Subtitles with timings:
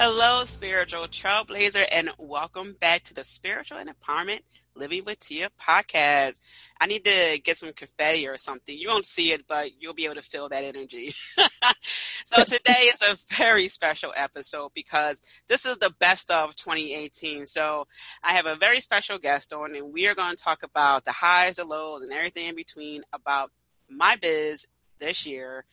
[0.00, 4.42] Hello, spiritual trailblazer, and welcome back to the Spiritual and Empowerment
[4.76, 6.38] Living with Tia podcast.
[6.80, 8.78] I need to get some confetti or something.
[8.78, 11.12] You won't see it, but you'll be able to feel that energy.
[12.24, 17.44] so today is a very special episode because this is the best of 2018.
[17.44, 17.88] So
[18.22, 21.12] I have a very special guest on, and we are going to talk about the
[21.12, 23.50] highs, the lows, and everything in between about
[23.90, 24.68] my biz
[25.00, 25.64] this year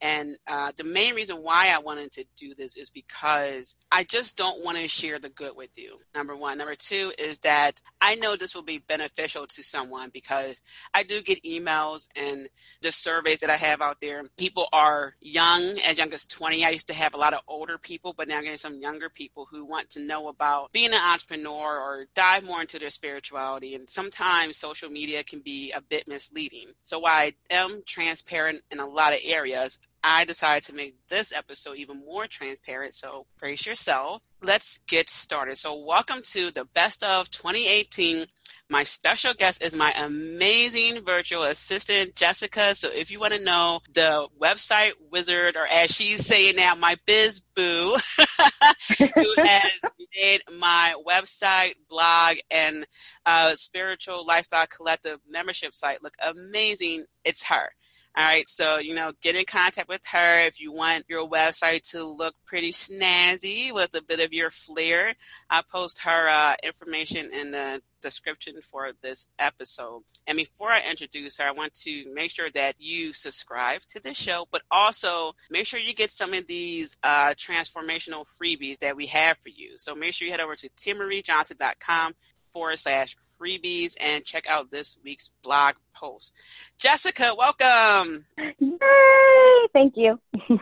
[0.00, 4.36] and uh, the main reason why I wanted to do this is because I just
[4.36, 5.98] don't want to share the good with you.
[6.14, 6.58] Number one.
[6.58, 10.62] Number two is that I know this will be beneficial to someone because
[10.94, 12.48] I do get emails and
[12.80, 14.22] the surveys that I have out there.
[14.36, 16.64] People are young, as young as 20.
[16.64, 19.10] I used to have a lot of older people, but now I'm getting some younger
[19.10, 23.74] people who want to know about being an entrepreneur or dive more into their spirituality.
[23.74, 26.68] And sometimes social media can be a bit misleading.
[26.84, 31.76] So I am transparent in a lot of areas, I decided to make this episode
[31.76, 32.94] even more transparent.
[32.94, 34.22] So brace yourself.
[34.42, 35.58] Let's get started.
[35.58, 38.24] So, welcome to the best of 2018.
[38.70, 42.74] My special guest is my amazing virtual assistant, Jessica.
[42.74, 46.96] So, if you want to know the website wizard, or as she's saying now, my
[47.06, 47.98] biz boo,
[48.98, 49.80] who has
[50.16, 52.86] made my website, blog, and
[53.26, 57.68] uh, spiritual lifestyle collective membership site look amazing, it's her.
[58.16, 61.88] All right, so you know, get in contact with her if you want your website
[61.90, 65.14] to look pretty snazzy with a bit of your flair.
[65.48, 70.02] I post her uh, information in the description for this episode.
[70.26, 74.12] And before I introduce her, I want to make sure that you subscribe to the
[74.12, 79.06] show, but also make sure you get some of these uh, transformational freebies that we
[79.06, 79.74] have for you.
[79.76, 82.14] So make sure you head over to tiamariejohnson.com
[82.52, 86.34] forward slash freebies and check out this week's blog post.
[86.80, 88.24] Jessica, welcome.
[88.38, 89.68] Yay!
[89.74, 90.18] Thank you.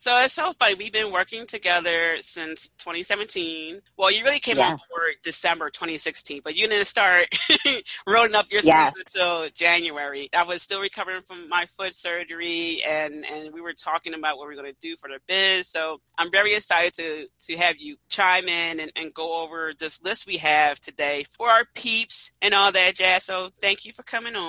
[0.00, 0.74] so it's so funny.
[0.74, 3.80] We've been working together since 2017.
[3.96, 4.70] Well, you really came yeah.
[4.72, 7.26] on board December 2016, but you didn't start
[8.08, 10.28] rolling up your sleeves until January.
[10.34, 14.48] I was still recovering from my foot surgery, and and we were talking about what
[14.48, 15.68] we are going to do for the biz.
[15.68, 20.02] So I'm very excited to to have you chime in and, and go over this
[20.02, 23.24] list we have today for our peeps and all that jazz.
[23.24, 24.39] So thank you for coming on.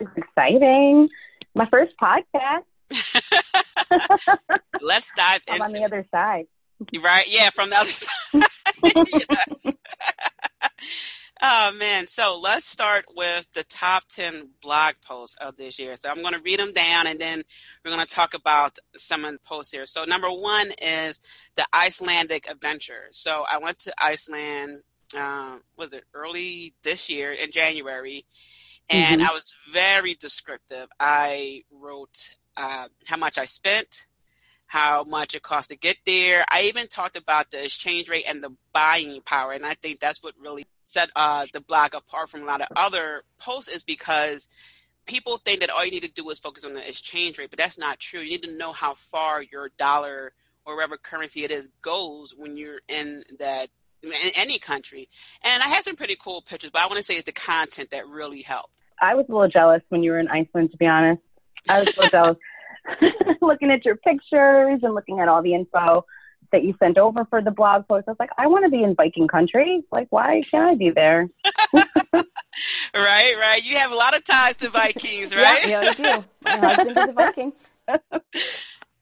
[0.00, 1.08] It's exciting.
[1.54, 2.64] My first podcast.
[4.80, 6.46] Let's dive I'm on the other side.
[6.98, 7.26] Right?
[7.28, 8.14] Yeah, from the other side.
[11.42, 15.96] oh man, so let's start with the top 10 blog posts of this year.
[15.96, 17.42] So I'm going to read them down and then
[17.84, 19.84] we're going to talk about some of the posts here.
[19.84, 21.20] So number one is
[21.56, 23.08] the Icelandic adventure.
[23.10, 24.84] So I went to Iceland,
[25.16, 28.24] uh, was it early this year in January?
[28.90, 29.30] And mm-hmm.
[29.30, 30.88] I was very descriptive.
[30.98, 34.06] I wrote uh, how much I spent,
[34.66, 36.44] how much it cost to get there.
[36.50, 40.22] I even talked about the exchange rate and the buying power, and I think that's
[40.22, 44.48] what really set uh, the blog apart from a lot of other posts is because
[45.06, 47.58] people think that all you need to do is focus on the exchange rate, but
[47.58, 48.20] that's not true.
[48.20, 50.32] You need to know how far your dollar
[50.64, 53.68] or whatever currency it is goes when you're in that
[54.02, 55.08] in any country.
[55.42, 57.90] And I had some pretty cool pictures, but I want to say it's the content
[57.90, 58.82] that really helped.
[59.00, 61.22] I was a little jealous when you were in Iceland, to be honest.
[61.68, 62.38] I was a little jealous
[63.40, 66.04] looking at your pictures and looking at all the info
[66.50, 68.04] that you sent over for the blog post.
[68.08, 69.82] I was like, I want to be in Viking country.
[69.92, 71.28] Like, why can't I be there?
[71.74, 72.24] right,
[72.94, 73.60] right.
[73.62, 75.68] You have a lot of ties to Vikings, right?
[75.68, 76.24] yeah, yeah, I do.
[76.42, 77.52] My husband is a Viking.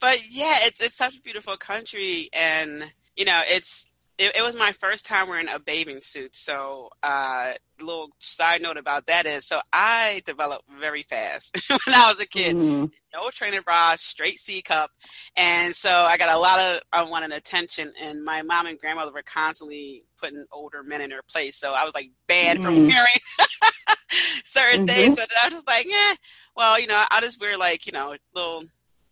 [0.01, 2.85] but yeah, it's it's such a beautiful country, and
[3.17, 6.35] you know, it's it, it, was my first time wearing a bathing suit.
[6.35, 12.09] So, uh, little side note about that is, so I developed very fast when I
[12.09, 12.57] was a kid.
[12.57, 12.91] Mm.
[13.13, 14.91] No training bra, straight C cup,
[15.37, 17.93] and so I got a lot of unwanted attention.
[18.03, 21.57] And my mom and grandmother were constantly putting older men in their place.
[21.57, 22.63] So I was like banned mm.
[22.63, 22.89] from mm-hmm.
[22.89, 23.99] wearing
[24.45, 24.97] certain mm-hmm.
[24.97, 25.17] things.
[25.17, 26.15] So I was just like, yeah,
[26.55, 28.63] well, you know, I'll just wear like you know, little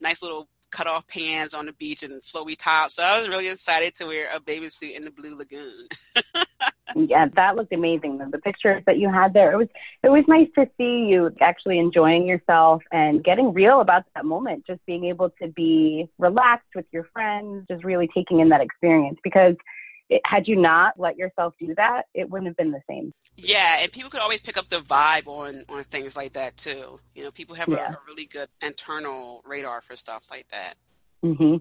[0.01, 2.97] nice little cut off pants on the beach and flowy tops.
[2.97, 5.87] So I was really excited to wear a bathing suit in the Blue Lagoon.
[6.97, 8.19] yeah, that looked amazing.
[8.19, 9.69] The pictures that you had there, it was
[10.03, 14.67] it was nice to see you actually enjoying yourself and getting real about that moment.
[14.67, 19.19] Just being able to be relaxed with your friends, just really taking in that experience
[19.23, 19.55] because
[20.11, 23.13] it, had you not let yourself do that, it wouldn't have been the same.
[23.37, 26.99] Yeah, and people could always pick up the vibe on on things like that too.
[27.15, 27.89] You know, people have yeah.
[27.89, 30.75] a, a, really good internal radar for stuff like that.
[31.25, 31.57] Mm-hmm.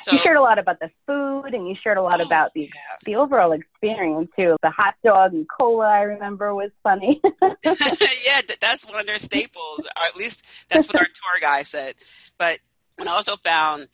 [0.00, 2.52] So, you shared a lot about the food, and you shared a lot oh, about
[2.54, 2.96] the yeah.
[3.04, 4.56] the overall experience too.
[4.62, 7.20] The hot dog and cola, I remember, was funny.
[7.62, 11.94] yeah, that's one of their staples, or at least that's what our tour guy said.
[12.38, 12.58] But
[13.00, 13.88] I also found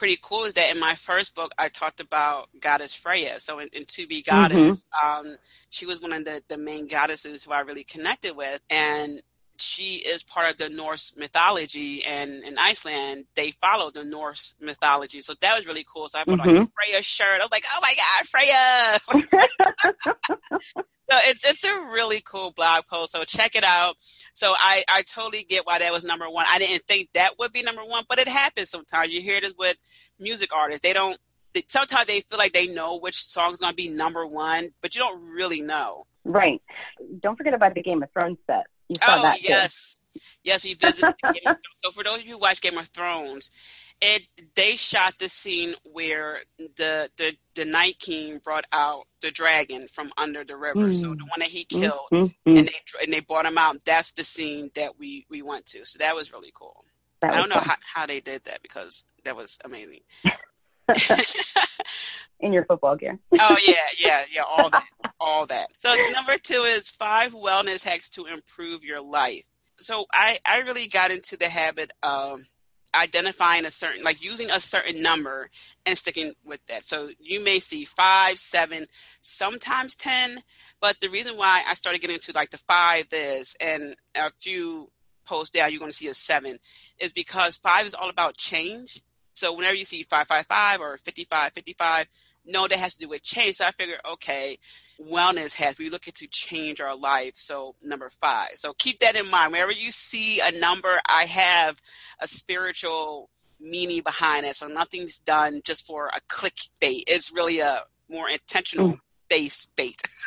[0.00, 3.38] pretty cool is that in my first book I talked about goddess Freya.
[3.38, 5.28] So in, in To Be Goddess, mm-hmm.
[5.28, 5.36] um,
[5.68, 8.62] she was one of the, the main goddesses who I really connected with.
[8.70, 9.20] And
[9.58, 15.20] she is part of the Norse mythology, and in Iceland they follow the Norse mythology.
[15.20, 16.08] So that was really cool.
[16.08, 16.48] So I put mm-hmm.
[16.48, 17.42] on a Freya shirt.
[17.42, 18.98] I was like, "Oh my god, Freya!"
[21.10, 23.12] so it's it's a really cool blog post.
[23.12, 23.96] So check it out.
[24.32, 26.46] So I I totally get why that was number one.
[26.48, 29.12] I didn't think that would be number one, but it happens sometimes.
[29.12, 29.76] You hear this with
[30.18, 30.82] music artists.
[30.82, 31.18] They don't.
[31.52, 35.00] They, sometimes they feel like they know which song's gonna be number one, but you
[35.00, 36.06] don't really know.
[36.24, 36.62] Right.
[37.20, 38.66] Don't forget about the Game of Thrones set.
[38.88, 39.96] You saw oh, that yes.
[40.14, 40.20] Too.
[40.42, 41.14] Yes, we visited.
[41.84, 43.50] so for those of you who watch Game of Thrones,
[44.00, 44.22] it
[44.54, 50.12] they shot the scene where the the the Night King brought out the dragon from
[50.16, 50.88] under the river.
[50.88, 50.94] Mm.
[50.94, 51.80] So the one that he mm-hmm.
[51.80, 52.56] killed, mm-hmm.
[52.56, 53.84] and they and they brought him out.
[53.84, 55.84] That's the scene that we we went to.
[55.84, 56.84] So that was really cool.
[57.22, 60.00] I don't know how, how they did that because that was amazing.
[62.40, 63.18] in your football gear.
[63.38, 64.84] oh yeah, yeah, yeah, all that,
[65.20, 65.68] all that.
[65.78, 69.44] So number two is five wellness hacks to improve your life.
[69.78, 72.40] So I I really got into the habit of
[72.94, 75.50] identifying a certain like using a certain number
[75.86, 76.82] and sticking with that.
[76.82, 78.86] So you may see five, seven,
[79.20, 80.42] sometimes ten,
[80.80, 84.90] but the reason why I started getting into like the five is and a few
[85.24, 86.58] posts down you're going to see a seven
[86.98, 89.02] is because five is all about change
[89.40, 92.06] so whenever you see 555 or 55, 55,
[92.46, 93.56] no, that has to do with change.
[93.56, 94.58] So I figured, okay,
[95.00, 97.32] wellness has, We're looking to change our life.
[97.34, 98.50] So number five.
[98.54, 99.52] So keep that in mind.
[99.52, 101.80] Whenever you see a number, I have
[102.20, 103.30] a spiritual
[103.60, 104.56] meaning behind it.
[104.56, 107.04] So nothing's done just for a clickbait.
[107.06, 109.00] It's really a more intentional mm.
[109.28, 110.00] base bait.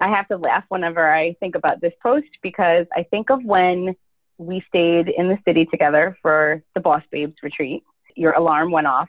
[0.00, 3.94] I have to laugh whenever I think about this post because I think of when
[4.38, 7.82] we stayed in the city together for the Boss Babes retreat
[8.16, 9.08] your alarm went off.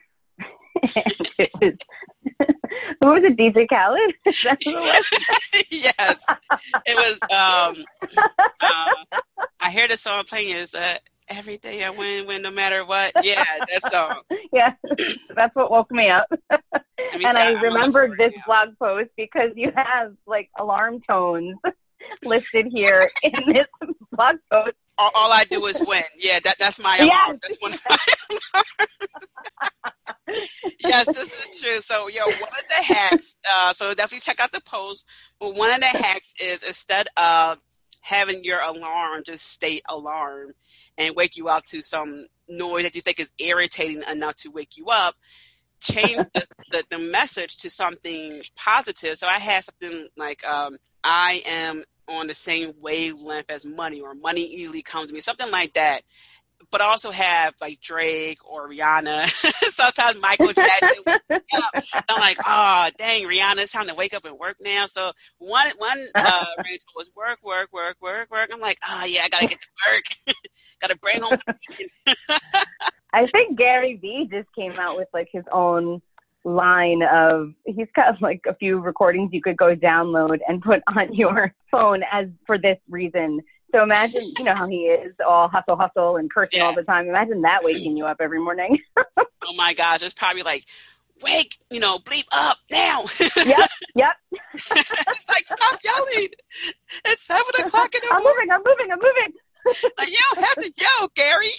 [0.95, 1.74] And it was
[3.00, 3.38] who was it?
[3.38, 4.13] DJ Khaled?
[4.25, 6.24] It yes,
[6.86, 7.19] it was.
[7.24, 7.86] Um,
[8.62, 9.19] uh,
[9.60, 10.95] I hear the song playing is uh,
[11.30, 14.22] "Every Day I Win, Win No Matter What." Yeah, that song.
[14.54, 14.74] yeah,
[15.36, 16.28] that's what woke me up.
[16.50, 21.57] and I remembered this blog post because you have like alarm tones
[22.24, 23.68] listed here in this
[24.12, 26.04] blog post all, all, I do is win.
[26.18, 27.40] Yeah, that that's my alarm.
[27.50, 27.58] Yes.
[27.60, 27.98] That's one
[30.80, 31.80] yes, this is true.
[31.80, 33.36] So, yo, one of the hacks.
[33.52, 35.06] Uh, so definitely check out the post.
[35.40, 37.58] But one of the hacks is instead of
[38.02, 40.54] having your alarm just state alarm
[40.98, 44.76] and wake you up to some noise that you think is irritating enough to wake
[44.76, 45.16] you up
[45.80, 51.42] change the, the, the, message to something positive so i had something like um, i
[51.46, 55.74] am on the same wavelength as money or money easily comes to me, something like
[55.74, 56.01] that.
[56.69, 59.27] But also have like Drake or Rihanna,
[59.71, 61.03] sometimes Michael Jackson.
[62.07, 64.86] I'm like, oh dang, Rihanna, it's time to wake up and work now.
[64.86, 66.45] So one one uh,
[66.95, 68.50] was work, work, work, work, work.
[68.53, 70.36] I'm like, oh yeah, I gotta get to work,
[70.81, 71.39] gotta bring home.
[73.12, 76.01] I think Gary Vee just came out with like his own
[76.43, 81.13] line of he's got like a few recordings you could go download and put on
[81.13, 83.41] your phone as for this reason.
[83.71, 86.65] So imagine, you know how he is all hustle, hustle, and cursing yeah.
[86.65, 87.07] all the time.
[87.07, 88.77] Imagine that waking you up every morning.
[88.98, 90.65] oh my gosh, it's probably like,
[91.21, 93.05] wake, you know, bleep up now.
[93.38, 94.15] yep, yep.
[94.53, 96.27] it's like stop yelling.
[97.05, 98.50] It's seven o'clock in the I'm morning.
[98.51, 98.91] I'm moving.
[98.91, 99.33] I'm moving.
[99.65, 99.91] I'm moving.
[99.98, 101.53] like you don't have to yell, Gary.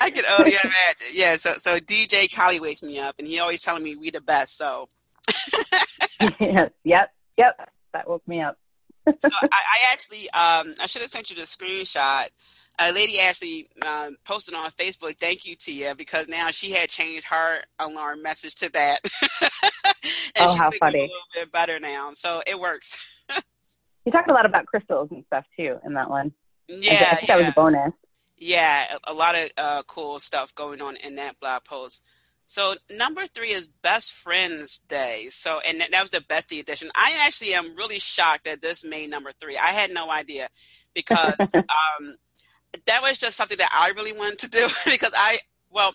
[0.00, 1.12] I can only imagine.
[1.12, 4.20] Yeah, so so DJ Khaled wakes me up, and he always telling me we the
[4.20, 4.56] best.
[4.56, 4.88] So.
[6.40, 6.70] yes.
[6.84, 7.10] Yep.
[7.38, 7.70] Yep.
[7.92, 8.58] That woke me up.
[9.20, 12.26] so I, I actually, um, I should have sent you the screenshot.
[12.78, 17.26] A lady actually um, posted on Facebook, "Thank you, Tia," because now she had changed
[17.28, 19.00] her alarm message to that.
[20.40, 20.98] oh, how funny!
[20.98, 23.24] A little bit better now, so it works.
[24.04, 26.32] you talked a lot about crystals and stuff too in that one.
[26.66, 27.36] Yeah, I, I think yeah.
[27.36, 27.92] that was a bonus
[28.36, 32.02] yeah, a, a lot of uh, cool stuff going on in that blog post.
[32.46, 35.28] So number three is Best Friends Day.
[35.30, 36.90] So and that was the bestie edition.
[36.94, 39.56] I actually am really shocked that this made number three.
[39.56, 40.48] I had no idea
[40.94, 42.16] because um,
[42.86, 45.38] that was just something that I really wanted to do because I
[45.70, 45.94] well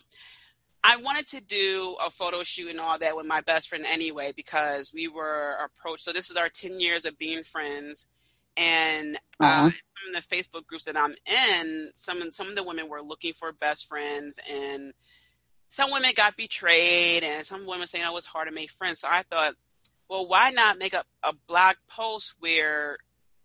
[0.82, 4.32] I wanted to do a photo shoot and all that with my best friend anyway
[4.34, 6.04] because we were approached.
[6.04, 8.08] So this is our 10 years of being friends.
[8.60, 13.00] And uh, from the Facebook groups that I'm in, some some of the women were
[13.02, 14.92] looking for best friends, and
[15.68, 19.00] some women got betrayed, and some women saying oh, it was hard to make friends.
[19.00, 19.54] So I thought,
[20.10, 22.98] well, why not make a, a blog post where,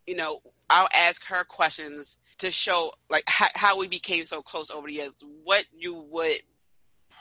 [0.05, 4.69] you know, I'll ask her questions to show like how, how we became so close
[4.69, 6.39] over the years, what you would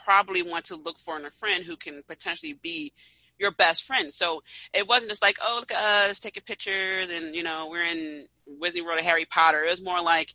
[0.03, 2.91] probably want to look for in a friend who can potentially be
[3.39, 4.13] your best friend.
[4.13, 4.41] So
[4.73, 8.27] it wasn't just like, oh, look at us taking pictures and, you know, we're in
[8.61, 9.63] Disney World of Harry Potter.
[9.63, 10.33] It was more like,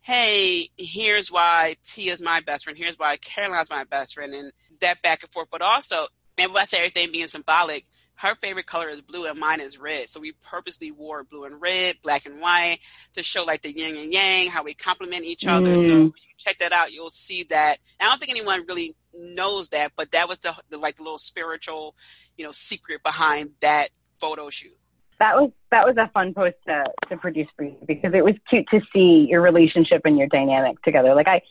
[0.00, 2.78] hey, here's why T is my best friend.
[2.78, 4.34] Here's why Caroline's my best friend.
[4.34, 5.48] And that back and forth.
[5.50, 6.06] But also,
[6.38, 7.84] and I say everything being symbolic,
[8.18, 10.08] her favorite color is blue and mine is red.
[10.08, 12.80] So we purposely wore blue and red, black and white
[13.14, 15.76] to show like the yin and yang, how we complement each other.
[15.76, 15.80] Mm.
[15.80, 17.78] So when you check that out, you'll see that.
[18.00, 21.18] I don't think anyone really knows that, but that was the, the like the little
[21.18, 21.94] spiritual,
[22.36, 24.76] you know, secret behind that photo shoot.
[25.20, 28.34] That was that was a fun post to, to produce for you because it was
[28.50, 31.14] cute to see your relationship and your dynamic together.
[31.14, 31.42] Like I,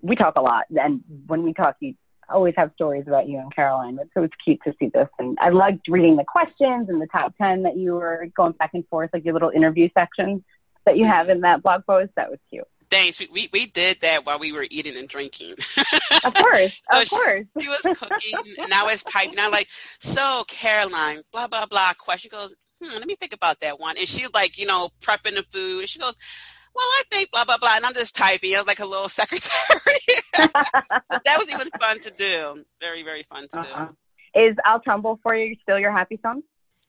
[0.00, 1.94] we talk a lot, and when we talk, you
[2.32, 3.96] always have stories about you and Caroline.
[3.96, 7.06] But so it's cute to see this, and I liked reading the questions and the
[7.06, 10.44] top ten that you were going back and forth, like your little interview section
[10.86, 12.12] that you have in that blog post.
[12.16, 12.66] That was cute.
[12.90, 13.20] Thanks.
[13.20, 15.54] We, we, we did that while we were eating and drinking.
[16.24, 17.46] of course, so of she, course.
[17.60, 19.38] She was cooking, and I was typing.
[19.38, 19.68] I'm like,
[20.00, 21.92] so Caroline, blah blah blah.
[21.94, 23.96] Question goes, hmm, let me think about that one.
[23.96, 26.16] And she's like, you know, prepping the food, and she goes,
[26.74, 28.54] well, I think blah blah blah, and I'm just typing.
[28.54, 30.00] I was like a little secretary.
[30.36, 32.64] that was even fun to do.
[32.80, 33.88] Very very fun to uh-huh.
[34.34, 34.40] do.
[34.40, 36.42] Is "I'll Tumble for You" still your happy song?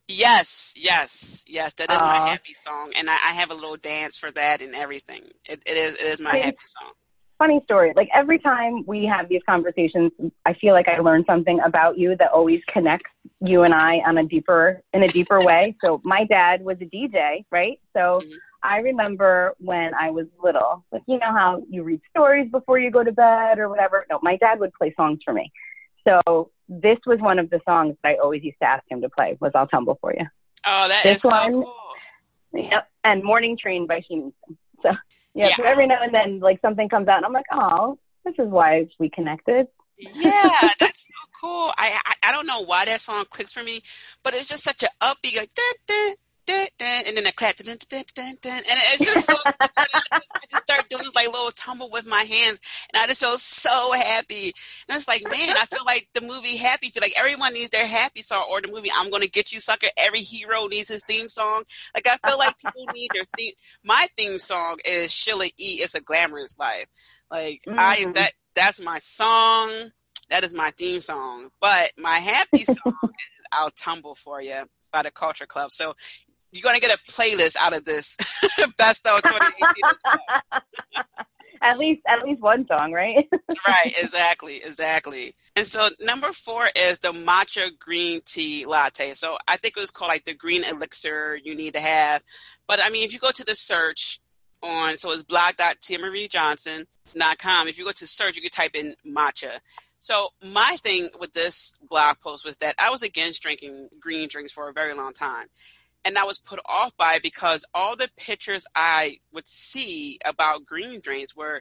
[0.08, 1.74] Yes, yes, yes.
[1.74, 4.62] That is uh, my happy song, and I, I, have a little dance for that
[4.62, 5.22] and everything.
[5.46, 6.92] It, it is it is my happy song.
[7.38, 7.94] Funny story.
[7.96, 10.12] Like every time we have these conversations,
[10.46, 13.10] I feel like I learn something about you that always connects
[13.40, 15.76] you and I on a deeper in a deeper way.
[15.84, 17.80] So my dad was a DJ, right?
[17.94, 18.22] So.
[18.22, 22.80] Mm-hmm I remember when I was little, like you know how you read stories before
[22.80, 24.06] you go to bed or whatever.
[24.10, 25.52] No, my dad would play songs for me.
[26.08, 29.10] So this was one of the songs that I always used to ask him to
[29.10, 30.26] play was "I'll Tumble for You."
[30.66, 31.76] Oh, that this is one, so cool.
[32.54, 34.32] Yep, and "Morning Train" by Sheena.
[34.84, 34.92] So
[35.34, 35.56] yeah, yeah.
[35.56, 38.48] So every now and then, like something comes out, and I'm like, oh, this is
[38.48, 39.68] why we connected.
[39.98, 41.74] yeah, that's so cool.
[41.78, 43.82] I, I, I don't know why that song clicks for me,
[44.24, 46.16] but it's just such an upbeat like da, da,
[46.52, 49.36] dun, dun, and then I clap, dun, dun, dun, dun, and it's just so.
[49.46, 52.60] I, just, I just start doing this like little tumble with my hands,
[52.94, 54.54] and I just feel so happy.
[54.88, 56.90] And it's like, man, I feel like the movie Happy.
[56.90, 59.88] Feel like everyone needs their happy song, or the movie I'm Gonna Get You, Sucker.
[59.98, 61.64] Every hero needs his theme song.
[61.96, 63.54] Like I feel like people need their theme.
[63.84, 65.80] My theme song is Sheila E.
[65.82, 66.88] It's a glamorous life.
[67.30, 67.76] Like mm.
[67.78, 69.92] I that that's my song.
[70.30, 71.50] That is my theme song.
[71.60, 75.72] But my happy song is I'll Tumble for You by the Culture Club.
[75.72, 75.94] So
[76.52, 78.18] you're going to get a playlist out of this
[78.78, 81.04] best of 2018.
[81.62, 83.30] at least at least one song, right?
[83.68, 85.36] right, exactly, exactly.
[85.56, 89.14] And so number four is the matcha green tea latte.
[89.14, 92.24] So I think it was called like the green elixir you need to have.
[92.68, 94.20] But I mean, if you go to the search
[94.64, 97.68] on, so it's blog.tiamariejohnson.com.
[97.68, 99.60] If you go to search, you can type in matcha.
[100.00, 104.52] So my thing with this blog post was that I was against drinking green drinks
[104.52, 105.46] for a very long time
[106.06, 110.66] and I was put off by it because all the pictures I would see about
[110.66, 111.60] green drinks were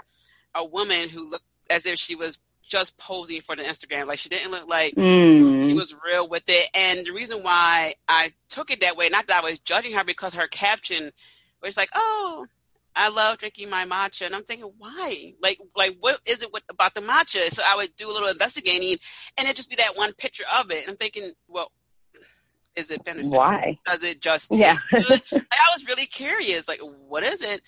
[0.55, 2.39] a woman who looked as if she was
[2.71, 4.07] just posing for the Instagram.
[4.07, 5.67] Like she didn't look like mm.
[5.67, 6.71] she was real with it.
[6.75, 10.05] And the reason why I took it that way, not that I was judging her,
[10.05, 11.11] because her caption
[11.63, 12.47] was like, "Oh,
[12.95, 15.33] I love drinking my matcha," and I'm thinking, why?
[15.43, 17.51] Like, like what is it with, about the matcha?
[17.51, 18.97] So I would do a little investigating,
[19.37, 20.83] and it'd just be that one picture of it.
[20.83, 21.73] And I'm thinking, well,
[22.77, 23.33] is it beneficial?
[23.33, 23.79] Why?
[23.87, 24.77] Does it just yeah?
[24.93, 26.69] like, I was really curious.
[26.69, 27.63] Like, what is it?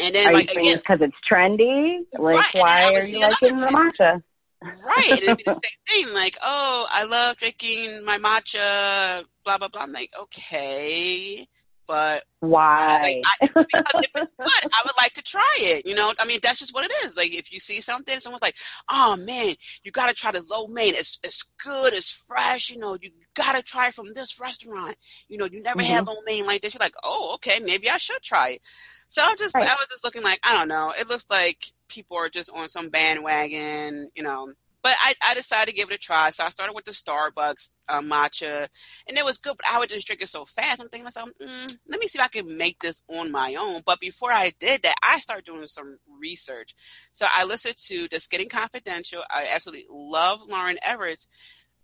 [0.00, 1.98] And then, are like, you again, because it's trendy?
[2.18, 2.62] Like, right.
[2.62, 4.22] why are you liking the matcha?
[4.62, 5.22] Right.
[5.22, 5.54] It'd be the
[5.88, 6.14] same thing.
[6.14, 9.24] Like, oh, I love drinking my matcha.
[9.44, 9.82] Blah blah blah.
[9.82, 11.48] I'm like, okay
[11.88, 13.00] but why?
[13.02, 15.86] Like, I, because if it's good, I would like to try it.
[15.86, 17.16] You know, I mean, that's just what it is.
[17.16, 18.56] Like, if you see something, someone's like,
[18.88, 20.94] "Oh man, you got to try the lo mein.
[20.94, 21.94] It's it's good.
[21.94, 22.70] It's fresh.
[22.70, 24.96] You know, you got to try it from this restaurant.
[25.28, 25.92] You know, you never mm-hmm.
[25.92, 26.74] had lo mein like this.
[26.74, 28.62] You're like, oh, okay, maybe I should try it.
[29.08, 29.66] So I'm just, right.
[29.66, 30.92] I was just looking like, I don't know.
[30.98, 34.10] It looks like people are just on some bandwagon.
[34.14, 34.52] You know,
[34.88, 36.30] but I, I decided to give it a try.
[36.30, 38.68] So I started with the Starbucks uh, matcha,
[39.06, 39.58] and it was good.
[39.58, 40.80] But I would just drink it so fast.
[40.80, 43.82] I'm thinking myself, mm, let me see if I can make this on my own.
[43.84, 46.74] But before I did that, I started doing some research.
[47.12, 49.22] So I listened to The Skinny Confidential.
[49.30, 51.26] I absolutely love Lauryn Evarts,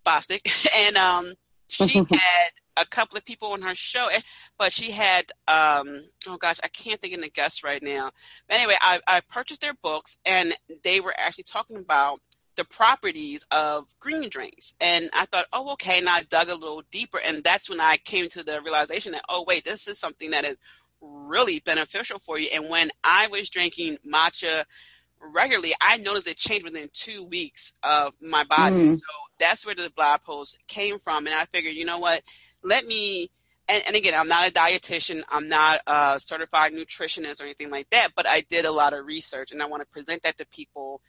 [0.06, 1.34] Bosstick, and um,
[1.68, 4.08] she had a couple of people on her show,
[4.58, 8.12] but she had um, oh gosh, I can't think of the guests right now.
[8.48, 12.20] But anyway, I, I purchased their books, and they were actually talking about
[12.56, 14.74] the properties of green drinks.
[14.80, 15.98] And I thought, oh, okay.
[15.98, 17.18] And I dug a little deeper.
[17.24, 20.44] And that's when I came to the realization that, oh, wait, this is something that
[20.44, 20.60] is
[21.00, 22.48] really beneficial for you.
[22.54, 24.64] And when I was drinking matcha
[25.20, 28.76] regularly, I noticed a change within two weeks of my body.
[28.76, 28.90] Mm.
[28.90, 29.06] So
[29.38, 31.26] that's where the blog post came from.
[31.26, 32.22] And I figured, you know what?
[32.62, 33.30] Let me.
[33.66, 35.22] And, and again, I'm not a dietitian.
[35.30, 38.10] I'm not a certified nutritionist or anything like that.
[38.14, 41.00] But I did a lot of research, and I want to present that to people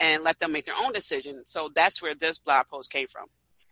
[0.00, 1.42] and let them make their own decision.
[1.46, 3.26] So that's where this blog post came from.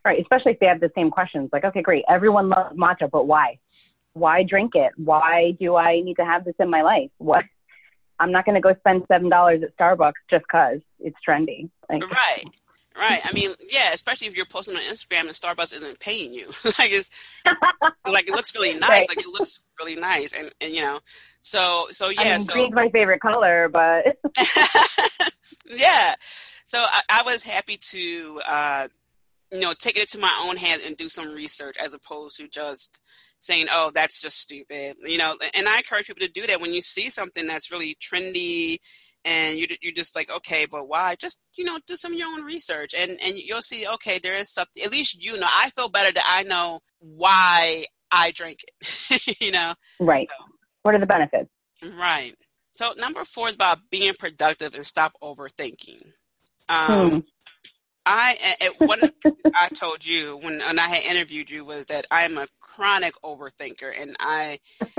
[0.04, 1.50] Right, especially if they have the same questions.
[1.52, 3.58] Like, okay, great, everyone loves matcha, but why?
[4.14, 4.92] Why drink it?
[4.96, 7.10] Why do I need to have this in my life?
[7.18, 7.44] What?
[8.18, 11.70] I'm not going to go spend seven dollars at Starbucks just cause it's trendy.
[11.88, 12.44] Like, right.
[12.96, 13.20] Right.
[13.24, 16.46] I mean, yeah, especially if you're posting on Instagram and Starbucks isn't paying you.
[16.64, 17.10] like it's
[18.06, 18.88] like it looks really nice.
[18.88, 19.08] Right.
[19.08, 21.00] Like it looks really nice and, and you know.
[21.40, 24.18] So so yeah, I mean, so green's my favorite color, but
[25.70, 26.14] yeah.
[26.64, 28.88] So I, I, was happy to uh
[29.52, 32.48] you know, take it to my own hands and do some research as opposed to
[32.48, 33.00] just
[33.38, 36.72] saying, "Oh, that's just stupid." You know, and I encourage people to do that when
[36.72, 38.78] you see something that's really trendy
[39.24, 41.16] and you you're just like, okay, but why?
[41.16, 44.34] Just you know, do some of your own research, and and you'll see, okay, there
[44.34, 44.82] is something.
[44.82, 45.48] At least you know.
[45.50, 49.36] I feel better that I know why I drink it.
[49.40, 50.28] you know, right?
[50.28, 50.52] So,
[50.82, 51.50] what are the benefits?
[51.82, 52.34] Right.
[52.72, 56.12] So number four is about being productive and stop overthinking.
[56.68, 57.18] Um, hmm.
[58.04, 59.12] I what
[59.54, 63.14] I told you when, when I had interviewed you was that I am a chronic
[63.22, 64.58] overthinker, and I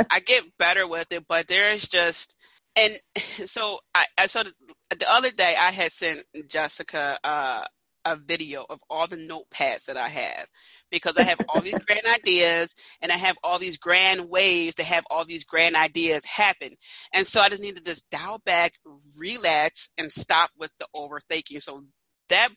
[0.10, 2.38] I get better with it, but there is just
[2.76, 2.94] and
[3.50, 4.54] so I, I so the,
[4.96, 7.64] the, other day I had sent Jessica uh,
[8.06, 10.48] a video of all the notepads that I have
[10.92, 14.84] because I have all these grand ideas and I have all these grand ways to
[14.84, 16.76] have all these grand ideas happen.
[17.14, 18.74] And so I just need to just dial back,
[19.18, 21.62] relax, and stop with the overthinking.
[21.62, 21.86] So
[22.30, 22.50] that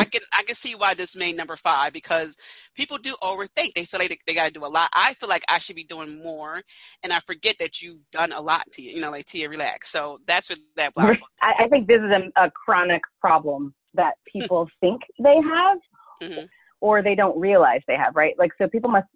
[0.00, 2.36] I can I can see why this made number five because
[2.74, 3.74] people do overthink.
[3.74, 4.88] They feel like they, they got to do a lot.
[4.94, 6.62] I feel like I should be doing more,
[7.02, 8.64] and I forget that you've done a lot.
[8.72, 9.90] To you know, like Tia, relax.
[9.90, 10.92] So that's what that.
[10.96, 11.18] I,
[11.64, 15.78] I think this is a, a chronic problem that people think they have,
[16.22, 16.46] mm-hmm.
[16.80, 18.16] or they don't realize they have.
[18.16, 18.34] Right?
[18.38, 19.08] Like, so people must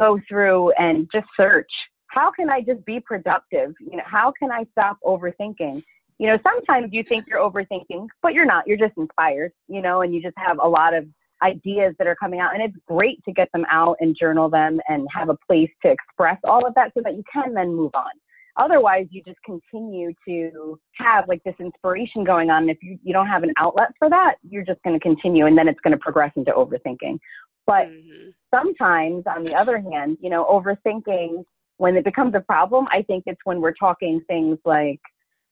[0.00, 1.70] go through and just search.
[2.06, 3.74] How can I just be productive?
[3.80, 5.82] You know, how can I stop overthinking?
[6.22, 8.64] You know, sometimes you think you're overthinking, but you're not.
[8.64, 11.04] You're just inspired, you know, and you just have a lot of
[11.42, 12.54] ideas that are coming out.
[12.54, 15.90] And it's great to get them out and journal them and have a place to
[15.90, 18.12] express all of that so that you can then move on.
[18.56, 22.62] Otherwise, you just continue to have like this inspiration going on.
[22.62, 25.46] And if you, you don't have an outlet for that, you're just going to continue
[25.46, 27.18] and then it's going to progress into overthinking.
[27.66, 28.28] But mm-hmm.
[28.54, 31.42] sometimes, on the other hand, you know, overthinking,
[31.78, 35.00] when it becomes a problem, I think it's when we're talking things like,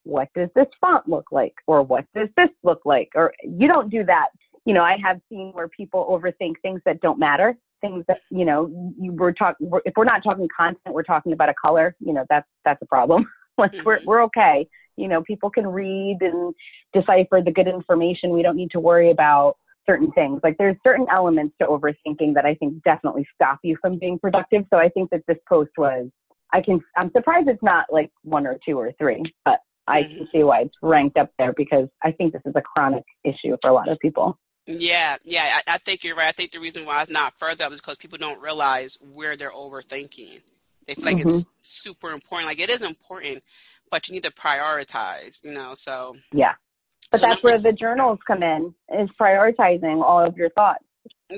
[0.04, 1.54] what does this font look like?
[1.66, 3.10] Or what does this look like?
[3.14, 4.28] Or you don't do that.
[4.66, 8.44] You know i have seen where people overthink things that don't matter things that you
[8.44, 12.12] know you were talking if we're not talking content we're talking about a color you
[12.12, 13.26] know that's that's a problem.
[13.58, 13.84] Like mm-hmm.
[13.84, 14.66] we're, we're okay.
[14.96, 16.54] You know people can read and
[16.94, 18.30] decipher the good information.
[18.30, 20.40] We don't need to worry about certain things.
[20.42, 24.64] Like there's certain elements to overthinking that i think definitely stop you from being productive.
[24.70, 26.08] So i think that this post was
[26.52, 29.60] i can i'm surprised it's not like one or two or three but
[29.90, 33.04] I can see why it's ranked up there because I think this is a chronic
[33.24, 34.38] issue for a lot of people.
[34.66, 36.28] Yeah, yeah, I, I think you're right.
[36.28, 39.36] I think the reason why it's not further up is because people don't realize where
[39.36, 40.40] they're overthinking.
[40.86, 41.28] They feel like mm-hmm.
[41.28, 42.48] it's super important.
[42.48, 43.42] Like it is important,
[43.90, 46.14] but you need to prioritize, you know, so.
[46.32, 46.54] Yeah.
[47.10, 50.84] But so that's where the journals come in, is prioritizing all of your thoughts.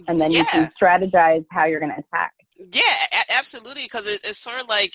[0.09, 0.41] And then yeah.
[0.41, 2.33] you can strategize how you're going to attack.
[2.57, 3.85] Yeah, a- absolutely.
[3.85, 4.95] Because it, it's sort of like,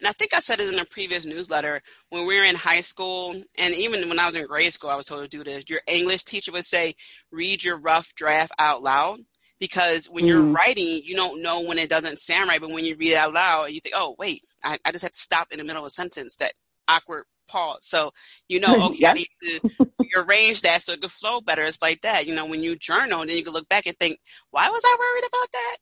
[0.00, 2.80] and I think I said it in a previous newsletter when we were in high
[2.80, 5.64] school, and even when I was in grade school, I was told to do this.
[5.68, 6.94] Your English teacher would say,
[7.30, 9.20] read your rough draft out loud.
[9.58, 10.28] Because when mm.
[10.28, 13.16] you're writing, you don't know when it doesn't sound right, but when you read it
[13.16, 15.80] out loud, you think, oh, wait, I, I just have to stop in the middle
[15.80, 16.52] of a sentence, that
[16.88, 17.78] awkward pause.
[17.82, 18.12] So,
[18.48, 19.60] you know, okay, I need to
[19.98, 21.64] rearrange that so it could flow better.
[21.64, 22.26] It's like that.
[22.26, 24.18] You know, when you journal, then you can look back and think,
[24.50, 25.76] why was I worried about that?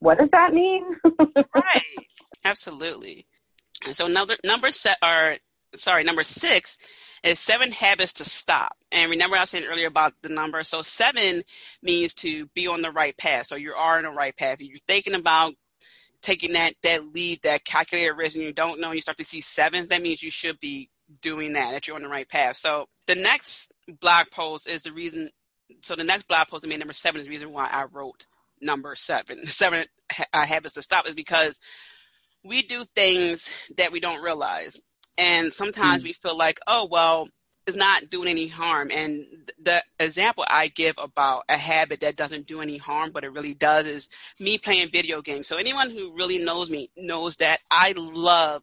[0.00, 0.84] What does that mean?
[1.54, 2.06] right.
[2.44, 3.26] Absolutely.
[3.92, 5.36] So number number set are
[5.74, 6.78] sorry, number six
[7.24, 8.76] It's seven habits to stop.
[8.90, 10.62] And remember, I was saying earlier about the number.
[10.64, 11.42] So seven
[11.82, 13.46] means to be on the right path.
[13.46, 14.58] So you are on the right path.
[14.60, 15.54] You're thinking about
[16.22, 19.24] taking that that lead, that calculated risk, and you don't know, and you start to
[19.24, 20.88] see sevens, that means you should be
[21.20, 21.72] doing that.
[21.72, 22.56] That you're on the right path.
[22.56, 25.30] So the next blog post is the reason.
[25.82, 28.26] So the next blog post, I mean, number seven is the reason why I wrote
[28.62, 29.44] number seven.
[29.46, 29.84] Seven
[30.32, 31.58] uh, habits to stop is because
[32.44, 34.80] we do things that we don't realize.
[35.18, 36.06] And sometimes mm.
[36.06, 37.28] we feel like, oh, well,
[37.66, 38.90] it's not doing any harm.
[38.90, 39.24] And
[39.62, 43.54] the example I give about a habit that doesn't do any harm, but it really
[43.54, 44.08] does, is
[44.40, 45.46] me playing video games.
[45.46, 48.62] So anyone who really knows me knows that I love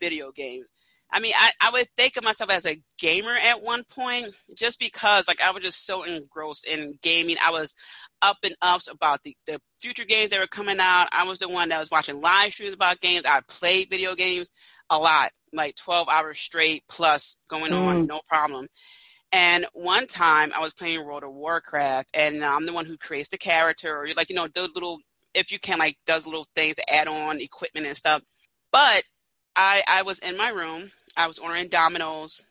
[0.00, 0.70] video games.
[1.14, 4.80] I mean, I, I would think of myself as a gamer at one point just
[4.80, 7.36] because, like, I was just so engrossed in gaming.
[7.40, 7.76] I was
[8.20, 11.06] up and ups about the, the future games that were coming out.
[11.12, 13.22] I was the one that was watching live streams about games.
[13.26, 14.50] I played video games
[14.90, 17.78] a lot, like 12 hours straight plus going mm.
[17.78, 18.66] on, no problem.
[19.30, 23.28] And one time I was playing World of Warcraft, and I'm the one who creates
[23.28, 24.98] the character, or like, you know, those little,
[25.32, 28.22] if you can, like, does little things to add on equipment and stuff.
[28.72, 29.04] But
[29.56, 32.44] I, I was in my room I was ordering Domino's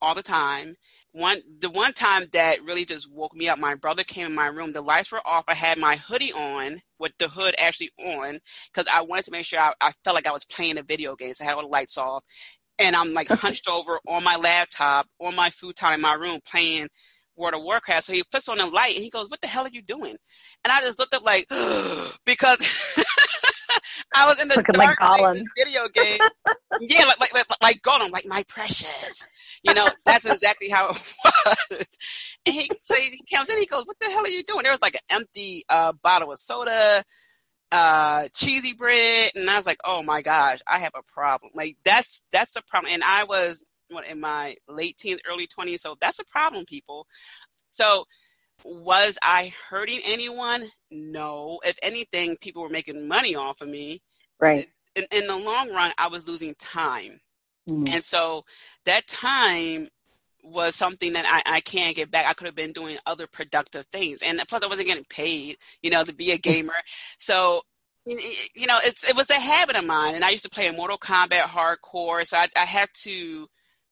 [0.00, 0.76] all the time.
[1.12, 4.46] One the one time that really just woke me up, my brother came in my
[4.46, 4.72] room.
[4.72, 5.44] The lights were off.
[5.48, 8.40] I had my hoodie on with the hood actually on
[8.72, 11.14] because I wanted to make sure I, I, felt like I was playing a video
[11.14, 11.32] game.
[11.32, 12.24] So I had all the lights off,
[12.78, 16.88] and I'm like hunched over on my laptop on my futon in my room playing
[17.36, 18.04] World of Warcraft.
[18.04, 20.16] So he puts on the light and he goes, "What the hell are you doing?"
[20.64, 21.48] And I just looked up like
[22.24, 23.04] because
[24.14, 26.18] I was in the Looking dark like video game.
[26.80, 29.28] yeah, like, like like like Gollum, like my precious.
[29.62, 30.92] You know, that's exactly how it
[31.70, 31.86] was.
[32.46, 34.72] And he so he comes in, he goes, "What the hell are you doing?" There
[34.72, 37.04] was like an empty uh, bottle of soda,
[37.72, 41.76] uh, cheesy bread, and I was like, "Oh my gosh, I have a problem." Like
[41.84, 42.92] that's that's the problem.
[42.92, 47.06] And I was what in my late teens, early twenties, so that's a problem, people.
[47.70, 48.04] So
[48.64, 50.70] was I hurting anyone?
[50.90, 51.60] No.
[51.64, 54.00] If anything, people were making money off of me.
[54.40, 54.68] Right.
[54.96, 57.20] In, in the long run, I was losing time.
[57.68, 57.92] Mm-hmm.
[57.92, 58.44] And so
[58.86, 59.88] that time
[60.42, 62.26] was something that I, I can't get back.
[62.26, 64.22] I could have been doing other productive things.
[64.22, 66.74] And plus, I wasn't getting paid, you know, to be a gamer.
[67.18, 67.62] so,
[68.06, 70.14] you know, it's, it was a habit of mine.
[70.14, 72.26] And I used to play Mortal Kombat hardcore.
[72.26, 73.46] So I, I had to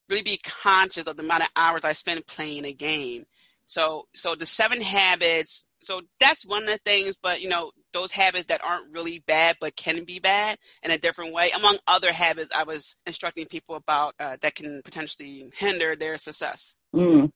[0.08, 3.24] really be conscious of the amount of hours I spent playing a game.
[3.66, 5.66] So so the seven habits.
[5.84, 9.56] So that's one of the things, but you know those habits that aren't really bad
[9.60, 11.50] but can be bad in a different way.
[11.56, 16.76] Among other habits, I was instructing people about uh, that can potentially hinder their success.
[16.94, 17.30] Mm.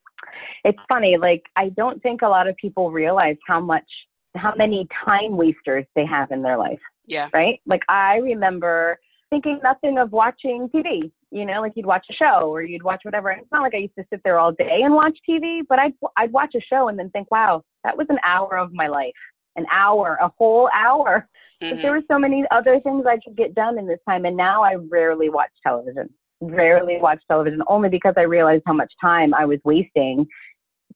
[0.65, 1.17] It's funny.
[1.21, 3.89] Like I don't think a lot of people realize how much
[4.35, 6.81] how many time wasters they have in their life.
[7.07, 7.31] Yeah.
[7.33, 7.61] Right.
[7.67, 8.99] Like I remember
[9.43, 13.01] thinking nothing of watching TV you know, like you'd watch a show or you'd watch
[13.03, 13.31] whatever.
[13.31, 15.93] It's not like I used to sit there all day and watch TV, but I'd
[16.17, 19.13] I'd watch a show and then think, wow, that was an hour of my life,
[19.57, 21.29] an hour, a whole hour.
[21.63, 21.75] Mm-hmm.
[21.75, 24.37] But there were so many other things I could get done in this time, and
[24.37, 26.09] now I rarely watch television.
[26.41, 30.27] Rarely watch television, only because I realized how much time I was wasting.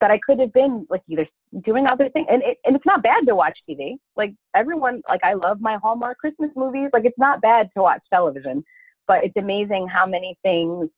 [0.00, 1.26] That I could have been like either
[1.64, 3.96] doing other things, and it, and it's not bad to watch TV.
[4.16, 6.90] Like everyone, like I love my Hallmark Christmas movies.
[6.92, 8.64] Like it's not bad to watch television
[9.10, 10.88] but it's amazing how many things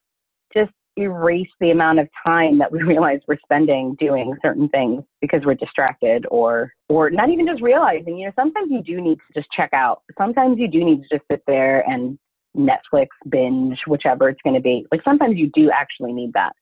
[0.53, 5.41] just erase the amount of time that we realize we're spending doing certain things because
[5.47, 9.41] we're distracted or or not even just realizing you know sometimes you do need to
[9.41, 12.19] just check out sometimes you do need to just sit there and
[12.55, 16.53] netflix binge whichever it's going to be like sometimes you do actually need that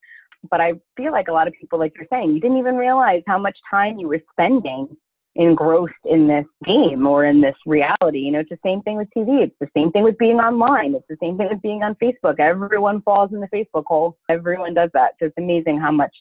[0.50, 3.22] but i feel like a lot of people like you're saying you didn't even realize
[3.26, 4.88] how much time you were spending
[5.36, 8.18] engrossed in this game or in this reality.
[8.18, 9.42] You know, it's the same thing with TV.
[9.42, 10.94] It's the same thing with being online.
[10.94, 12.40] It's the same thing with being on Facebook.
[12.40, 14.18] Everyone falls in the Facebook hole.
[14.28, 15.12] Everyone does that.
[15.18, 16.14] So it's amazing how much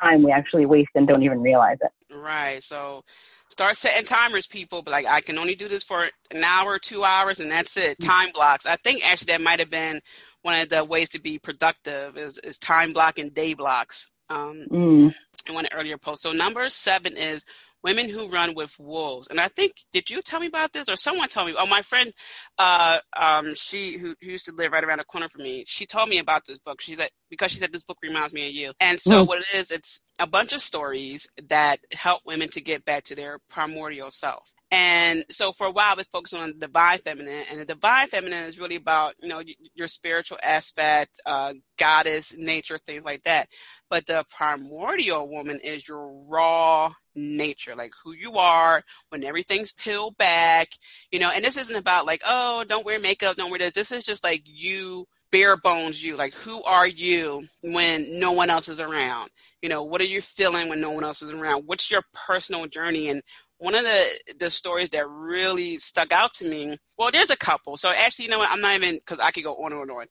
[0.00, 2.14] time we actually waste and don't even realize it.
[2.14, 2.62] Right.
[2.62, 3.04] So
[3.48, 4.82] start setting timers, people.
[4.82, 7.98] But like, I can only do this for an hour, two hours, and that's it.
[7.98, 8.08] Mm.
[8.08, 8.66] Time blocks.
[8.66, 10.00] I think actually that might have been
[10.42, 14.10] one of the ways to be productive is, is time blocking day blocks.
[14.30, 15.14] Um, mm.
[15.46, 16.22] in one earlier post.
[16.22, 17.44] So number seven is
[17.82, 19.28] Women Who Run with Wolves.
[19.28, 21.54] And I think, did you tell me about this or someone told me?
[21.58, 22.12] Oh, my friend,
[22.58, 25.86] uh, um, she who, who, used to live right around the corner from me, she
[25.86, 26.80] told me about this book.
[26.80, 28.72] She said, because she said this book reminds me of you.
[28.80, 29.28] And so mm.
[29.28, 33.14] what it is, it's a bunch of stories that help women to get back to
[33.14, 34.52] their primordial self.
[34.70, 38.44] And so for a while, we focused on the divine feminine, and the divine feminine
[38.44, 39.42] is really about you know
[39.74, 43.48] your spiritual aspect, uh, goddess, nature, things like that.
[43.92, 50.16] But the primordial woman is your raw nature, like who you are when everything's peeled
[50.16, 50.68] back,
[51.10, 51.30] you know.
[51.30, 53.74] And this isn't about like, oh, don't wear makeup, don't wear this.
[53.74, 56.16] This is just like you bare bones you.
[56.16, 59.28] Like, who are you when no one else is around?
[59.60, 61.64] You know, what are you feeling when no one else is around?
[61.66, 63.10] What's your personal journey?
[63.10, 63.20] And
[63.58, 64.04] one of the
[64.40, 66.78] the stories that really stuck out to me.
[66.96, 67.76] Well, there's a couple.
[67.76, 68.50] So actually, you know what?
[68.50, 69.90] I'm not even because I could go on and on.
[69.90, 70.08] And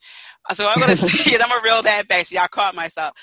[0.50, 1.42] on so I'm gonna say it.
[1.44, 2.28] I'm a real bad back.
[2.32, 3.14] I caught myself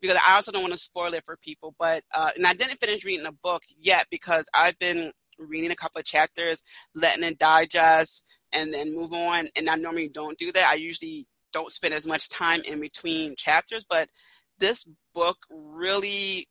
[0.00, 1.74] because I also don't want to spoil it for people.
[1.78, 5.76] But uh, and I didn't finish reading the book yet because I've been reading a
[5.76, 6.62] couple of chapters,
[6.94, 9.48] letting it digest, and then move on.
[9.56, 10.68] And I normally don't do that.
[10.68, 14.08] I usually don't spend as much time in between chapters, but
[14.58, 16.48] this book really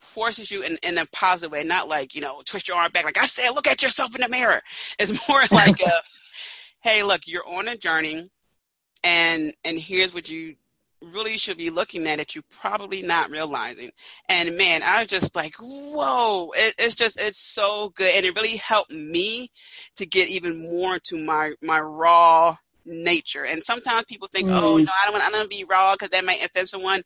[0.00, 3.04] forces you in, in a positive way, not like, you know, twist your arm back,
[3.04, 4.62] like I said, look at yourself in the mirror.
[4.98, 6.02] It's more like, a,
[6.82, 8.30] hey, look, you're on a journey
[9.02, 10.56] and, and here's what you
[11.12, 13.90] really should be looking at that you're probably not realizing.
[14.28, 18.14] And man, I was just like, whoa, it, it's just, it's so good.
[18.14, 19.50] And it really helped me
[19.96, 23.44] to get even more into my, my raw nature.
[23.44, 24.54] And sometimes people think, mm.
[24.54, 26.68] oh, no, I don't want, I don't want to be raw because that might offend
[26.68, 27.02] someone.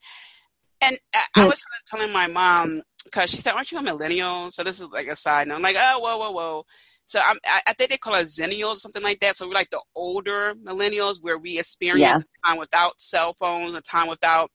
[0.80, 4.62] And I, I was telling my mom because she said, "Aren't you a millennial?" So
[4.62, 5.56] this is like a side note.
[5.56, 6.66] I'm like, "Oh, whoa, whoa, whoa."
[7.08, 9.34] So I'm, I, I think they call us zennials, something like that.
[9.34, 12.48] So we're like the older millennials, where we experience yeah.
[12.50, 14.50] time without cell phones, a time without,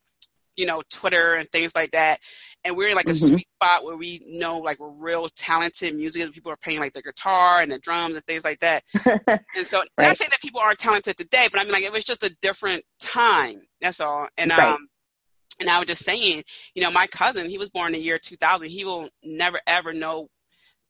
[0.55, 2.19] you know, Twitter and things like that.
[2.63, 3.27] And we're in like a mm-hmm.
[3.27, 6.35] sweet spot where we know like we're real talented musicians.
[6.35, 8.83] People are playing like the guitar and the drums and things like that.
[8.93, 10.07] and so right.
[10.07, 12.35] not saying that people aren't talented today, but I mean like it was just a
[12.43, 13.61] different time.
[13.81, 14.27] That's all.
[14.37, 14.59] And right.
[14.59, 14.87] um
[15.59, 16.43] and I was just saying,
[16.75, 18.69] you know, my cousin, he was born in the year 2000.
[18.69, 20.29] He will never ever know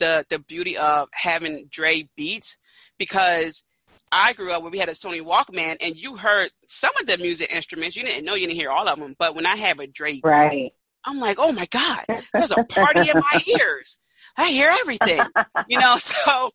[0.03, 2.57] the the beauty of having Dre beats
[2.97, 3.63] because
[4.11, 7.17] I grew up where we had a Sony Walkman and you heard some of the
[7.17, 7.95] music instruments.
[7.95, 10.19] You didn't know you didn't hear all of them, but when I have a Dre
[10.23, 10.51] right.
[10.51, 10.73] beat,
[11.05, 13.97] I'm like, oh my God, there's a party in my ears.
[14.37, 15.21] I hear everything,
[15.67, 15.97] you know.
[16.01, 16.51] So,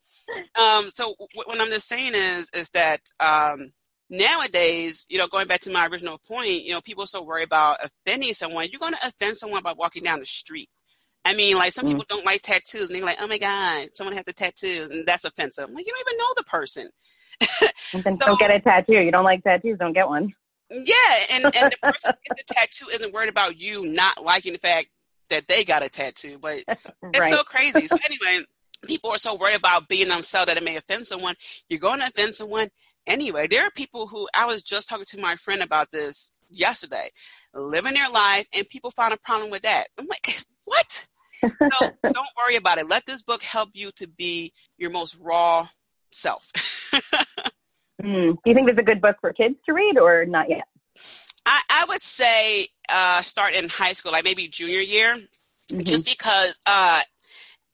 [0.56, 3.72] um, so what I'm just saying is, is that um,
[4.10, 7.44] nowadays, you know, going back to my original point, you know, people are so worried
[7.44, 8.68] about offending someone.
[8.70, 10.68] You're going to offend someone by walking down the street.
[11.28, 11.88] I mean, like some mm.
[11.88, 15.06] people don't like tattoos, and they're like, "Oh my god, someone has a tattoo," and
[15.06, 15.66] that's offensive.
[15.68, 16.90] I'm like, you don't even know the person.
[18.02, 18.94] then so, don't get a tattoo.
[18.94, 20.32] You don't like tattoos, don't get one.
[20.70, 20.94] Yeah,
[21.34, 24.58] and and the person who gets the tattoo isn't worried about you not liking the
[24.58, 24.88] fact
[25.28, 26.78] that they got a tattoo, but right.
[27.12, 27.86] it's so crazy.
[27.86, 28.46] So anyway,
[28.86, 31.34] people are so worried about being themselves that it may offend someone.
[31.68, 32.68] You're going to offend someone
[33.06, 33.48] anyway.
[33.48, 37.10] There are people who I was just talking to my friend about this yesterday,
[37.52, 39.88] living their life, and people find a problem with that.
[39.98, 41.07] I'm like, what?
[41.42, 41.50] So
[42.02, 42.88] don't worry about it.
[42.88, 45.68] Let this book help you to be your most raw
[46.10, 46.50] self.
[48.02, 48.32] mm.
[48.32, 50.64] Do you think it's a good book for kids to read, or not yet?
[51.46, 55.80] I, I would say uh, start in high school, like maybe junior year, mm-hmm.
[55.80, 57.00] just because uh,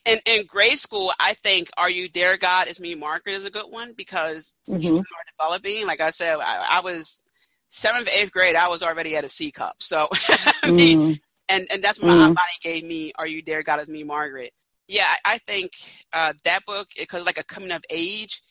[0.05, 3.51] in, in grade school, I think "Are You There, God?" is me, Margaret is a
[3.51, 4.81] good one because mm-hmm.
[4.81, 5.87] children are developing.
[5.87, 7.23] Like I said, I, I, was
[7.69, 8.57] seventh, eighth grade.
[8.57, 9.77] I was already at a C cup.
[9.81, 11.21] So, mm.
[11.49, 12.25] And and that's what my mm.
[12.27, 13.13] aunt Bonnie gave me.
[13.17, 14.53] "Are You There, God?" is me, Margaret.
[14.89, 15.73] Yeah, I, I think
[16.13, 18.43] uh, that book because like a coming of age,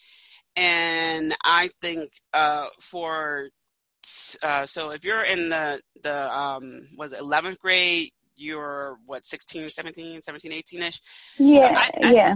[0.56, 3.50] and I think uh, for
[4.42, 9.70] uh, so if you're in the the um, was it 11th grade you're what 16
[9.70, 11.00] 17 17 18ish
[11.38, 12.36] yeah so I, I, yeah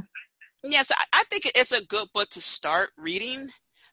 [0.64, 3.50] yes I, I think it's a good book to start reading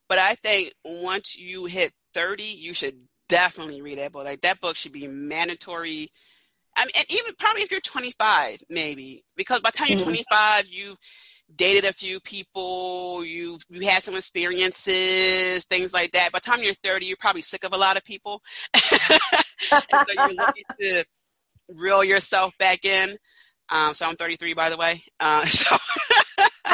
[0.09, 2.94] but i think once you hit 30 you should
[3.29, 6.11] definitely read that book like that book should be mandatory
[6.76, 10.24] I mean, and even probably if you're 25, maybe, because by the time you're mm-hmm.
[10.32, 10.98] 25, you've
[11.54, 16.32] dated a few people, you've you had some experiences, things like that.
[16.32, 18.42] By the time you're 30, you're probably sick of a lot of people.
[18.76, 19.16] so
[19.88, 21.04] you're looking to
[21.68, 23.16] reel yourself back in.
[23.70, 25.02] Um, so I'm 33, by the way.
[25.20, 25.76] Uh, so,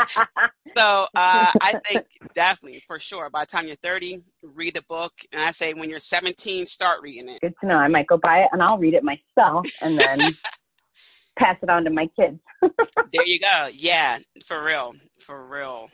[0.76, 5.12] so uh, I think definitely, for sure, by the time you're 30, read the book.
[5.32, 7.40] And I say when you're 17, start reading it.
[7.40, 7.76] Good to know.
[7.76, 10.18] I might go buy it and I'll read it myself and then
[11.38, 12.38] pass it on to my kids.
[12.62, 13.68] there you go.
[13.72, 14.94] Yeah, for real.
[15.24, 15.88] For real.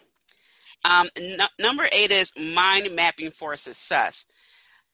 [0.85, 4.25] Um, n- number eight is mind mapping for success.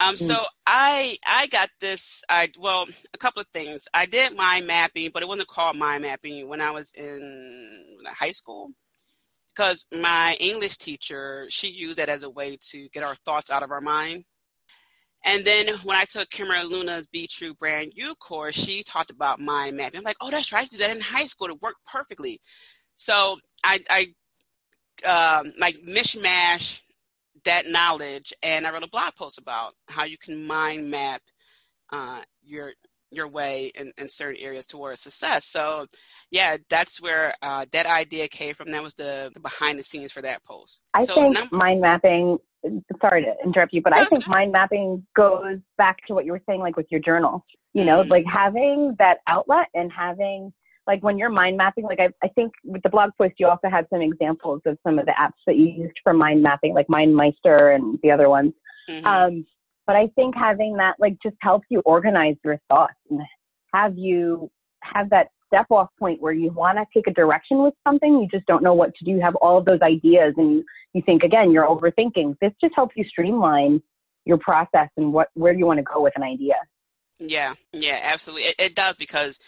[0.01, 0.45] Um, so mm.
[0.67, 2.25] I I got this.
[2.29, 3.87] I well, a couple of things.
[3.95, 8.33] I did mind mapping, but it wasn't called mind mapping when I was in high
[8.33, 8.71] school
[9.55, 13.63] because my English teacher she used that as a way to get our thoughts out
[13.63, 14.25] of our mind.
[15.25, 19.39] And then when I took Kimra Luna's Be True Brand You course, she talked about
[19.39, 19.99] mind mapping.
[19.99, 20.65] I'm like, oh, that's right.
[20.65, 21.49] I did that in high school.
[21.49, 22.41] It worked perfectly.
[22.97, 24.07] So I, I
[25.07, 26.81] um, like mishmash
[27.45, 31.23] that knowledge, and I wrote a blog post about how you can mind map
[31.93, 32.73] uh, your
[33.13, 35.45] your way in, in, certain areas towards success.
[35.45, 35.87] So,
[36.31, 38.71] yeah, that's where uh, that idea came from.
[38.71, 40.85] That was the, the, behind the scenes for that post.
[40.95, 42.39] I so, think num- mind mapping
[43.01, 46.43] sorry to interrupt you, but I think mind mapping goes back to what you were
[46.49, 47.45] saying, like with your journal.
[47.75, 48.11] You know, mm-hmm.
[48.11, 50.53] like having that outlet and having
[50.87, 53.69] like when you're mind mapping, like I, I think with the blog post, you also
[53.71, 56.89] had some examples of some of the apps that you used for mind mapping, like
[56.89, 58.53] MindMeister and the other ones.
[58.91, 59.07] Mm-hmm.
[59.07, 59.47] Um,
[59.87, 63.21] but I think having that like just helps you organize your thoughts and
[63.73, 64.51] have you
[64.83, 68.29] have that step off point where you want to take a direction with something, you
[68.31, 69.13] just don't know what to do.
[69.13, 70.65] You have all of those ideas and you,
[70.95, 72.37] you think again, you're overthinking.
[72.41, 73.83] This just helps you streamline
[74.25, 76.55] your process and what where you want to go with an idea.
[77.19, 78.49] Yeah, yeah, absolutely.
[78.49, 79.39] It, it does because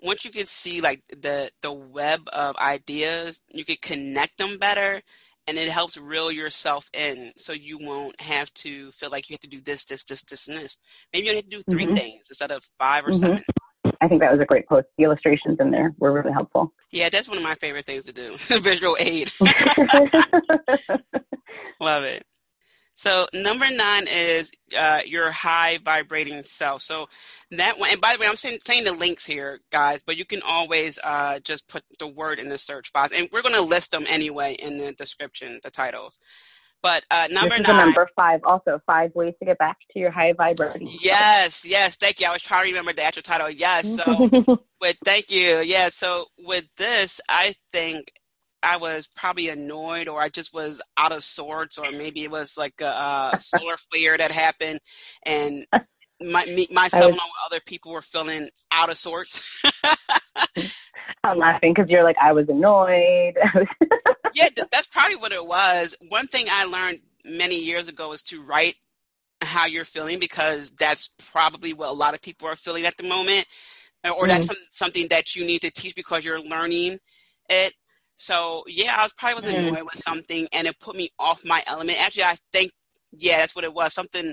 [0.00, 5.02] once you can see like the the web of ideas, you can connect them better
[5.46, 9.40] and it helps reel yourself in so you won't have to feel like you have
[9.40, 10.78] to do this, this, this, this, and this.
[11.12, 11.94] Maybe you only have to do 3 mm-hmm.
[11.94, 13.18] things instead of five or mm-hmm.
[13.18, 13.42] seven.
[14.00, 14.88] I think that was a great post.
[14.98, 16.72] The illustrations in there were really helpful.
[16.90, 18.36] Yeah, that's one of my favorite things to do.
[18.60, 19.30] Visual aid.
[21.80, 22.24] Love it.
[22.94, 26.82] So number nine is uh, your high vibrating self.
[26.82, 27.08] So
[27.52, 30.24] that one, and by the way, I'm saying, saying the links here, guys, but you
[30.24, 33.62] can always uh, just put the word in the search box, and we're going to
[33.62, 36.20] list them anyway in the description, the titles.
[36.82, 37.76] But uh, number this nine.
[37.76, 40.88] number five, also five ways to get back to your high vibrating.
[41.00, 42.26] Yes, yes, thank you.
[42.26, 43.48] I was trying to remember the actual title.
[43.48, 44.28] Yes, so
[44.80, 45.60] with thank you.
[45.60, 48.12] Yeah, so with this, I think
[48.62, 52.56] I was probably annoyed or I just was out of sorts or maybe it was
[52.56, 54.80] like a, a solar flare that happened
[55.26, 55.66] and
[56.20, 59.62] my, me, myself was, and other people were feeling out of sorts.
[61.24, 63.34] I'm laughing because you're like, I was annoyed.
[64.34, 65.94] yeah, th- that's probably what it was.
[66.08, 68.74] One thing I learned many years ago is to write
[69.40, 73.08] how you're feeling because that's probably what a lot of people are feeling at the
[73.08, 73.46] moment
[74.04, 74.28] or mm-hmm.
[74.28, 76.98] that's some, something that you need to teach because you're learning
[77.48, 77.72] it
[78.22, 79.84] so yeah, I was probably was annoyed mm.
[79.84, 82.00] with something, and it put me off my element.
[82.00, 82.70] Actually, I think
[83.10, 83.92] yeah, that's what it was.
[83.92, 84.32] Something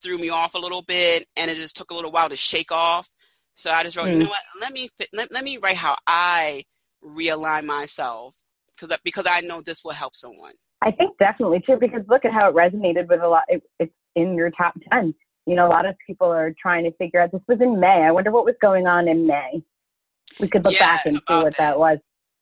[0.00, 2.70] threw me off a little bit, and it just took a little while to shake
[2.70, 3.08] off.
[3.54, 4.18] So I just wrote, mm.
[4.18, 4.38] you know what?
[4.60, 6.62] Let me let, let me write how I
[7.04, 8.36] realign myself
[8.78, 10.52] because because I know this will help someone.
[10.80, 13.42] I think definitely too because look at how it resonated with a lot.
[13.48, 15.12] It, it's in your top ten.
[15.44, 17.32] You know, a lot of people are trying to figure out.
[17.32, 18.04] This was in May.
[18.06, 19.64] I wonder what was going on in May.
[20.38, 21.98] We could look yeah, back and see what that was.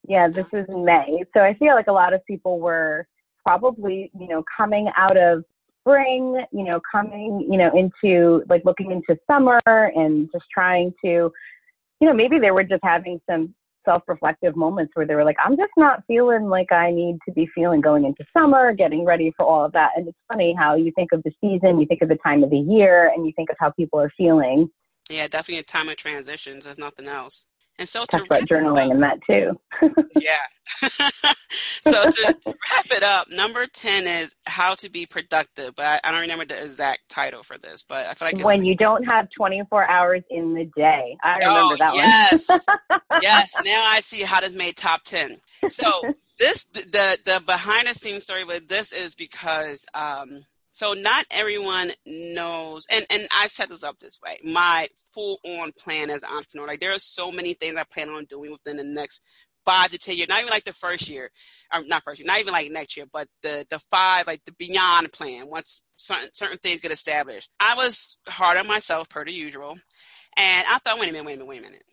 [0.08, 1.24] Yeah, this was May.
[1.34, 3.06] So I feel like a lot of people were
[3.44, 5.44] probably, you know, coming out of
[5.80, 11.32] spring, you know, coming, you know, into like looking into summer and just trying to,
[12.00, 15.36] you know, maybe they were just having some self reflective moments where they were like,
[15.44, 19.32] I'm just not feeling like I need to be feeling going into summer, getting ready
[19.36, 19.90] for all of that.
[19.96, 22.50] And it's funny how you think of the season, you think of the time of
[22.50, 24.70] the year, and you think of how people are feeling.
[25.10, 27.46] Yeah, definitely a time of transitions, if nothing else.
[27.78, 29.58] And so Talk about journaling and that too.
[30.16, 30.36] yeah.
[31.82, 35.74] so to, to, wrap it up, number 10 is how to be productive.
[35.74, 38.64] But I, I, don't remember the exact title for this, but I feel like when
[38.64, 41.16] you don't have 24 hours in the day.
[41.22, 42.48] I remember oh, that yes.
[42.48, 42.60] one.
[42.68, 43.00] yes.
[43.22, 43.54] Yes.
[43.64, 45.38] Now I see how this made top 10.
[45.68, 45.84] So
[46.38, 51.90] this, the, the behind the scenes story with this is because, um, so not everyone
[52.06, 54.38] knows, and, and I set this up this way.
[54.42, 58.08] My full on plan as an entrepreneur, like there are so many things I plan
[58.08, 59.22] on doing within the next
[59.66, 60.30] five to ten years.
[60.30, 61.30] Not even like the first year,
[61.72, 64.52] or not first year, not even like next year, but the the five, like the
[64.52, 65.48] beyond plan.
[65.48, 69.72] Once certain certain things get established, I was hard on myself per the usual,
[70.38, 71.84] and I thought, wait a minute, wait a minute, wait a minute.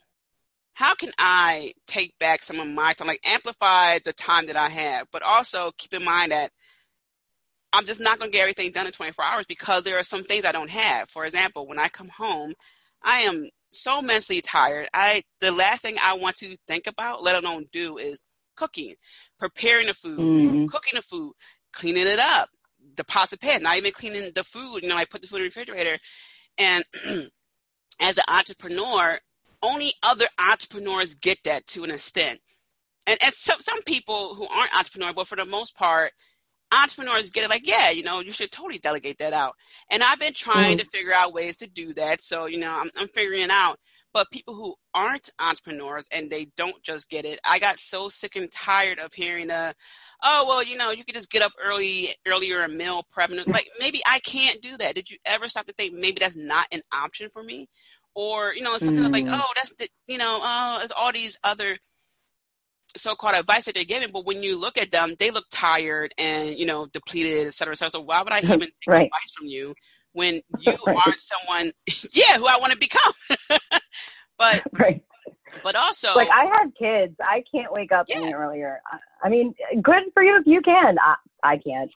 [0.74, 4.70] How can I take back some of my time, like amplify the time that I
[4.70, 6.52] have, but also keep in mind that
[7.72, 10.24] I'm just not going to get everything done in 24 hours because there are some
[10.24, 11.10] things I don't have.
[11.10, 12.54] For example, when I come home,
[13.04, 14.90] I am so mentally tired.
[14.94, 18.20] I the last thing I want to think about, let alone do, is
[18.56, 18.96] cooking,
[19.40, 20.66] preparing the food, mm-hmm.
[20.66, 21.34] cooking the food,
[21.72, 22.50] cleaning it up,
[22.96, 24.84] the pots and pans, not even cleaning the food.
[24.84, 25.98] You know, I put the food in the refrigerator.
[26.58, 26.84] And
[28.02, 29.20] as an entrepreneur,
[29.62, 32.40] only other entrepreneurs get that to an extent.
[33.08, 36.12] And, and some, some people who aren't entrepreneurs, but for the most part,
[36.72, 39.54] entrepreneurs get it like, yeah, you know, you should totally delegate that out.
[39.90, 40.86] And I've been trying mm-hmm.
[40.86, 42.22] to figure out ways to do that.
[42.22, 43.78] So, you know, I'm, I'm figuring out.
[44.12, 48.36] But people who aren't entrepreneurs and they don't just get it, I got so sick
[48.36, 49.76] and tired of hearing the,
[50.24, 53.30] oh well, you know, you could just get up early, earlier and meal prep.
[53.46, 54.96] Like maybe I can't do that.
[54.96, 57.68] Did you ever stop to think maybe that's not an option for me?
[58.16, 59.12] Or you know, something mm.
[59.12, 61.78] like, oh, that's the, you know, oh, there's all these other
[62.96, 66.58] so-called advice that they're giving, but when you look at them, they look tired and
[66.58, 67.92] you know depleted, et cetera, et cetera.
[67.92, 69.06] So why would I even take right.
[69.06, 69.74] advice from you
[70.14, 70.98] when you right.
[71.06, 71.72] aren't someone,
[72.14, 73.14] yeah, who I want to become?
[74.38, 75.04] but right.
[75.64, 78.18] But also, like I have kids, I can't wake up yeah.
[78.18, 78.82] any earlier.
[79.24, 80.98] I mean, good for you if you can.
[81.00, 81.92] I, I can't.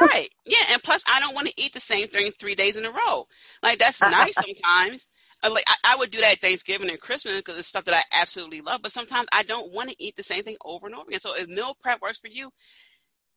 [0.00, 0.28] right.
[0.44, 2.90] Yeah, and plus I don't want to eat the same thing three days in a
[2.90, 3.26] row.
[3.62, 5.08] Like that's nice sometimes.
[5.48, 8.20] Like I, I, would do that at Thanksgiving and Christmas because it's stuff that I
[8.20, 8.80] absolutely love.
[8.82, 11.20] But sometimes I don't want to eat the same thing over and over again.
[11.20, 12.50] So if meal prep works for you,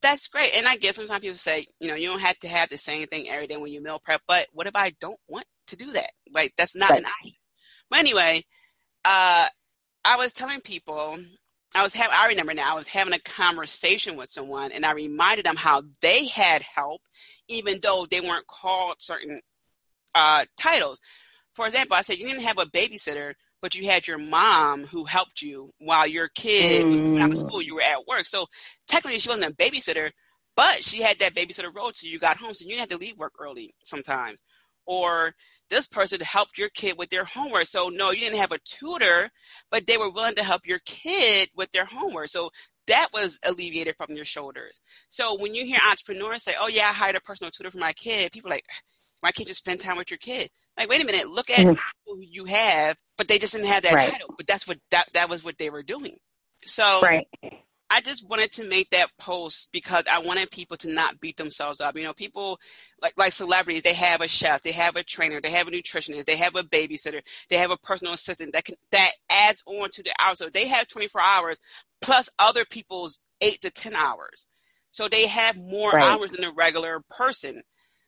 [0.02, 0.56] that's great.
[0.56, 3.08] And I guess sometimes people say, you know, you don't have to have the same
[3.08, 4.22] thing every day when you meal prep.
[4.28, 6.12] But what if I don't want to do that?
[6.32, 7.00] Like that's not right.
[7.00, 7.34] an option.
[7.90, 8.44] But anyway,
[9.06, 9.48] uh,
[10.04, 11.18] I was telling people,
[11.76, 14.92] I was having, I remember now, I was having a conversation with someone, and I
[14.92, 17.02] reminded them how they had help,
[17.48, 19.42] even though they weren't called certain
[20.16, 21.00] uh, titles.
[21.58, 23.34] For example, I said you didn't have a babysitter,
[23.64, 27.40] but you had your mom who helped you while your kid was going out of
[27.40, 27.64] school.
[27.64, 28.46] You were at work, so
[28.88, 30.12] technically she wasn't a babysitter,
[30.56, 33.04] but she had that babysitter role till you got home, so you didn't have to
[33.04, 34.40] leave work early sometimes.
[34.86, 35.34] Or
[35.72, 37.66] this person helped your kid with their homework.
[37.66, 39.32] So no, you didn't have a tutor,
[39.72, 42.30] but they were willing to help your kid with their homework.
[42.30, 42.52] So
[42.86, 44.80] that was alleviated from your shoulders.
[45.10, 47.94] So when you hear entrepreneurs say, "Oh yeah, I hired a personal tutor for my
[47.94, 48.66] kid," people are like,
[49.22, 51.80] "Why can't you spend time with your kid?" Like, wait a minute, look at mm-hmm.
[52.06, 54.12] who you have, but they just didn't have that right.
[54.12, 54.34] title.
[54.38, 56.18] But that's what that that was what they were doing.
[56.66, 57.28] So right.
[57.90, 61.80] I just wanted to make that post because I wanted people to not beat themselves
[61.80, 61.96] up.
[61.96, 62.60] You know, people
[63.02, 66.26] like like celebrities, they have a chef, they have a trainer, they have a nutritionist,
[66.26, 70.04] they have a babysitter, they have a personal assistant that can that adds on to
[70.04, 70.40] the hours.
[70.40, 71.60] So they have 24 hours
[72.02, 74.48] plus other people's eight to 10 hours.
[74.92, 76.04] So they have more right.
[76.04, 77.62] hours than a regular person.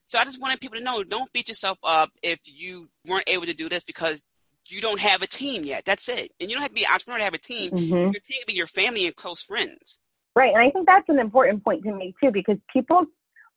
[0.09, 3.45] So I just wanted people to know don't beat yourself up if you weren't able
[3.45, 4.23] to do this because
[4.67, 5.85] you don't have a team yet.
[5.85, 6.31] That's it.
[6.39, 7.69] And you don't have to be an entrepreneur to have a team.
[7.69, 7.93] Mm-hmm.
[7.93, 10.01] Your team can be your family and close friends.
[10.35, 10.51] Right.
[10.51, 13.05] And I think that's an important point to make too, because people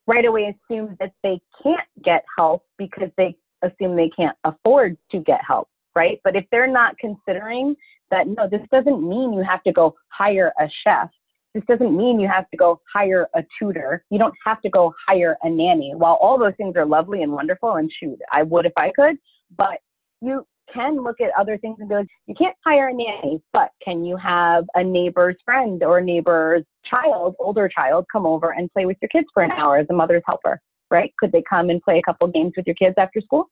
[0.07, 5.21] right away assume that they can't get help because they assume they can't afford to
[5.21, 5.69] get help.
[5.97, 6.21] Right.
[6.23, 7.77] But if they're not considering
[8.11, 11.09] that, no, this doesn't mean you have to go hire a chef.
[11.55, 14.05] This doesn't mean you have to go hire a tutor.
[14.11, 15.93] You don't have to go hire a nanny.
[15.95, 19.17] While all those things are lovely and wonderful, and shoot, I would if I could,
[19.57, 19.79] but
[20.23, 23.71] you can look at other things and be like, you can't hire a nanny, but
[23.85, 28.87] can you have a neighbor's friend or neighbor's child, older child, come over and play
[28.87, 31.13] with your kids for an hour as a mother's helper, right?
[31.19, 33.51] Could they come and play a couple games with your kids after school?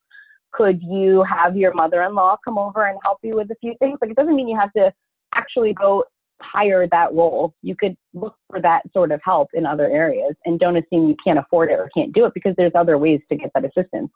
[0.53, 3.99] Could you have your mother-in-law come over and help you with a few things?
[4.01, 4.93] Like it doesn't mean you have to
[5.35, 6.05] actually go
[6.41, 7.55] hire that role.
[7.63, 11.17] You could look for that sort of help in other areas and don't assume you
[11.25, 14.11] can't afford it or can't do it because there's other ways to get that assistance.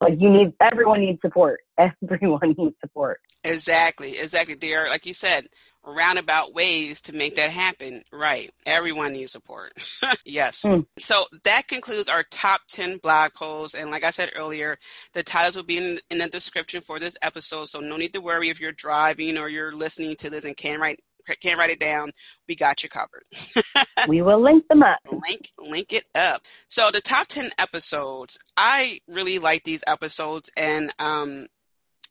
[0.00, 1.60] Like you need everyone needs support.
[1.78, 3.20] Everyone needs support.
[3.44, 4.54] Exactly exactly.
[4.54, 5.46] There like you said
[5.84, 8.02] roundabout ways to make that happen.
[8.10, 8.50] Right.
[8.64, 9.72] Everyone needs support.
[10.24, 10.62] Yes.
[10.62, 10.86] Mm.
[10.98, 13.74] so that concludes our top 10 blog posts.
[13.74, 14.78] And like i said earlier
[15.12, 17.68] the titles will be in, in the description for this episode.
[17.68, 20.80] So no need to worry if you're driving or you're listening to this and can't
[20.80, 21.00] write
[21.40, 22.10] can't write it down,
[22.48, 23.24] we got you covered.
[24.08, 24.98] we will link them up.
[25.10, 26.42] Link link it up.
[26.68, 31.46] So the top ten episodes, I really like these episodes, and um,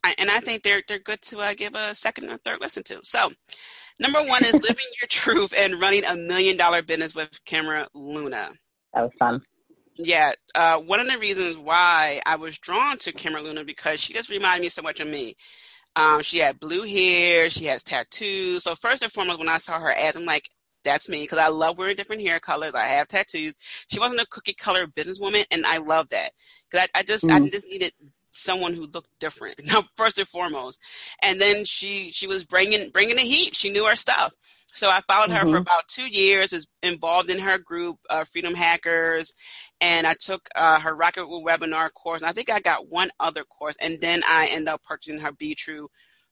[0.04, 2.84] I, and I think they're they're good to uh, give a second or third listen
[2.84, 3.00] to.
[3.04, 3.32] So.
[4.02, 8.52] Number one is living your truth and running a million dollar business with Kimra Luna.
[8.94, 9.42] That was fun.
[10.02, 14.14] Yeah, uh, one of the reasons why I was drawn to Kimra Luna because she
[14.14, 15.36] just reminded me so much of me.
[16.00, 17.50] Um, she had blue hair.
[17.50, 18.64] She has tattoos.
[18.64, 20.50] So first and foremost, when I saw her ads, I'm like,
[20.86, 22.74] that's me because I love wearing different hair colors.
[22.74, 23.58] I have tattoos.
[23.92, 26.32] She wasn't a cookie color businesswoman, and I love that
[26.70, 27.34] because I, I, just mm.
[27.34, 27.92] I just needed
[28.32, 29.60] someone who looked different.
[29.66, 30.80] Now, first and foremost,
[31.22, 33.56] and then she she was bringing bringing the heat.
[33.56, 34.34] She knew her stuff.
[34.74, 35.52] So I followed her mm-hmm.
[35.52, 39.34] for about two years, was involved in her group, uh, Freedom Hackers,
[39.82, 42.24] and I took uh, her Rocket webinar course.
[42.24, 45.56] I think I got one other course, and then I ended up purchasing her Be
[45.56, 45.90] True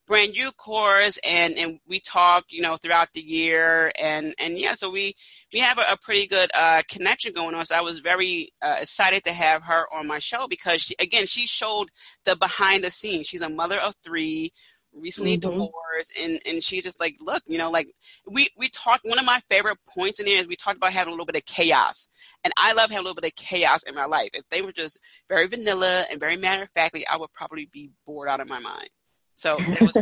[0.08, 3.91] brand new course and and we talk you know throughout the year.
[3.99, 5.16] And and yeah so we
[5.53, 7.66] we have a, a pretty good uh, connection going on.
[7.66, 11.26] So i was very uh, excited to have her on my show because she, again
[11.26, 11.89] she showed
[12.26, 13.28] the behind the scenes.
[13.28, 14.53] She's a mother of three
[14.93, 15.49] recently mm-hmm.
[15.49, 17.88] divorced and and she just like look you know like
[18.26, 21.10] we we talked one of my favorite points in there is we talked about having
[21.10, 22.10] a little bit of chaos.
[22.43, 24.30] And i love having a little bit of chaos in my life.
[24.34, 24.99] If they were just
[25.30, 28.60] very vanilla and very matter of factly i would probably be bored out of my
[28.60, 28.89] mind
[29.38, 29.93] so was-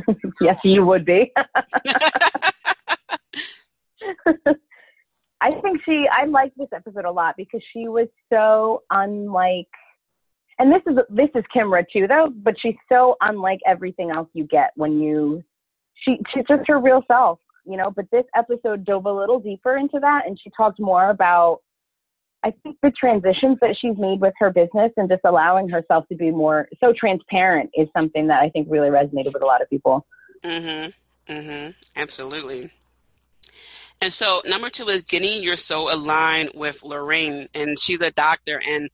[0.42, 1.32] yes you would be
[5.42, 9.68] i think she i like this episode a lot because she was so unlike
[10.60, 14.46] and this is this is Kimra too though, but she's so unlike everything else you
[14.46, 15.44] get when you
[15.96, 17.92] she she's just her real self, you know.
[17.92, 21.60] But this episode dove a little deeper into that, and she talked more about
[22.46, 26.16] I think the transitions that she's made with her business and just allowing herself to
[26.16, 29.70] be more so transparent is something that I think really resonated with a lot of
[29.70, 30.06] people.
[30.44, 30.94] Mhm.
[31.28, 31.76] Mhm.
[31.96, 32.70] Absolutely.
[34.00, 38.62] And so number two is getting your soul aligned with Loraine, and she's a doctor,
[38.64, 38.92] and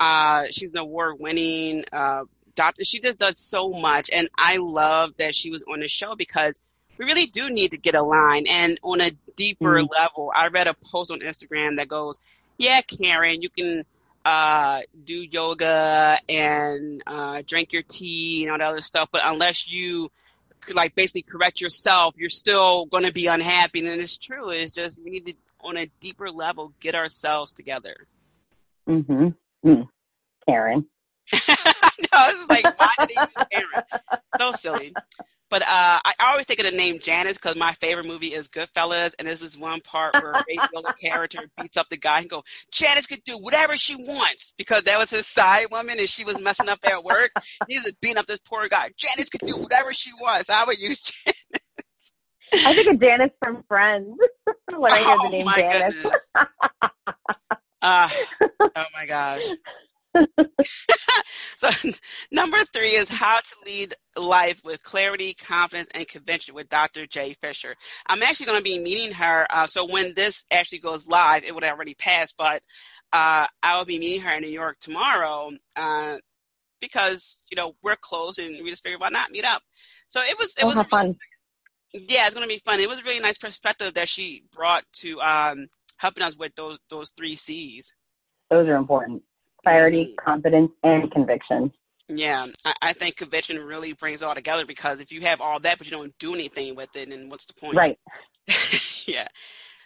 [0.00, 2.24] uh, she's an award-winning uh,
[2.54, 2.84] doctor.
[2.84, 6.58] She just does so much, and I love that she was on the show because
[6.96, 8.46] we really do need to get aligned.
[8.48, 9.92] And on a deeper mm-hmm.
[9.92, 12.18] level, I read a post on Instagram that goes,
[12.58, 13.84] "Yeah, Karen, you can."
[14.26, 19.68] Uh, do yoga and uh, drink your tea and all that other stuff, but unless
[19.68, 20.10] you
[20.72, 23.80] like basically correct yourself, you're still going to be unhappy.
[23.80, 24.50] And it's true.
[24.50, 28.06] It's just we need to, on a deeper level, get ourselves together.
[28.88, 29.28] Mm-hmm.
[29.68, 29.88] Mm.
[30.48, 30.86] Karen.
[31.32, 33.84] no, it's like why did he use Karen?
[34.38, 34.94] So silly.
[35.54, 39.14] But uh, I always think of the name Janice because my favorite movie is Goodfellas,
[39.20, 42.42] and this is one part where Ray Miller character beats up the guy and go,
[42.72, 46.42] Janice could do whatever she wants because that was his side woman and she was
[46.42, 47.30] messing up at work.
[47.68, 48.90] He's beating up this poor guy.
[48.96, 50.50] Janice could do whatever she wants.
[50.50, 52.12] I would use Janice.
[52.66, 54.08] I think of Janice from Friends
[54.76, 56.30] when I hear oh, the name my Janice.
[57.80, 58.08] Uh,
[58.60, 59.44] oh my gosh.
[61.56, 61.68] so
[62.30, 67.06] number three is how to lead life with clarity, confidence, and conviction with Dr.
[67.06, 67.34] J.
[67.40, 67.74] Fisher.
[68.06, 69.46] I'm actually going to be meeting her.
[69.50, 72.62] Uh, so when this actually goes live, it would already pass, but
[73.12, 76.16] uh, I will be meeting her in New York tomorrow uh,
[76.80, 79.62] because you know we're close and we just figured why not meet up.
[80.08, 81.16] So it was it was really, fun.
[81.92, 82.80] Yeah, it's going to be fun.
[82.80, 86.78] It was a really nice perspective that she brought to um, helping us with those
[86.90, 87.94] those three C's.
[88.50, 89.22] Those are important
[89.64, 90.24] clarity, mm-hmm.
[90.24, 91.72] confidence, and conviction.
[92.08, 95.58] Yeah, I, I, think conviction really brings it all together because if you have all
[95.60, 97.76] that but you don't do anything with it, then what's the point?
[97.76, 97.98] Right.
[99.06, 99.26] yeah.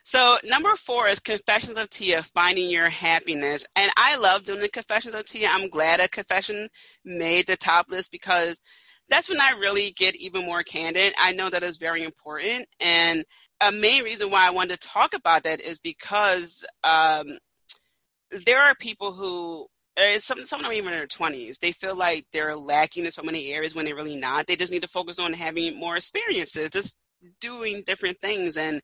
[0.03, 3.67] So number four is Confessions of Tia, finding your happiness.
[3.77, 5.49] And I love doing the Confessions of Tia.
[5.51, 6.69] I'm glad a confession
[7.05, 8.61] made the top list because
[9.09, 11.13] that's when I really get even more candid.
[11.19, 12.67] I know that is very important.
[12.81, 13.25] And
[13.61, 17.27] a main reason why I wanted to talk about that is because um,
[18.45, 19.67] there are people who
[19.99, 21.59] uh, some some of them even in their twenties.
[21.59, 24.47] They feel like they're lacking in so many areas when they're really not.
[24.47, 26.99] They just need to focus on having more experiences, just
[27.41, 28.57] doing different things.
[28.57, 28.81] And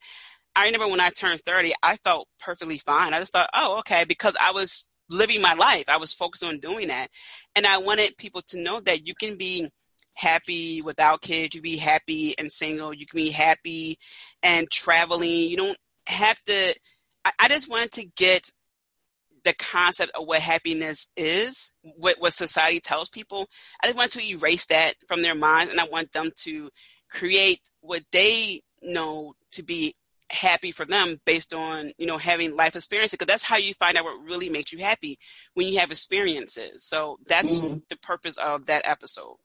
[0.57, 3.15] I remember when I turned thirty, I felt perfectly fine.
[3.15, 5.85] I just thought, oh, okay, because I was living my life.
[5.89, 7.09] I was focused on doing that,
[7.55, 9.69] and I wanted people to know that you can be
[10.15, 11.55] happy without kids.
[11.55, 12.95] You can be happy and single.
[12.95, 13.99] You can be happy
[14.43, 15.31] and traveling.
[15.31, 16.75] You don't have to.
[17.25, 18.51] I, I just wanted to get
[19.45, 23.47] the concept of what happiness is, what, what society tells people.
[23.83, 26.71] I just want to erase that from their minds and I want them to
[27.11, 29.95] create what they know to be
[30.31, 33.97] happy for them based on you know having life experiences because that's how you find
[33.97, 35.19] out what really makes you happy
[35.53, 37.79] when you have experiences so that's mm-hmm.
[37.89, 39.37] the purpose of that episode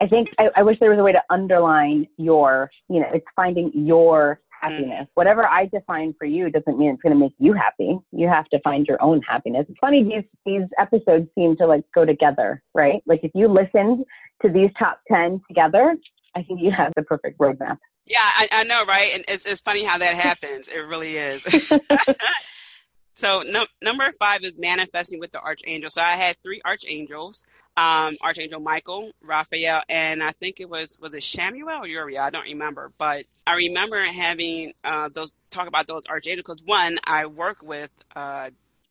[0.00, 3.26] i think I, I, wish there was a way to underline your you know it's
[3.34, 5.04] finding your happiness.
[5.04, 5.08] Mm.
[5.14, 7.98] Whatever I define for you doesn't mean it's going to make you happy.
[8.12, 9.66] You have to find your own happiness.
[9.68, 13.02] It's funny these these episodes seem to like go together, right?
[13.06, 14.04] Like if you listened
[14.42, 15.96] to these top ten together,
[16.34, 17.78] I think you have the perfect roadmap.
[18.06, 19.10] Yeah, I, I know, right?
[19.14, 20.68] And it's it's funny how that happens.
[20.68, 21.42] it really is.
[23.14, 25.90] so no, number five is manifesting with the archangel.
[25.90, 27.44] So I had three archangels
[27.78, 32.24] um, Archangel Michael, Raphael, and I think it was was it Chamuel or Uriel?
[32.24, 36.98] I don't remember, but I remember having uh, those talk about those archangels because one,
[37.04, 38.50] I work with uh,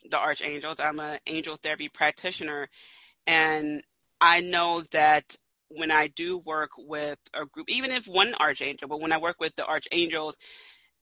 [0.09, 0.79] the archangels.
[0.79, 2.69] I'm an angel therapy practitioner,
[3.25, 3.83] and
[4.21, 5.35] I know that
[5.67, 9.35] when I do work with a group, even if one archangel, but when I work
[9.41, 10.37] with the archangels,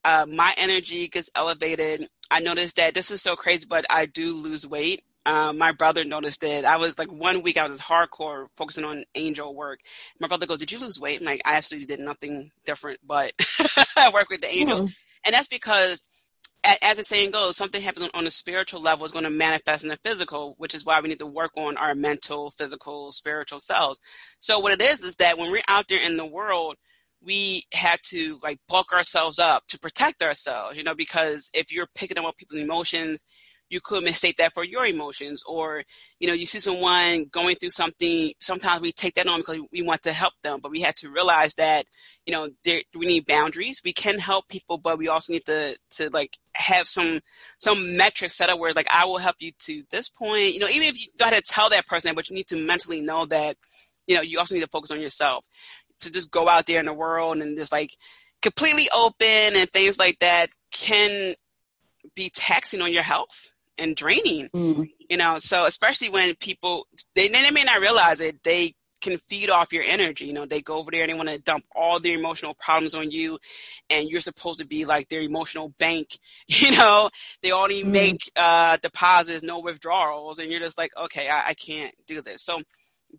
[0.04, 2.10] uh, my energy gets elevated.
[2.32, 6.04] I notice that this is so crazy, but I do lose weight um, my brother
[6.04, 6.66] noticed it.
[6.66, 9.80] I was like one week I was hardcore focusing on angel work.
[10.20, 13.34] My brother goes, "Did you lose weight?" I'm like, "I absolutely did nothing different, but
[13.98, 14.94] I work with the angel," mm-hmm.
[15.26, 16.02] and that's because.
[16.82, 19.92] As the saying goes, something happens on a spiritual level is going to manifest in
[19.92, 24.00] the physical, which is why we need to work on our mental, physical, spiritual selves.
[24.40, 26.78] So what it is is that when we're out there in the world,
[27.22, 31.88] we have to like bulk ourselves up to protect ourselves, you know, because if you're
[31.94, 33.24] picking up people's emotions,
[33.70, 35.84] you could mistake that for your emotions or
[36.20, 39.82] you know you see someone going through something sometimes we take that on because we
[39.82, 41.86] want to help them but we have to realize that
[42.26, 42.48] you know
[42.96, 43.82] we need boundaries.
[43.84, 47.20] We can help people but we also need to to like have some
[47.60, 50.54] some metrics set up where like i will help you to this point.
[50.54, 52.48] You know even if you don't have to tell that person that but you need
[52.48, 53.58] to mentally know that
[54.08, 55.46] you know you also need to focus on yourself.
[56.02, 57.92] To just go out there in the world and just like
[58.42, 61.34] completely open and things like that can
[62.16, 64.50] be taxing on your health and draining.
[64.50, 64.90] Mm.
[65.10, 69.50] You know, so especially when people they, they may not realize it, they can feed
[69.50, 70.26] off your energy.
[70.26, 72.96] You know, they go over there and they want to dump all their emotional problems
[72.96, 73.38] on you,
[73.90, 76.08] and you're supposed to be like their emotional bank.
[76.48, 77.10] You know,
[77.44, 77.92] they only mm-hmm.
[77.92, 82.44] make uh, deposits, no withdrawals, and you're just like, okay, I, I can't do this.
[82.44, 82.62] So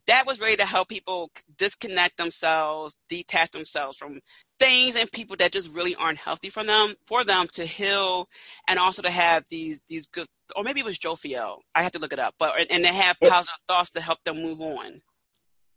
[0.07, 4.21] that was really to help people disconnect themselves, detach themselves from
[4.59, 8.29] things and people that just really aren't healthy for them, for them to heal,
[8.69, 11.59] and also to have these these good, or maybe it was Jophiel.
[11.75, 14.23] I have to look it up, but and they have positive it, thoughts to help
[14.25, 15.01] them move on.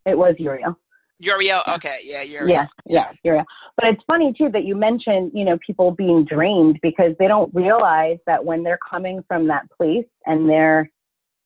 [0.05, 0.77] It was Uriel.
[1.19, 2.49] Uriel, okay, yeah, Uriel.
[2.49, 3.45] Yeah, yeah, Uriel.
[3.75, 7.53] But it's funny too that you mentioned, you know, people being drained because they don't
[7.53, 10.89] realize that when they're coming from that place and they're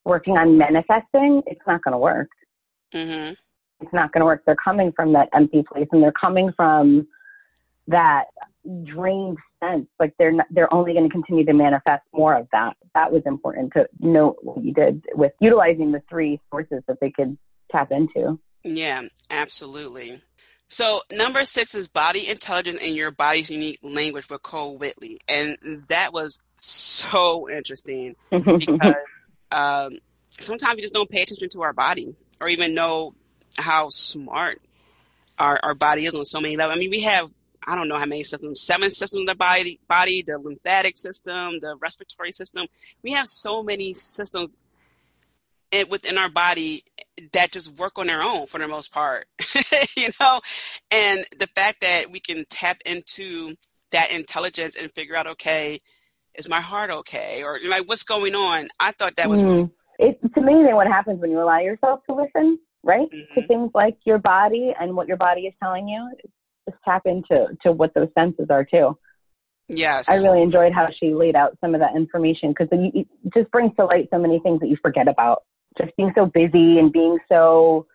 [0.05, 2.29] working on manifesting, it's not going to work.
[2.93, 3.33] Mm-hmm.
[3.81, 4.43] It's not going to work.
[4.45, 7.07] They're coming from that empty place and they're coming from
[7.87, 8.25] that
[8.83, 9.87] drained sense.
[9.99, 12.75] Like they're not, they're only going to continue to manifest more of that.
[12.95, 17.11] That was important to note what you did with utilizing the three sources that they
[17.11, 17.37] could
[17.71, 18.39] tap into.
[18.63, 20.19] Yeah, absolutely.
[20.69, 25.57] So number six is body intelligence and your body's unique language with Kole Whitty, and
[25.89, 28.95] that was so interesting because
[29.51, 29.99] um,
[30.39, 33.13] sometimes we just don't pay attention to our body or even know
[33.55, 34.61] how smart
[35.37, 36.77] our, our body is on so many levels.
[36.77, 37.29] I mean, we have
[37.67, 41.59] I don't know how many systems, seven systems in the body, body, the lymphatic system,
[41.59, 42.67] the respiratory system.
[43.01, 44.57] We have so many systems
[45.89, 46.83] within our body
[47.31, 49.25] that just work on their own for the most part,
[49.97, 50.39] you know?
[50.91, 53.55] And the fact that we can tap into
[53.91, 55.81] that intelligence and figure out, okay,
[56.35, 57.43] is my heart okay?
[57.43, 58.67] Or like, what's going on?
[58.79, 62.59] I thought that was really it's amazing what happens when you allow yourself to listen,
[62.83, 63.09] right?
[63.09, 63.39] Mm-hmm.
[63.39, 66.09] To things like your body and what your body is telling you.
[66.69, 68.97] Just tap into to what those senses are too.
[69.67, 70.07] Yes.
[70.09, 73.75] I really enjoyed how she laid out some of that information because it just brings
[73.77, 75.43] to light so many things that you forget about.
[75.77, 77.87] Just being so busy and being so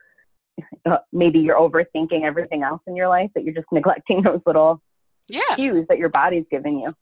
[0.86, 4.82] uh, maybe you're overthinking everything else in your life that you're just neglecting those little
[5.28, 5.54] yeah.
[5.54, 6.94] cues that your body's giving you.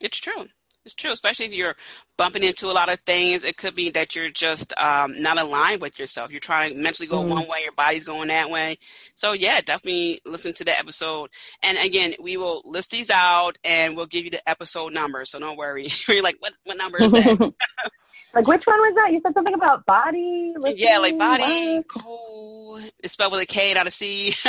[0.00, 0.46] It's true.
[0.86, 1.76] It's true, especially if you're
[2.16, 3.44] bumping into a lot of things.
[3.44, 6.30] It could be that you're just um, not aligned with yourself.
[6.30, 8.78] You're trying to mentally go mm one way, your body's going that way.
[9.14, 11.30] So yeah, definitely listen to the episode.
[11.62, 15.24] And again, we will list these out and we'll give you the episode number.
[15.26, 15.88] So don't worry.
[16.08, 17.52] you're like, what what number is that?
[18.32, 19.12] Like which one was that?
[19.12, 20.54] You said something about body.
[20.76, 21.82] Yeah, like body.
[21.88, 22.80] Cool.
[23.02, 24.34] It's spelled with a K, not a C.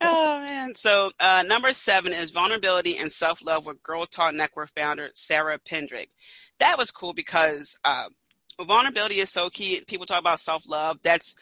[0.00, 0.74] oh man.
[0.74, 6.08] So uh, number seven is vulnerability and self love with GirlTalk Network founder Sarah Pendrick.
[6.58, 8.08] That was cool because uh,
[8.58, 9.82] vulnerability is so key.
[9.86, 10.98] People talk about self love.
[11.02, 11.36] That's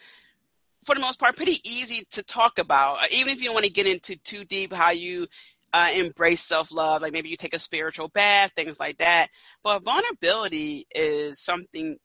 [0.83, 2.99] for the most part pretty easy to talk about.
[3.11, 5.27] Even if you don't want to get into too deep how you
[5.75, 9.27] uh, embrace self love, like maybe you take a spiritual bath, things like that.
[9.61, 11.97] But vulnerability is something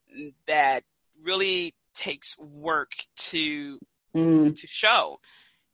[0.48, 0.82] that
[1.22, 3.78] really takes work to
[4.14, 4.54] mm.
[4.56, 5.20] to show,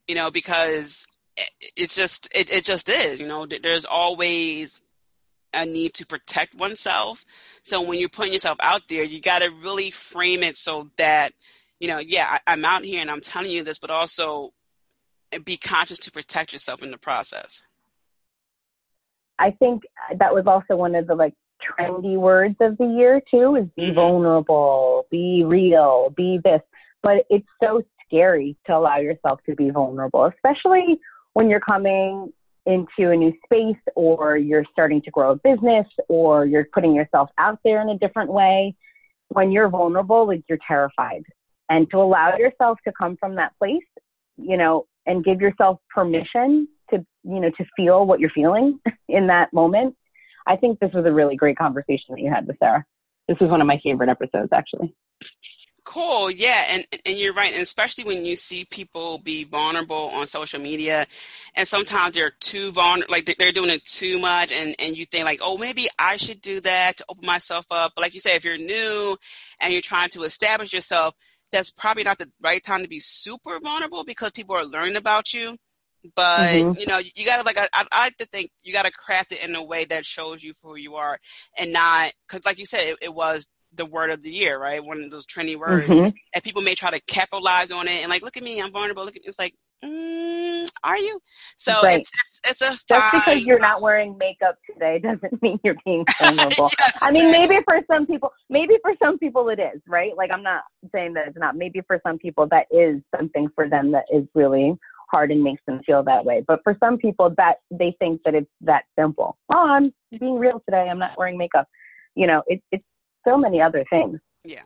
[0.07, 1.07] you know, because
[1.39, 3.47] it, it's just it, it just is, you know.
[3.47, 4.83] There's always
[5.55, 7.25] a need to protect oneself.
[7.63, 11.33] So when you're putting yourself out there, you got to really frame it so that
[11.81, 14.53] you know, yeah, I, I'm out here and I'm telling you this, but also
[15.45, 17.67] be conscious to protect yourself in the process.
[19.39, 19.83] I think
[20.19, 23.87] that was also one of the like trendy words of the year too is be
[23.87, 23.95] mm-hmm.
[23.95, 26.63] vulnerable, be real, be this.
[27.03, 30.99] But it's so scary to allow yourself to be vulnerable, especially
[31.35, 32.33] when you're coming
[32.65, 37.31] into a new space or you're starting to grow a business or you're putting yourself
[37.39, 38.75] out there in a different way.
[39.29, 41.23] When you're vulnerable, like you're terrified.
[41.69, 43.83] And to allow yourself to come from that place,
[44.37, 49.29] you know, and give yourself permission to you know to feel what you're feeling in
[49.29, 49.97] that moment.
[50.47, 52.85] I think this was a really great conversation that you had with sarah.
[53.29, 54.95] This was one of my favorite episodes actually.
[55.87, 56.33] Cool.
[56.33, 56.65] Yeah.
[56.71, 57.53] And and you're right.
[57.53, 61.07] And especially when you see people be vulnerable on social media
[61.55, 65.25] and sometimes they're too vulnerable like they're doing it too much and and you think
[65.25, 67.93] like oh maybe i should do that to open myself up.
[67.95, 69.17] But like you say if you're new
[69.61, 71.15] and you're trying to establish yourself
[71.53, 75.33] that's probably not the right time to be super vulnerable because people are learning about
[75.33, 75.57] you
[76.15, 76.79] but mm-hmm.
[76.79, 79.55] you know you gotta like I, I, like to think you gotta craft it in
[79.55, 81.19] a way that shows you for who you are
[81.59, 84.85] and not because like you said it, it, was the word of the year right
[84.85, 86.11] one of those trendy words mm-hmm.
[86.35, 89.05] and people may try to capitalize on it and like look at me i'm vulnerable
[89.05, 89.55] look at me it's like
[89.85, 91.21] mm, are you
[91.57, 92.01] so right.
[92.01, 96.05] it's, it's, it's a just because you're not wearing makeup today doesn't mean you're being
[96.21, 96.93] vulnerable yes.
[97.03, 100.43] i mean maybe for some people maybe for some people it is right like i'm
[100.43, 100.63] not
[100.95, 104.25] saying that it's not maybe for some people that is something for them that is
[104.35, 104.75] really
[105.11, 106.45] hard and makes them feel that way.
[106.47, 109.37] But for some people, that they think that it's that simple.
[109.53, 110.89] Oh, I'm being real today.
[110.89, 111.69] I'm not wearing makeup.
[112.15, 112.85] You know, it's it's
[113.27, 114.19] so many other things.
[114.45, 114.63] Yeah.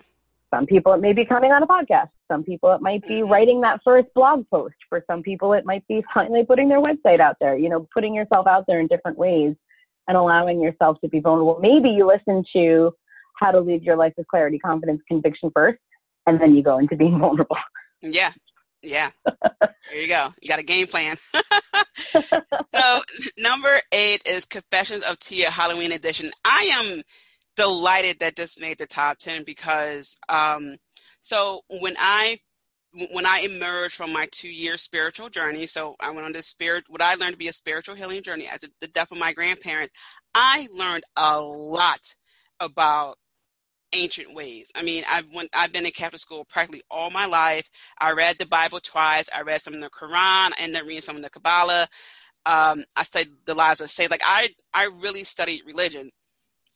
[0.53, 2.11] Some people it may be coming on a podcast.
[2.31, 3.31] Some people it might be mm-hmm.
[3.31, 4.75] writing that first blog post.
[4.89, 8.15] For some people it might be finally putting their website out there, you know, putting
[8.15, 9.55] yourself out there in different ways
[10.09, 11.59] and allowing yourself to be vulnerable.
[11.61, 12.93] Maybe you listen to
[13.37, 15.79] how to live your life with clarity, confidence, conviction first,
[16.27, 17.57] and then you go into being vulnerable.
[18.03, 18.33] Yeah.
[18.83, 19.11] Yeah.
[19.25, 20.33] there you go.
[20.41, 21.17] You got a game plan.
[22.75, 23.03] so,
[23.39, 26.31] number eight is Confessions of Tia Halloween Edition.
[26.45, 27.03] I am
[27.57, 30.77] delighted that this made the top 10 because, um,
[31.21, 32.39] so when I
[32.93, 36.85] when I emerged from my two year spiritual journey, so I went on this spirit,
[36.89, 39.93] what I learned to be a spiritual healing journey after the death of my grandparents,
[40.35, 42.17] I learned a lot
[42.59, 43.17] about
[43.93, 44.71] ancient ways.
[44.75, 47.69] I mean, I've went, I've been in Catholic school practically all my life.
[47.99, 49.29] I read the Bible twice.
[49.35, 50.13] I read some of the Quran.
[50.15, 51.89] I ended up reading some of the Kabbalah.
[52.47, 54.11] Um, I studied the lives of saints.
[54.11, 56.11] Like I, I really studied religion.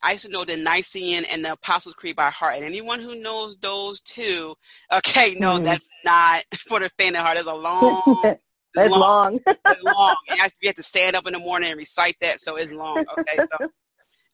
[0.03, 2.55] I used to know the Nicene and the Apostles' Creed by heart.
[2.55, 4.55] And anyone who knows those two,
[4.93, 5.63] okay, no, mm.
[5.63, 7.37] that's not for the faint of heart.
[7.37, 8.35] It's a long.
[8.77, 8.99] It's, long.
[8.99, 9.39] long.
[9.47, 10.15] it's long.
[10.29, 12.57] You have, to, you have to stand up in the morning and recite that, so
[12.57, 13.03] it's long.
[13.17, 13.69] Okay, so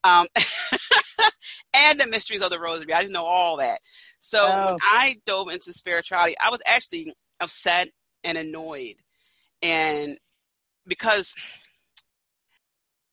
[0.03, 0.27] um,
[1.73, 2.93] and the mysteries of the rosary.
[2.93, 3.79] I didn't know all that.
[4.21, 4.65] So oh.
[4.65, 7.89] when I dove into spirituality, I was actually upset
[8.23, 8.95] and annoyed.
[9.61, 10.17] And
[10.87, 11.35] because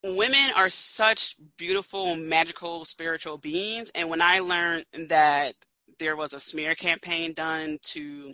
[0.04, 3.90] women are such beautiful, magical, spiritual beings.
[3.94, 5.54] And when I learned that
[5.98, 8.32] there was a smear campaign done to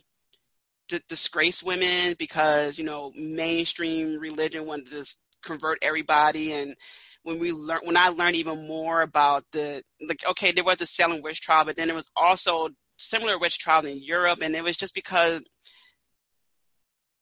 [0.89, 6.77] d- disgrace women because, you know, mainstream religion wanted to just convert everybody and
[7.25, 10.87] when we learn when I learned even more about the like okay there was the
[10.87, 14.63] Salem witch trial but then there was also similar witch trials in Europe and it
[14.63, 15.43] was just because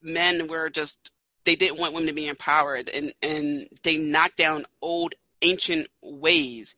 [0.03, 1.11] men were just
[1.45, 6.75] they didn't want women to be empowered and and they knocked down old ancient ways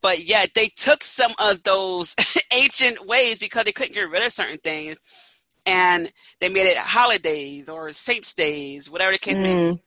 [0.00, 2.14] but yet they took some of those
[2.52, 5.00] ancient ways because they couldn't get rid of certain things
[5.66, 6.10] and
[6.40, 9.78] they made it holidays or saints days whatever the case mm.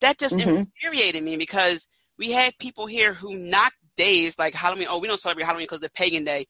[0.00, 0.64] That just mm-hmm.
[0.82, 1.88] infuriated me because
[2.18, 4.86] we had people here who knocked days like Halloween.
[4.90, 6.46] Oh, we don't celebrate Halloween because the pagan day.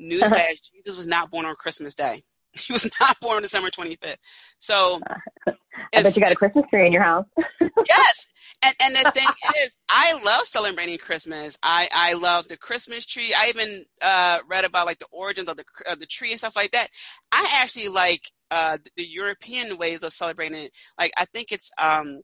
[0.00, 2.22] Newsflash: Jesus was not born on Christmas Day.
[2.52, 4.16] He was not born on December 25th.
[4.58, 5.00] So
[5.46, 7.26] I bet you got a Christmas tree in your house.
[7.88, 8.26] yes.
[8.62, 9.28] And and the thing
[9.62, 11.58] is, I love celebrating Christmas.
[11.62, 13.32] I I love the Christmas tree.
[13.36, 16.56] I even uh, read about like the origins of the of the tree and stuff
[16.56, 16.88] like that.
[17.30, 20.72] I actually like uh, the European ways of celebrating it.
[20.98, 22.20] Like I think it's um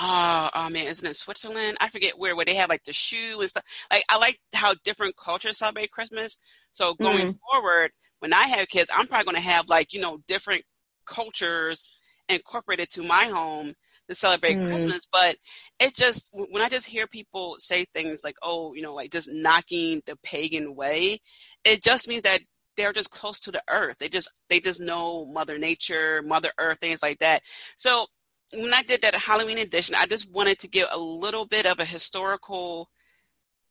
[0.00, 1.76] oh, oh man, isn't it Switzerland?
[1.80, 3.64] I forget where where they have like the shoe and stuff.
[3.90, 6.38] Like I like how different cultures celebrate Christmas.
[6.72, 7.38] So going mm.
[7.50, 7.90] forward,
[8.20, 10.64] when I have kids, I'm probably going to have like you know different
[11.06, 11.86] cultures
[12.28, 13.74] incorporated to my home
[14.08, 14.68] to celebrate mm.
[14.68, 15.06] Christmas.
[15.10, 15.36] But
[15.80, 19.30] it just when I just hear people say things like, oh, you know, like just
[19.32, 21.20] knocking the pagan way,
[21.64, 22.40] it just means that
[22.76, 23.96] they're just close to the earth.
[23.98, 27.42] They just they just know Mother Nature, Mother Earth, things like that.
[27.76, 28.06] So
[28.52, 31.80] when I did that Halloween edition, I just wanted to give a little bit of
[31.80, 32.88] a historical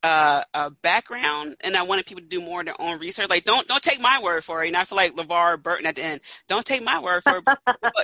[0.03, 3.29] uh, uh, background, and I wanted people to do more of their own research.
[3.29, 4.71] Like, don't don't take my word for it.
[4.71, 6.21] Know, I feel like LeVar Burton at the end.
[6.47, 7.43] Don't take my word for it.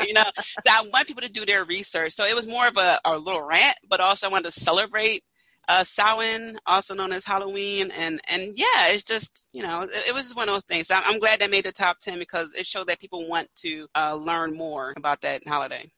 [0.07, 2.13] you know, so I want people to do their research.
[2.13, 5.21] So it was more of a, a little rant, but also I wanted to celebrate
[5.67, 10.13] uh, Samhain, also known as Halloween, and and yeah, it's just you know, it, it
[10.13, 10.89] was one of those things.
[10.91, 13.87] I'm, I'm, glad that made the top ten because it showed that people want to
[13.95, 15.91] uh, learn more about that holiday.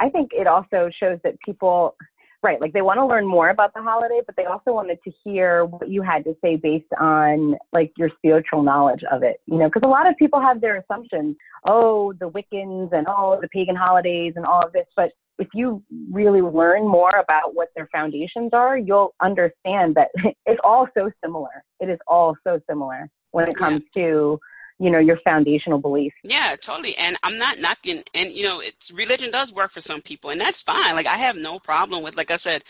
[0.00, 1.96] I think it also shows that people,
[2.42, 5.12] right, like they want to learn more about the holiday, but they also wanted to
[5.22, 9.58] hear what you had to say based on like your spiritual knowledge of it, you
[9.58, 11.36] know, because a lot of people have their assumptions,
[11.66, 15.82] oh, the Wiccans and oh, the pagan holidays and all of this, but if you
[16.12, 20.08] really learn more about what their foundations are, you'll understand that
[20.46, 21.64] it's all so similar.
[21.80, 24.38] It is all so similar when it comes to
[24.78, 26.16] you know your foundational beliefs.
[26.22, 26.96] Yeah totally.
[26.96, 30.40] And i'm not knocking and you know it's religion does work for some people and
[30.40, 30.94] that's fine.
[30.94, 32.62] Like i have no problem with like i said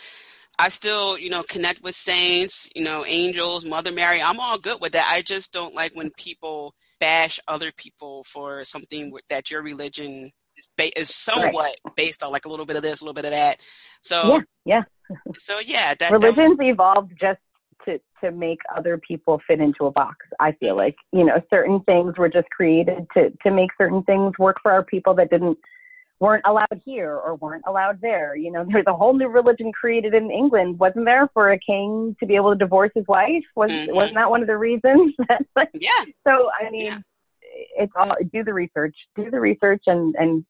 [0.57, 4.21] i still you know connect with saints you know angels mother mary.
[4.21, 5.09] I'm all good with that.
[5.11, 10.69] I just don't like when people bash other people for something that your religion is,
[10.77, 11.95] ba- is somewhat right.
[11.95, 13.59] based on like a little bit of this a little bit of that.
[14.01, 14.81] So yeah yeah.
[15.37, 17.39] so yeah that, religions that, evolved just
[18.25, 20.17] to make other people fit into a box.
[20.39, 24.33] I feel like you know certain things were just created to to make certain things
[24.39, 25.57] work for our people that didn't
[26.19, 28.35] weren't allowed here or weren't allowed there.
[28.35, 32.15] You know, there's a whole new religion created in England, wasn't there, for a king
[32.19, 33.43] to be able to divorce his wife?
[33.55, 33.95] Was mm-hmm.
[33.95, 35.13] wasn't that one of the reasons?
[35.73, 36.05] yeah.
[36.27, 36.99] So I mean, yeah.
[37.77, 40.45] it's all do the research, do the research, and and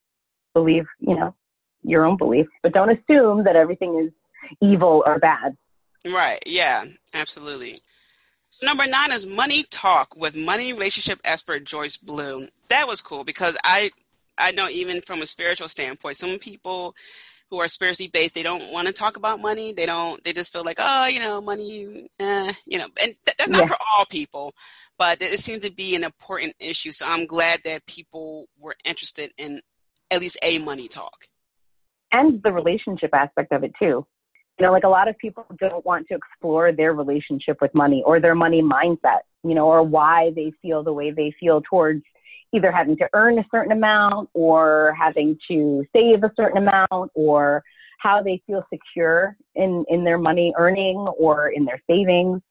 [0.54, 1.36] believe you know
[1.84, 4.12] your own beliefs, but don't assume that everything is
[4.62, 5.56] evil or bad.
[6.06, 6.42] Right.
[6.46, 6.86] Yeah.
[7.14, 7.78] Absolutely.
[8.62, 12.48] Number nine is Money Talk with money relationship expert Joyce Blue.
[12.70, 13.92] That was cool because I
[14.38, 16.96] I know even from a spiritual standpoint, some people
[17.50, 19.74] who are spiritually based, they don't want to talk about money.
[19.74, 20.24] They don't.
[20.24, 23.62] They just feel like, oh, you know, money, eh, you know, and th- that's not
[23.62, 23.68] yeah.
[23.68, 24.54] for all people,
[24.98, 26.92] but it seems to be an important issue.
[26.92, 29.62] So I'm glad that people were interested in
[30.10, 31.28] at least a money talk.
[32.12, 34.06] And the relationship aspect of it too.
[34.58, 38.02] You know, like a lot of people don't want to explore their relationship with money
[38.06, 42.04] or their money mindset, you know, or why they feel the way they feel towards
[42.54, 47.64] either having to earn a certain amount or having to save a certain amount or
[48.00, 52.42] how they feel secure in, in their money earning or in their savings.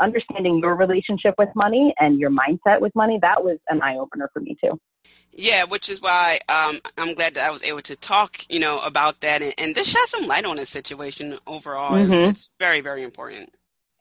[0.00, 4.30] Understanding your relationship with money and your mindset with money, that was an eye opener
[4.32, 4.78] for me too.
[5.32, 8.80] Yeah, which is why um, I'm glad that I was able to talk, you know,
[8.80, 11.92] about that and, and just shed some light on the situation overall.
[11.92, 12.12] Mm-hmm.
[12.12, 13.50] It's, it's very, very important.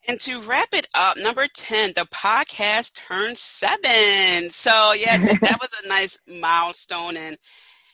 [0.08, 4.50] And to wrap it up, number 10, the podcast turned seven.
[4.50, 7.18] So, yeah, th- that was a nice milestone.
[7.18, 7.38] And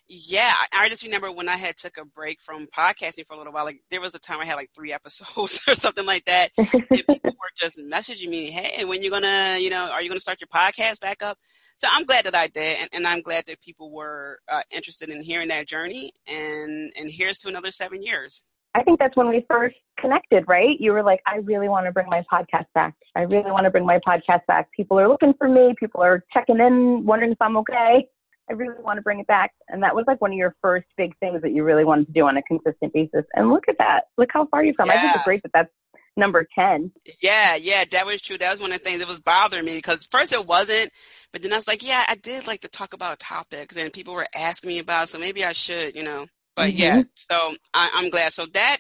[0.08, 3.54] yeah, I just remember when I had took a break from podcasting for a little
[3.54, 6.52] while, like there was a time I had like three episodes or something like that.
[6.58, 7.16] and people
[7.60, 11.00] just messaging me, hey, when you're gonna, you know, are you gonna start your podcast
[11.00, 11.38] back up?
[11.78, 12.78] So I'm glad that I did.
[12.80, 16.12] And, and I'm glad that people were uh, interested in hearing that journey.
[16.28, 18.44] And, and here's to another seven years.
[18.74, 20.80] I think that's when we first connected, right?
[20.80, 22.94] You were like, I really want to bring my podcast back.
[23.16, 24.70] I really want to bring my podcast back.
[24.76, 25.74] People are looking for me.
[25.78, 28.06] People are checking in, wondering if I'm okay.
[28.50, 29.52] I really want to bring it back.
[29.70, 32.14] And that was like one of your first big things that you really wanted to
[32.14, 33.26] do on a consistent basis.
[33.34, 34.06] And look at that.
[34.18, 34.88] Look how far you've come.
[34.88, 34.94] Yeah.
[34.94, 35.70] I think it's great that that's
[36.18, 36.92] number 10.
[37.22, 38.38] Yeah, yeah, that was true.
[38.38, 40.92] That was one of the things that was bothering me because first it wasn't,
[41.32, 44.14] but then I was like, yeah, I did like to talk about topics and people
[44.14, 46.26] were asking me about, it, so maybe I should, you know.
[46.56, 46.80] But mm-hmm.
[46.80, 48.34] yeah, so I, I'm glad.
[48.34, 48.80] So that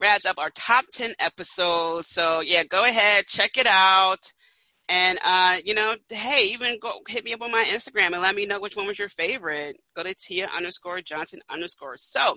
[0.00, 2.08] wraps up our top 10 episodes.
[2.08, 4.32] So yeah, go ahead, check it out.
[4.90, 8.34] And, uh, you know, hey, even go hit me up on my Instagram and let
[8.34, 9.76] me know which one was your favorite.
[9.94, 11.96] Go to Tia underscore Johnson underscore.
[11.98, 12.36] So,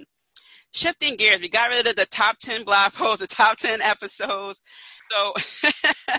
[0.72, 4.62] shifting gears, we got rid of the top 10 blog posts, the top 10 episodes.
[5.12, 5.34] So,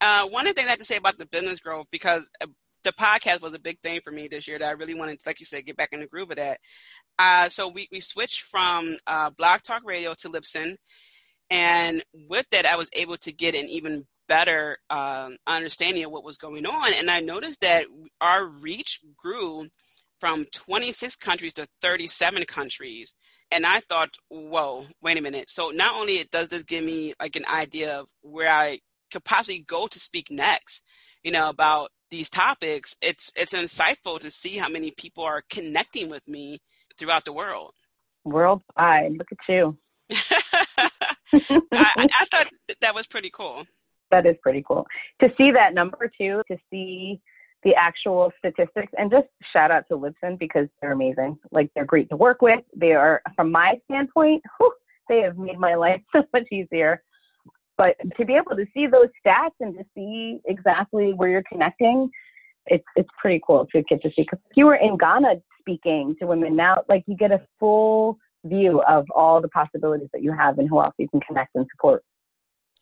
[0.00, 2.46] uh, one of the things I have to say about the business growth, because uh,
[2.84, 5.40] the podcast was a big thing for me this year that I really wanted like
[5.40, 6.58] you said, get back in the groove of that.
[7.18, 10.74] Uh, so we, we switched from uh, Blog Talk Radio to Libsyn.
[11.50, 16.24] And with that, I was able to get an even better um, understanding of what
[16.24, 16.92] was going on.
[16.98, 17.84] And I noticed that
[18.20, 19.68] our reach grew
[20.18, 23.16] from 26 countries to 37 countries.
[23.52, 25.50] And I thought, whoa, wait a minute.
[25.50, 28.80] So not only does this give me like an idea of where I
[29.12, 30.84] could possibly go to speak next,
[31.22, 36.08] you know, about these topics, it's it's insightful to see how many people are connecting
[36.10, 36.60] with me
[36.98, 37.74] throughout the world.
[38.24, 39.12] Worldwide.
[39.18, 39.78] Look at you.
[41.32, 42.48] I, I, thought
[42.80, 43.64] that was pretty cool.
[44.10, 44.86] That is pretty cool.
[45.20, 47.20] To see that number too, to see
[47.64, 51.38] the actual statistics, and just shout out to Libsyn because they're amazing.
[51.50, 52.60] Like they're great to work with.
[52.76, 54.72] They are, from my standpoint, whew,
[55.08, 57.02] they have made my life so much easier.
[57.78, 62.10] But to be able to see those stats and to see exactly where you're connecting,
[62.66, 64.22] it's it's pretty cool to get to see.
[64.22, 68.18] Because if you were in Ghana speaking to women now, like you get a full
[68.44, 71.66] view of all the possibilities that you have and who else you can connect and
[71.72, 72.04] support.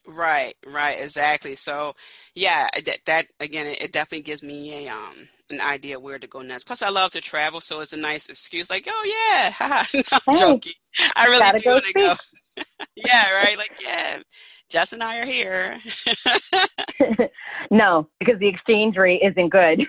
[0.07, 1.57] Right, right, exactly.
[1.57, 1.94] So,
[2.34, 6.26] yeah, that, that again, it, it, definitely gives me a um an idea where to
[6.26, 6.64] go next.
[6.64, 8.70] Plus, I love to travel, so it's a nice excuse.
[8.70, 10.72] Like, oh yeah, no, I'm hey, joking.
[11.16, 12.14] I really do want to go.
[12.96, 13.59] yeah, right.
[13.59, 14.20] Like, yeah,
[14.70, 15.78] Jess and I are here.
[17.70, 19.80] no, because the exchange rate isn't good.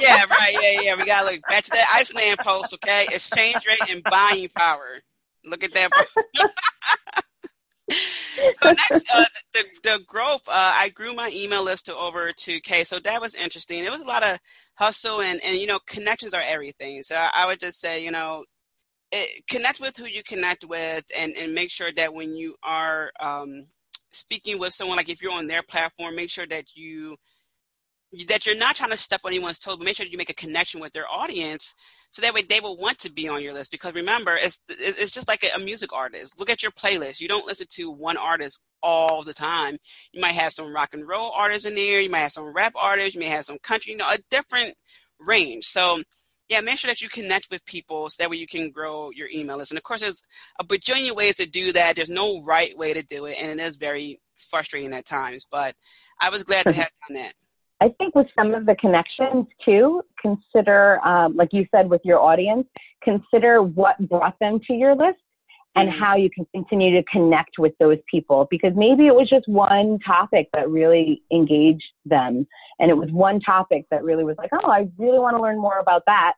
[0.00, 0.56] yeah, right.
[0.60, 0.94] Yeah, yeah.
[0.96, 3.04] We got to look back to that Iceland post, okay?
[3.04, 5.00] Exchange rate and buying power.
[5.44, 5.90] Look at that.
[8.62, 9.24] so next, uh,
[9.54, 10.42] the the growth.
[10.48, 13.84] Uh, I grew my email list to over 2k, so that was interesting.
[13.84, 14.38] It was a lot of
[14.74, 17.02] hustle, and and you know, connections are everything.
[17.02, 18.44] So I, I would just say, you know,
[19.12, 23.10] it, connect with who you connect with, and and make sure that when you are
[23.20, 23.66] um,
[24.12, 27.16] speaking with someone, like if you're on their platform, make sure that you
[28.26, 30.30] that you're not trying to step on anyone's toes, but make sure that you make
[30.30, 31.74] a connection with their audience,
[32.10, 33.70] so that way they will want to be on your list.
[33.70, 36.38] Because remember, it's it's just like a, music artist.
[36.38, 37.20] Look at your playlist.
[37.20, 39.76] You don't listen to one artist all the time.
[40.12, 42.00] You might have some rock and roll artists in there.
[42.00, 43.14] You might have some rap artists.
[43.14, 43.92] You may have some country.
[43.92, 44.74] You know, a different
[45.20, 45.66] range.
[45.66, 46.02] So
[46.50, 49.28] yeah, make sure that you connect with people so that way you can grow your
[49.32, 49.70] email list.
[49.70, 50.24] And of course, there's
[50.58, 51.94] a bajillion ways to do that.
[51.94, 55.46] There's no right way to do it, and it is very frustrating at times.
[55.48, 55.76] But
[56.20, 57.34] I was glad to have done that.
[57.80, 62.20] I think with some of the connections too, consider, um, like you said, with your
[62.20, 62.66] audience,
[63.02, 65.18] consider what brought them to your list
[65.76, 65.98] and Mhm.
[65.98, 68.46] how you can continue to connect with those people.
[68.50, 72.46] Because maybe it was just one topic that really engaged them.
[72.80, 75.58] And it was one topic that really was like oh i really want to learn
[75.58, 76.34] more about that.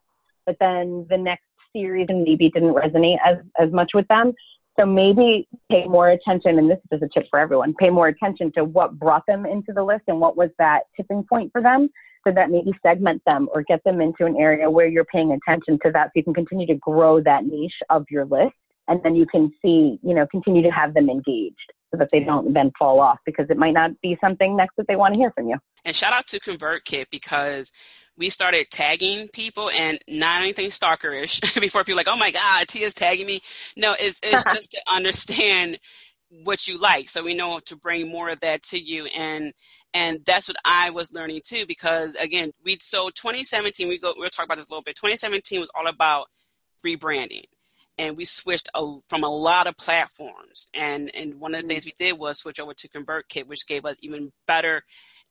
[0.46, 4.34] But then the next series and maybe didn't resonate as, as much with them
[4.78, 8.50] so maybe pay more attention and this is a tip for everyone pay more attention
[8.52, 11.88] to what brought them into the list and what was that tipping point for them
[12.26, 15.78] so that maybe segment them or get them into an area where you're paying attention
[15.84, 18.54] to that so you can continue to grow that niche of your list
[18.88, 22.20] and then you can see, you know, continue to have them engaged so that they
[22.20, 25.18] don't then fall off because it might not be something next that they want to
[25.18, 25.56] hear from you.
[25.84, 27.72] And shout out to ConvertKit because
[28.16, 32.94] we started tagging people and not anything stalkerish before people like, oh my God, Tia's
[32.94, 33.40] tagging me.
[33.76, 35.78] No, it's, it's just to understand
[36.44, 37.08] what you like.
[37.08, 39.06] So we know to bring more of that to you.
[39.06, 39.52] And,
[39.94, 44.30] and that's what I was learning too, because again, we, so 2017, we go, we'll
[44.30, 44.96] talk about this a little bit.
[44.96, 46.26] 2017 was all about
[46.84, 47.44] rebranding
[47.98, 50.68] and we switched a, from a lot of platforms.
[50.74, 51.86] And and one of the things mm.
[51.86, 54.82] we did was switch over to ConvertKit, which gave us even better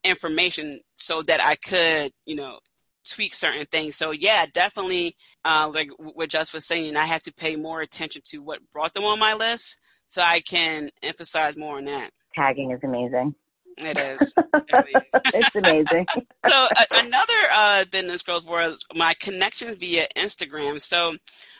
[0.04, 2.60] information, so that I could, you know,
[3.04, 3.96] tweak certain things.
[3.96, 8.22] So yeah, definitely, uh, like what Jess was saying, I have to pay more attention
[8.26, 12.12] to what brought them on my list, so I can emphasize more on that.
[12.36, 13.36] Tagging is amazing.
[13.78, 14.34] It is.
[14.54, 15.22] It really is.
[15.34, 16.06] it's amazing.
[16.48, 20.80] so uh, another uh, business growth was my connections via Instagram.
[20.80, 21.16] So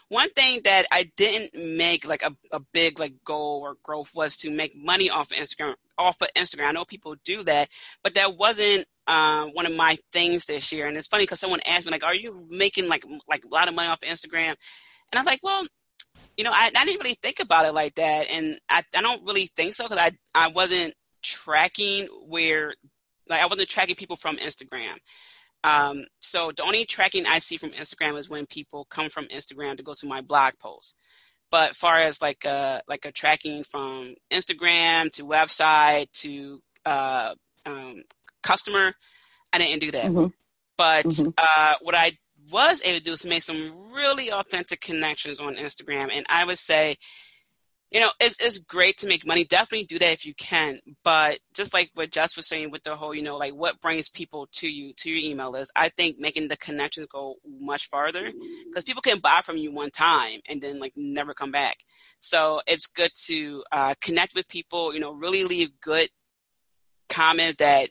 [0.08, 4.38] one thing that I didn't make like a, a big like goal or growth was
[4.38, 6.68] to make money off of Instagram off of Instagram.
[6.68, 7.70] I know people do that,
[8.04, 10.88] but that wasn't uh, one of my things this year.
[10.88, 13.68] And it's funny because someone asked me like, "Are you making like like a lot
[13.68, 14.56] of money off of Instagram?"
[15.12, 15.66] And I was like, "Well."
[16.38, 19.24] You know, I, I didn't really think about it like that, and I, I don't
[19.26, 22.74] really think so because I I wasn't tracking where
[23.30, 24.96] like I wasn't tracking people from Instagram.
[25.64, 29.78] Um, so the only tracking I see from Instagram is when people come from Instagram
[29.78, 30.98] to go to my blog post.
[31.52, 37.36] But far as like a like a tracking from Instagram to website to uh,
[37.66, 38.04] um,
[38.42, 38.94] customer,
[39.54, 40.08] I didn't do that.
[40.08, 40.28] hmm
[40.78, 41.34] But Mhm.
[41.38, 42.18] uh, what I
[42.50, 46.58] was able to do is make some really authentic connections on Instagram, and I would
[46.58, 46.98] say
[47.92, 49.44] you know, it's it's great to make money.
[49.44, 50.80] Definitely do that if you can.
[51.04, 54.08] But just like what Jess was saying with the whole, you know, like what brings
[54.08, 58.32] people to you to your email list, I think making the connections go much farther
[58.66, 61.80] because people can buy from you one time and then like never come back.
[62.22, 64.94] So it's good to uh, connect with people.
[64.94, 66.10] You know, really leave good
[67.10, 67.90] comments that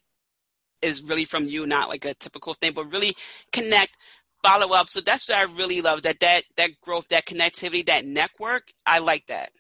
[0.80, 3.14] is really from you, not like a typical thing, but really
[3.53, 3.98] connect
[4.42, 8.07] follow up so that's what i really love that that that growth that connectivity that
[8.07, 9.51] network i like that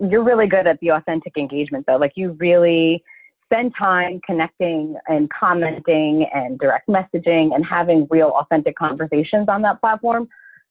[0.00, 1.96] You're really good at the authentic engagement, though.
[1.96, 3.02] Like you really
[3.52, 9.80] spend time connecting and commenting and direct messaging and having real authentic conversations on that
[9.80, 10.26] platform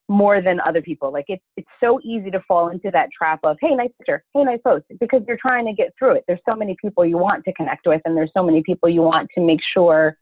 [0.09, 1.11] more than other people.
[1.11, 4.43] Like it's it's so easy to fall into that trap of hey nice picture, hey
[4.43, 6.24] nice post because you're trying to get through it.
[6.28, 9.01] There's so many people you want to connect with and there's so many people you
[9.01, 10.17] want to make sure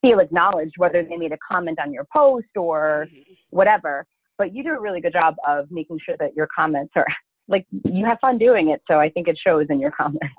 [0.00, 3.32] feel acknowledged whether they made a comment on your post or mm-hmm.
[3.50, 4.06] whatever.
[4.38, 7.06] But you do a really good job of making sure that your comments are
[7.48, 8.82] like you have fun doing it.
[8.88, 10.34] So I think it shows in your comments.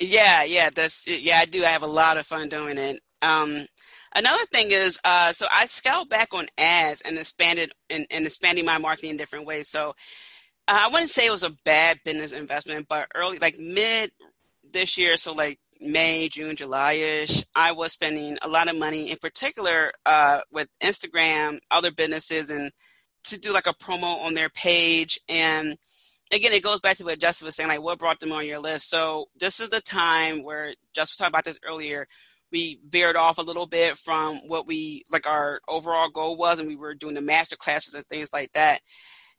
[0.00, 1.38] Yeah, yeah, that's yeah.
[1.38, 1.64] I do.
[1.64, 3.00] I have a lot of fun doing it.
[3.20, 3.66] Um,
[4.14, 8.64] another thing is, uh, so I scaled back on ads and expanded and, and expanding
[8.64, 9.68] my marketing in different ways.
[9.68, 9.90] So
[10.66, 14.10] uh, I wouldn't say it was a bad business investment, but early, like mid
[14.72, 19.10] this year, so like May, June, July ish, I was spending a lot of money,
[19.10, 22.70] in particular uh, with Instagram, other businesses, and
[23.24, 25.76] to do like a promo on their page and
[26.32, 28.58] again, it goes back to what Justin was saying, like what brought them on your
[28.58, 28.88] list.
[28.88, 32.08] So this is the time where Justin was talking about this earlier.
[32.50, 36.68] We veered off a little bit from what we like our overall goal was, and
[36.68, 38.80] we were doing the master classes and things like that.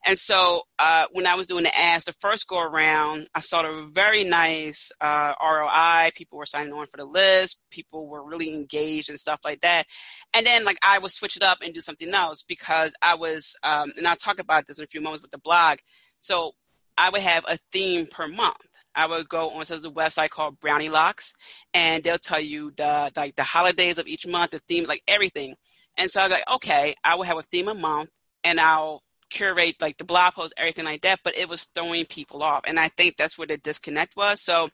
[0.06, 3.66] And so uh, when I was doing the ads, the first go around, I saw
[3.66, 6.12] a very nice uh, ROI.
[6.14, 7.64] People were signing on for the list.
[7.72, 9.86] People were really engaged and stuff like that.
[10.34, 13.56] And then like I would switch it up and do something else because I was,
[13.64, 15.78] um, and I'll talk about this in a few moments with the blog.
[16.20, 16.52] So
[16.98, 18.58] I would have a theme per month.
[18.96, 21.34] I would go on to the website called Brownielocks,
[21.74, 25.56] and they'll tell you the like the holidays of each month, the themes, like everything.
[25.98, 28.10] And so I was like, okay, I will have a theme a month,
[28.44, 31.22] and I'll curate like the blog post, everything like that.
[31.24, 34.42] But it was throwing people off, and I think that's where the disconnect was.
[34.42, 34.70] So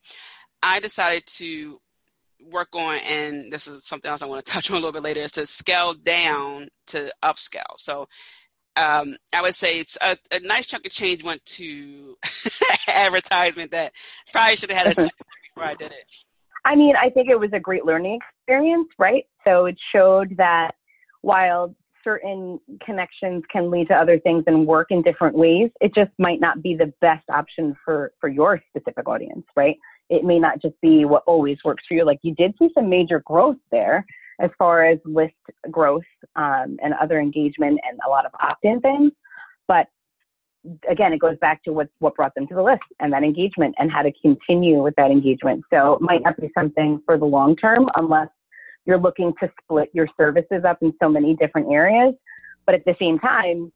[0.61, 1.79] I decided to
[2.51, 5.03] work on, and this is something else I want to touch on a little bit
[5.03, 7.77] later, is to scale down to upscale.
[7.77, 8.07] So
[8.75, 12.17] um, I would say it's a, a, nice chunk of change went to
[12.87, 13.93] advertisement that
[14.31, 15.11] probably should have had a second
[15.55, 16.05] before I did it.
[16.65, 19.25] I mean, I think it was a great learning experience, right?
[19.45, 20.75] So it showed that
[21.21, 25.69] while certain connections can lead to other things and work in different ways.
[25.81, 29.77] It just might not be the best option for for your specific audience, right?
[30.09, 32.05] It may not just be what always works for you.
[32.05, 34.05] Like you did see some major growth there
[34.39, 35.33] as far as list
[35.69, 36.03] growth
[36.35, 39.11] um, and other engagement and a lot of opt-in things,
[39.67, 39.87] but
[40.89, 43.75] again, it goes back to what, what brought them to the list and that engagement
[43.79, 45.63] and how to continue with that engagement.
[45.71, 48.27] So it might not be something for the long term unless
[48.85, 52.13] you're looking to split your services up in so many different areas.
[52.65, 53.71] But at the same time,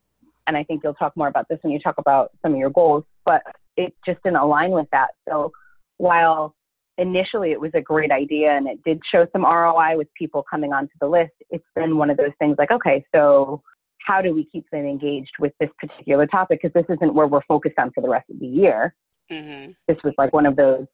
[0.48, 2.70] and I think you'll talk more about this when you talk about some of your
[2.70, 3.44] goals, but
[3.78, 5.12] it just didn't align with that.
[5.28, 5.52] So
[5.98, 6.54] while
[6.98, 10.74] initially it was a great idea and it did show some ROI with people coming
[10.74, 13.62] onto the list, it's been one of those things like, okay, so
[14.06, 16.60] how do we keep them engaged with this particular topic?
[16.62, 18.94] Because this isn't where we're focused on for the rest of the year.
[19.32, 19.72] Mm-hmm.
[19.88, 20.86] This was like one of those,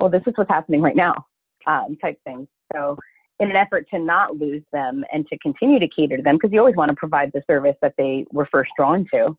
[0.00, 1.24] oh, this is what's happening right now
[1.66, 2.46] um, type things.
[2.72, 2.96] So,
[3.40, 6.50] in an effort to not lose them and to continue to cater to them, because
[6.52, 9.36] you always want to provide the service that they were first drawn to.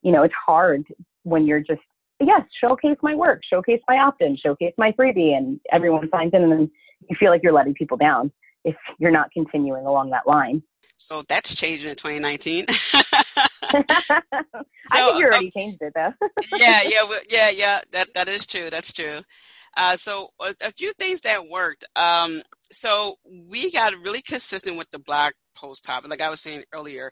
[0.00, 0.84] You know, it's hard
[1.24, 1.82] when you're just,
[2.20, 6.42] yes, showcase my work, showcase my opt in, showcase my freebie, and everyone signs in,
[6.42, 6.70] and then
[7.08, 8.30] you feel like you're letting people down
[8.64, 10.62] if you're not continuing along that line.
[10.96, 12.68] So that's changing in 2019.
[12.68, 14.12] so, I
[15.00, 16.12] think you already um, changed it though.
[16.56, 17.80] yeah, yeah, yeah, yeah.
[17.90, 18.70] That that is true.
[18.70, 19.20] That's true.
[19.76, 21.84] Uh, so a, a, few things that worked.
[21.96, 26.10] Um, so we got really consistent with the blog post topic.
[26.10, 27.10] Like I was saying earlier,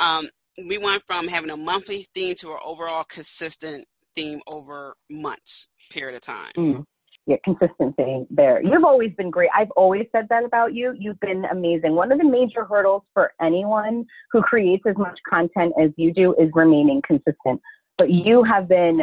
[0.00, 0.26] um,
[0.66, 6.16] we went from having a monthly theme to an overall consistent theme over months period
[6.16, 6.52] of time.
[6.56, 6.84] Mm
[7.28, 8.62] yeah, consistency there.
[8.62, 9.50] You've always been great.
[9.54, 10.94] I've always said that about you.
[10.98, 11.94] You've been amazing.
[11.94, 16.34] One of the major hurdles for anyone who creates as much content as you do
[16.40, 17.60] is remaining consistent.
[17.98, 19.02] But you have been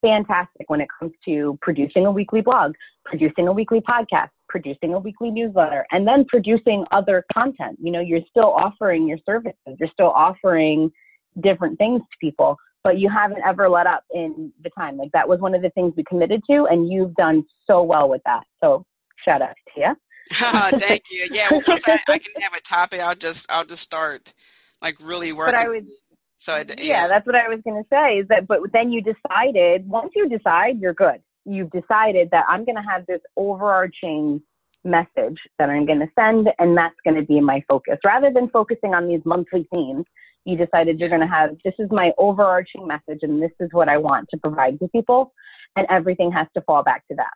[0.00, 2.72] fantastic when it comes to producing a weekly blog,
[3.04, 7.76] producing a weekly podcast, producing a weekly newsletter, and then producing other content.
[7.78, 10.90] You know, you're still offering your services, you're still offering
[11.42, 14.96] different things to people but you haven't ever let up in the time.
[14.96, 18.08] Like that was one of the things we committed to, and you've done so well
[18.08, 18.42] with that.
[18.62, 18.84] So
[19.24, 19.96] shout out to you.
[20.42, 21.28] oh, thank you.
[21.30, 24.32] Yeah, well, once I, I, can have a topic, I'll just I'll just start
[24.80, 25.54] like really working.
[25.54, 25.86] But I would.
[26.38, 26.74] So I, yeah.
[26.78, 28.18] yeah, that's what I was going to say.
[28.18, 31.20] Is that but then you decided once you decide, you're good.
[31.44, 34.40] You've decided that I'm going to have this overarching
[34.84, 38.48] message that I'm going to send, and that's going to be my focus rather than
[38.50, 40.06] focusing on these monthly themes
[40.44, 43.88] you decided you're going to have this is my overarching message and this is what
[43.88, 45.32] I want to provide to people
[45.76, 47.32] and everything has to fall back to that.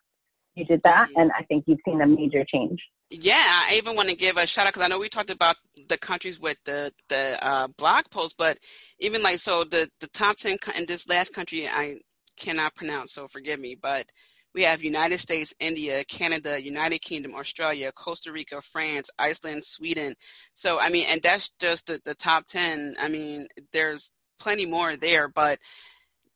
[0.55, 2.81] You did that and I think you've seen a major change.
[3.11, 5.57] Yeah, I even want to give a shout out because I know we talked about
[5.89, 8.59] the countries with the the uh, blog post, but
[8.99, 11.99] even like so the the top ten in this last country I
[12.37, 14.11] cannot pronounce, so forgive me, but
[14.55, 20.15] we have United States, India, Canada, United Kingdom, Australia, Costa Rica, France, Iceland, Sweden.
[20.55, 22.95] So, I mean, and that's just the, the top 10.
[23.01, 25.59] I mean, there's plenty more there, but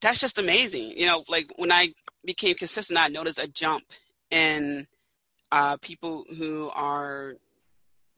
[0.00, 0.92] that's just amazing.
[0.96, 1.90] You know, like when I
[2.24, 3.84] became consistent, I noticed a jump
[4.30, 4.86] in
[5.52, 7.34] uh, people who are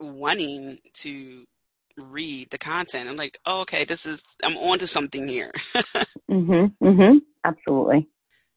[0.01, 1.45] wanting to
[1.99, 3.09] read the content.
[3.09, 5.53] I'm like, oh, okay, this is I'm on to something here.
[6.31, 8.09] mhm, mhm, absolutely.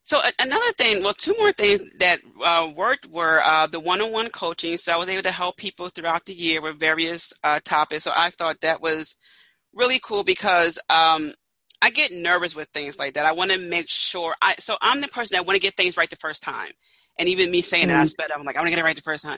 [0.06, 4.76] So another thing, well, two more things that uh, worked were uh, the one-on-one coaching.
[4.78, 8.04] So I was able to help people throughout the year with various uh, topics.
[8.04, 9.16] So I thought that was
[9.74, 11.34] really cool because um,
[11.82, 13.26] I get nervous with things like that.
[13.26, 14.36] I want to make sure.
[14.42, 16.72] I so I'm the person that want to get things right the first time,
[17.18, 17.98] and even me saying mm-hmm.
[17.98, 18.40] that I sped up.
[18.40, 19.38] I'm like I want to get it right the first time,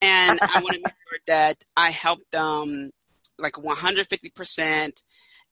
[0.00, 2.90] and I want to make sure that I help them
[3.38, 5.02] like 150 percent.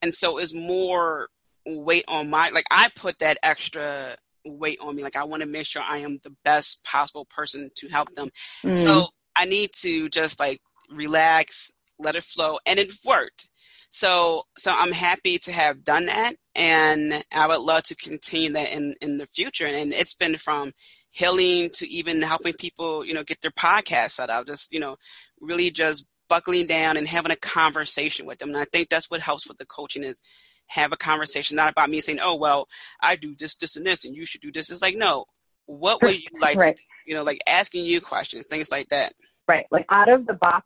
[0.01, 1.29] And so it's more
[1.65, 5.03] weight on my like I put that extra weight on me.
[5.03, 8.29] Like I want to make sure I am the best possible person to help them.
[8.63, 8.75] Mm-hmm.
[8.75, 13.49] So I need to just like relax, let it flow, and it worked.
[13.89, 18.71] So so I'm happy to have done that, and I would love to continue that
[18.71, 19.65] in in the future.
[19.65, 20.73] And it's been from
[21.11, 24.47] healing to even helping people, you know, get their podcast set up.
[24.47, 24.97] Just you know,
[25.39, 28.49] really just buckling down and having a conversation with them.
[28.49, 30.21] And I think that's what helps with the coaching is
[30.67, 32.67] have a conversation, not about me saying, oh, well,
[33.01, 34.69] I do this, this, and this, and you should do this.
[34.69, 35.25] It's like, no,
[35.65, 36.75] what would you like right.
[36.75, 36.85] to do?
[37.07, 39.13] You know, like asking you questions, things like that.
[39.47, 39.65] Right.
[39.71, 40.65] Like out of the box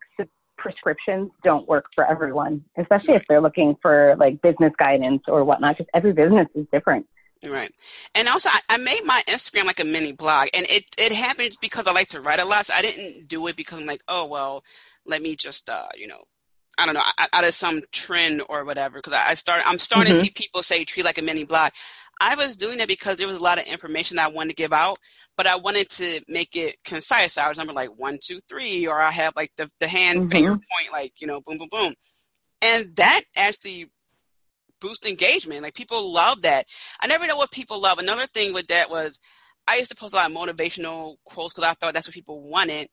[0.58, 3.22] prescriptions don't work for everyone, especially right.
[3.22, 7.08] if they're looking for like business guidance or whatnot, because every business is different.
[7.46, 7.74] Right.
[8.16, 11.56] And also, I, I, made my Instagram like a mini blog, and it, it happens
[11.56, 12.66] because I like to write a lot.
[12.66, 14.64] So I didn't do it because I'm like, oh, well,
[15.06, 16.26] let me just, uh, you know,
[16.80, 17.03] I don't know,
[17.34, 18.99] out of some trend or whatever.
[18.99, 20.22] Because I started, I'm starting mm-hmm.
[20.22, 21.72] to see people say treat like a mini blog.
[22.22, 24.73] I was doing it because there was a lot of information I wanted to give
[24.73, 24.97] out,
[25.38, 27.34] but I wanted to make it concise.
[27.34, 30.19] So I was number like one, two, three, or I have like the the hand
[30.19, 30.30] mm-hmm.
[30.30, 31.93] finger point, like you know, boom, boom, boom.
[32.61, 33.89] and that actually
[34.81, 35.64] boosts engagement.
[35.64, 36.65] Like people love that.
[37.01, 37.99] I never know what people love.
[37.99, 39.19] Another thing with that was
[39.68, 42.49] I used to post a lot of motivational quotes because I thought that's what people
[42.49, 42.89] wanted.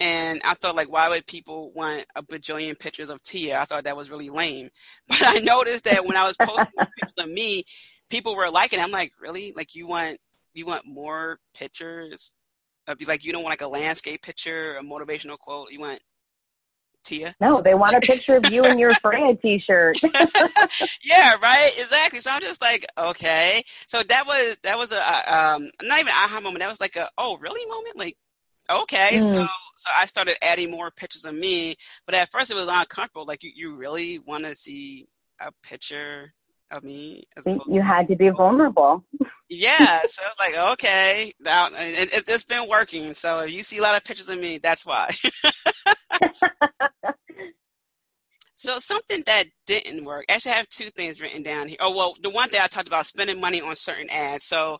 [0.00, 3.58] And I thought, like, why would people want a bajillion pictures of Tia?
[3.58, 4.68] I thought that was really lame.
[5.08, 7.64] But I noticed that when I was posting pictures of me,
[8.10, 8.82] people were liking it.
[8.82, 9.52] I'm like, really?
[9.56, 10.18] Like, you want
[10.54, 12.34] you want more pictures?
[12.88, 15.70] I'd be like, you don't want like a landscape picture, a motivational quote.
[15.70, 16.00] You want
[17.04, 17.34] Tia?
[17.40, 19.96] No, they want a picture of you in your Freya t-shirt.
[21.02, 21.70] yeah, right.
[21.78, 22.20] Exactly.
[22.20, 23.62] So I'm just like, okay.
[23.86, 26.60] So that was that was a um, not even aha moment.
[26.60, 27.96] That was like a oh really moment.
[27.96, 28.16] Like
[28.70, 29.32] okay, mm.
[29.32, 31.76] so so I started adding more pictures of me.
[32.06, 33.26] But at first, it was uncomfortable.
[33.26, 35.06] Like you, you really want to see
[35.40, 36.32] a picture
[36.70, 37.24] of me?
[37.68, 39.04] you had to be vulnerable.
[39.48, 43.14] yeah, so I was like, okay, now it, it, it's been working.
[43.14, 45.08] So if you see a lot of pictures of me, that's why.
[48.56, 50.24] so something that didn't work.
[50.28, 51.78] Actually, I have two things written down here.
[51.80, 54.44] Oh well, the one thing I talked about spending money on certain ads.
[54.44, 54.78] So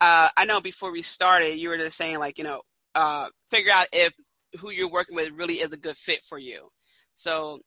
[0.00, 2.62] uh, I know before we started, you were just saying like, you know,
[2.94, 4.12] uh, figure out if
[4.60, 6.68] who you're working with really is a good fit for you.
[7.14, 7.60] So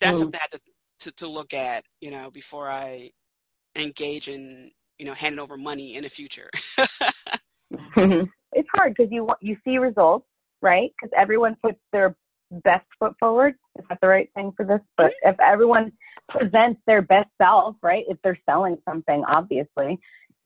[0.00, 0.60] that's something I had to,
[1.00, 3.10] to, to look at, you know, before I
[3.76, 6.50] engage in, you know, handing over money in the future.
[7.96, 10.26] it's hard because you want you see results,
[10.62, 10.92] right?
[11.00, 12.16] Because everyone puts their
[12.50, 13.54] best foot forward.
[13.78, 14.80] Is that the right thing for this?
[14.96, 15.30] But mm-hmm.
[15.30, 15.92] if everyone
[16.28, 18.04] presents their best self, right?
[18.08, 19.98] If they're selling something, obviously,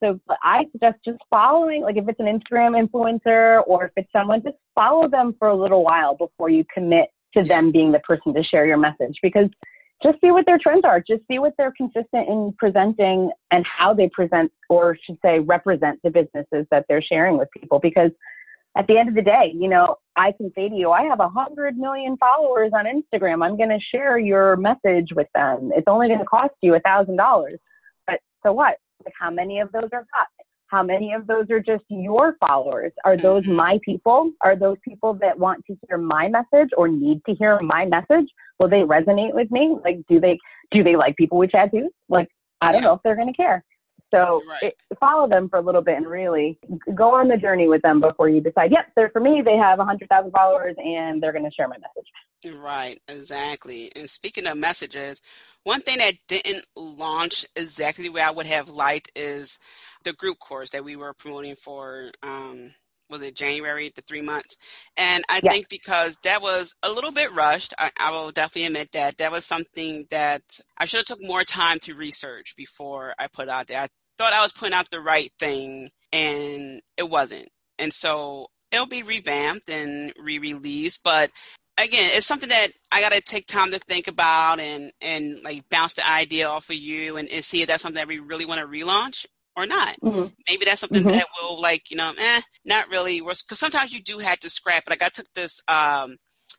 [0.03, 4.43] so I suggest just following, like if it's an Instagram influencer or if it's someone,
[4.43, 8.35] just follow them for a little while before you commit to them being the person
[8.35, 9.49] to share your message because
[10.03, 11.01] just see what their trends are.
[11.01, 16.01] Just see what they're consistent in presenting and how they present, or should say, represent
[16.03, 17.79] the businesses that they're sharing with people.
[17.79, 18.11] Because
[18.77, 21.21] at the end of the day, you know, I can say to you, I have
[21.21, 23.45] a hundred million followers on Instagram.
[23.45, 25.71] I'm going to share your message with them.
[25.75, 27.59] It's only going to cost you a thousand dollars.
[28.07, 28.77] But so what?
[29.05, 30.27] Like how many of those are hot?
[30.67, 32.93] How many of those are just your followers?
[33.05, 33.57] Are those mm-hmm.
[33.57, 34.31] my people?
[34.41, 38.29] Are those people that want to hear my message or need to hear my message?
[38.61, 39.77] Will they resonate with me?
[39.85, 40.39] Like, do they
[40.71, 41.91] do they like people with tattoos?
[42.09, 42.29] Like,
[42.61, 42.89] I don't yeah.
[42.89, 43.65] know if they're going to care.
[44.13, 44.63] So right.
[44.63, 46.59] it, follow them for a little bit and really
[46.95, 49.43] go on the journey with them before you decide, yep, they're for me.
[49.45, 52.09] They have a 100,000 followers and they're going to share my message.
[52.49, 53.93] Right, exactly.
[53.95, 55.21] And speaking of messages,
[55.65, 59.59] one thing that didn't launch exactly where I would have liked is
[60.05, 62.11] the group course that we were promoting for.
[62.23, 62.73] Um,
[63.11, 64.57] was it January, the three months?
[64.97, 68.93] And I think because that was a little bit rushed, I, I, will definitely admit
[68.93, 70.43] that that was something that
[70.79, 73.81] I should have took more time to research before I put out there.
[73.81, 77.49] I thought I was putting out the right thing and it wasn't.
[77.79, 81.31] And so it'll be revamped and re-released, but
[81.85, 85.69] again, it's something that I got to take time to think about and and like
[85.69, 88.45] bounce the idea off of you and, and see if that's something that we really
[88.45, 89.27] want to relaunch
[89.57, 89.97] or not.
[90.01, 90.33] Mm-hmm.
[90.49, 91.17] Maybe that's something mm-hmm.
[91.17, 93.21] that will like you know, eh, not really.
[93.21, 94.85] Because sometimes you do have to scrap.
[94.89, 96.17] Like I took this um,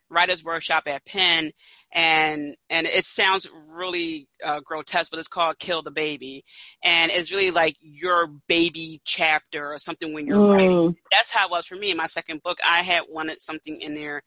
[0.10, 1.52] writers workshop at Penn,
[1.94, 6.44] and and it sounds really uh, grotesque, but it's called "Kill the Baby,"
[6.84, 10.54] and it's really like your baby chapter or something when you're mm.
[10.54, 10.96] writing.
[11.12, 12.60] That's how it was for me in my second book.
[12.68, 14.22] I had wanted something in there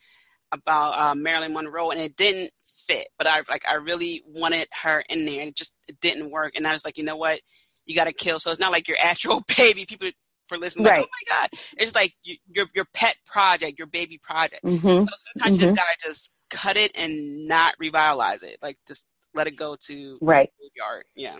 [0.54, 3.08] about uh, Marilyn Monroe, and it didn't fit.
[3.18, 6.54] But I like I really wanted her in there, and it just it didn't work.
[6.56, 7.40] And I was like, you know what,
[7.86, 8.38] you got to kill.
[8.38, 9.84] So it's not like your actual baby.
[9.86, 10.10] People
[10.48, 10.86] for listening.
[10.86, 10.98] Right.
[10.98, 11.48] Like, oh my God.
[11.78, 14.64] It's like you, your your pet project, your baby project.
[14.64, 15.04] Mm-hmm.
[15.04, 15.64] So sometimes mm-hmm.
[15.66, 18.58] you just gotta just cut it and not revitalize it.
[18.62, 20.50] Like just let it go to right
[20.84, 21.06] art.
[21.16, 21.36] Yeah.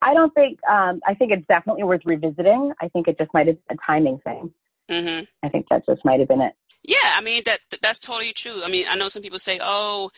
[0.00, 2.72] I don't think um, I think it's definitely worth revisiting.
[2.80, 4.52] I think it just might have been a timing thing.
[4.90, 5.24] Mm-hmm.
[5.44, 6.54] I think that just might have been it.
[6.84, 8.62] Yeah, I mean that that's totally true.
[8.64, 10.10] I mean, I know some people say, "Oh,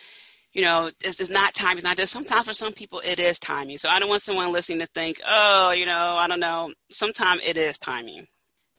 [0.54, 1.76] you know, it's, it's not time.
[1.76, 2.10] It's not this.
[2.10, 3.76] Sometimes for some people, it is timing.
[3.76, 6.72] So I don't want someone listening to think, oh, you know, I don't know.
[6.90, 8.26] Sometimes it is timing.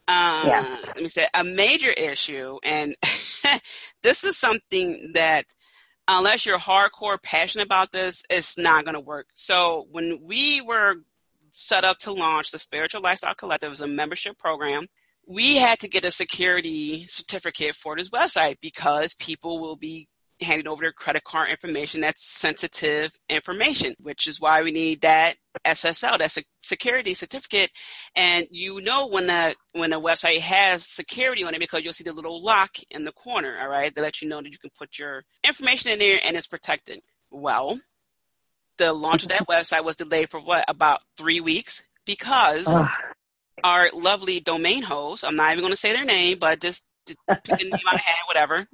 [0.08, 0.78] Um, yeah.
[0.86, 2.96] Let me say a major issue, and
[4.04, 5.46] this is something that
[6.08, 9.28] unless you're hardcore passionate about this, it's not going to work.
[9.34, 10.96] So when we were
[11.52, 14.86] set up to launch the Spiritual Lifestyle Collective, it was a membership program.
[15.28, 20.08] We had to get a security certificate for this website because people will be
[20.42, 25.36] handing over their credit card information that's sensitive information, which is why we need that
[25.66, 27.72] SSL, that's a security certificate.
[28.16, 32.04] And you know when the when a website has security on it because you'll see
[32.04, 34.72] the little lock in the corner, all right, to let you know that you can
[34.78, 37.00] put your information in there and it's protected.
[37.32, 37.80] Well,
[38.78, 42.72] the launch of that website was delayed for what about three weeks because
[43.64, 47.62] our lovely domain host, I'm not even going to say their name, but just pick
[47.62, 48.68] a name out of hat, whatever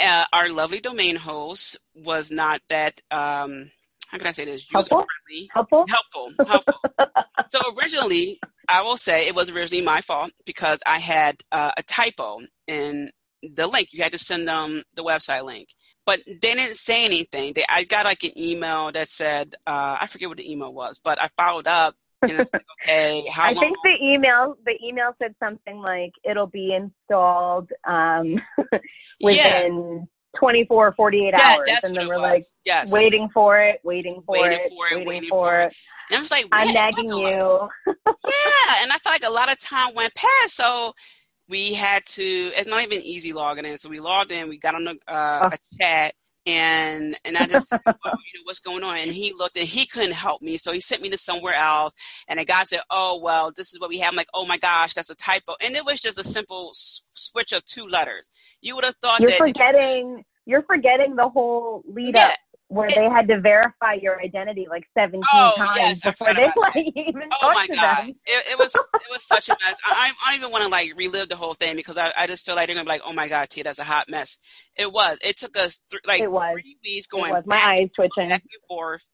[0.00, 3.00] uh, our lovely domain host was not that.
[3.10, 3.70] Um,
[4.08, 4.66] how can I say this?
[4.70, 5.04] Helpful.
[5.52, 5.84] Helpful.
[5.88, 6.32] Helpful.
[6.46, 6.74] Helpful.
[7.50, 11.82] so originally, I will say it was originally my fault because I had uh, a
[11.82, 13.10] typo in
[13.42, 13.88] the link.
[13.92, 15.68] You had to send them the website link,
[16.06, 17.52] but they didn't say anything.
[17.54, 21.00] They, I got like an email that said, uh, I forget what the email was,
[21.02, 23.64] but I followed up and it's like, okay, how I long?
[23.64, 28.40] think the email the email said something like it'll be installed um,
[29.22, 32.92] within 24 48 Yeah, hours and then we're like yes.
[32.92, 35.76] waiting for it waiting for Waiting it for it, waiting, waiting for, for it.
[36.10, 37.68] And I was like, I'm nagging you
[38.26, 40.92] Yeah, and I felt like a lot of time went past, so
[41.48, 42.22] we had to.
[42.22, 43.78] It's not even easy logging in.
[43.78, 44.48] So we logged in.
[44.48, 45.50] We got on the, uh, Oh.
[45.52, 46.14] a chat,
[46.48, 47.96] and and I just well,
[48.32, 48.96] you know, what's going on?
[48.98, 51.94] And he looked, and he couldn't help me, so he sent me to somewhere else.
[52.28, 54.12] And the guy said, oh well, this is what we have.
[54.12, 57.02] I'm like, oh my gosh, that's a typo, and it was just a simple s-
[57.12, 58.30] switch of two letters.
[58.60, 59.38] You would have thought you're that.
[59.38, 62.28] forgetting you're forgetting the whole lead Yeah.
[62.28, 62.34] up
[62.68, 66.44] where It- they had to verify your identity like 17 Oh, times yes, before they
[66.44, 68.16] about like even Oh talk my god, it,
[68.52, 69.78] it was it was such a mess.
[69.84, 72.44] I, I don't even want to like relive the whole thing because I, I just
[72.44, 74.38] feel like they're gonna be like, oh my god, Tia, that's a hot mess.
[74.76, 75.18] It was.
[75.22, 76.52] It took us th- like It was.
[76.52, 79.04] three weeks it going was my back, eyes twitching back and forth.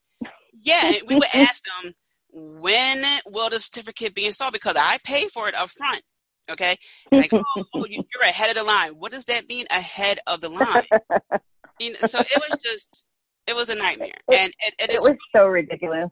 [0.60, 1.93] Yeah, and we would ask them
[2.32, 6.02] when will the certificate be installed because I pay for it up front.
[6.51, 6.76] Okay,
[7.12, 7.43] like oh,
[7.74, 8.90] oh, you, you're ahead of the line.
[8.93, 9.64] What does that mean?
[9.70, 10.82] Ahead of the line.
[11.81, 13.05] You know, so it was just
[13.46, 16.10] it was a nightmare, and it, it it is was so ridiculous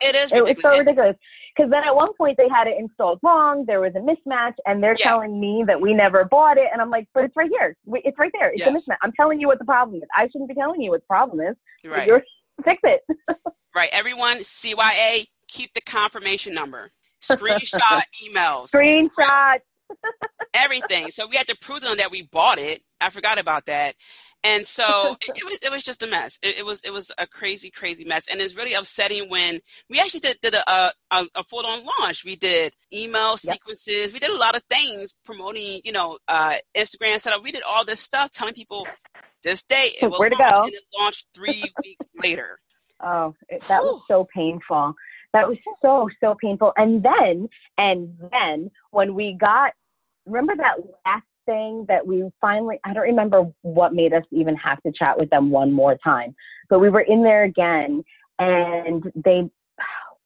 [0.00, 0.62] it is it was ridiculous.
[0.76, 1.16] so ridiculous
[1.54, 4.82] because then at one point they had it installed wrong there was a mismatch and
[4.82, 5.10] they're Yeah.
[5.10, 8.18] telling me that we never bought it and i'm like but it's right here it's
[8.18, 8.88] right there it's a Yes.
[8.88, 11.06] mismatch i'm telling you what the problem is i shouldn't be telling you what the
[11.06, 11.54] problem is
[11.86, 12.06] right.
[12.06, 12.22] you're
[12.64, 13.00] fix it
[13.74, 13.88] Right.
[13.92, 16.90] Everyone, CYA, keep the confirmation number.
[17.20, 19.56] Screenshot emails, screenshot
[20.54, 21.10] everything.
[21.10, 22.82] So we had to prove to them that we bought it.
[23.00, 23.96] I forgot about that.
[24.44, 26.38] And so it, it was it was just a mess.
[26.42, 29.58] It, it was it was a crazy crazy mess, and it's really upsetting when
[29.88, 32.26] we actually did, did a, a, a, full on launch.
[32.26, 34.12] We did email sequences.
[34.12, 37.42] We did a lot of things promoting, you know, uh, Instagram setup.
[37.42, 38.86] We did all this stuff, telling people
[39.42, 40.62] this day it will Where to launch, go.
[40.64, 42.58] and it launched three weeks later.
[43.02, 43.94] Oh, it, that Whew.
[43.94, 44.94] was so painful.
[45.32, 46.74] That was so so painful.
[46.76, 47.48] And then
[47.78, 49.72] and then when we got,
[50.26, 50.76] remember that
[51.06, 55.18] last thing that we finally, I don't remember what made us even have to chat
[55.18, 56.34] with them one more time,
[56.68, 58.04] but we were in there again,
[58.38, 59.50] and they.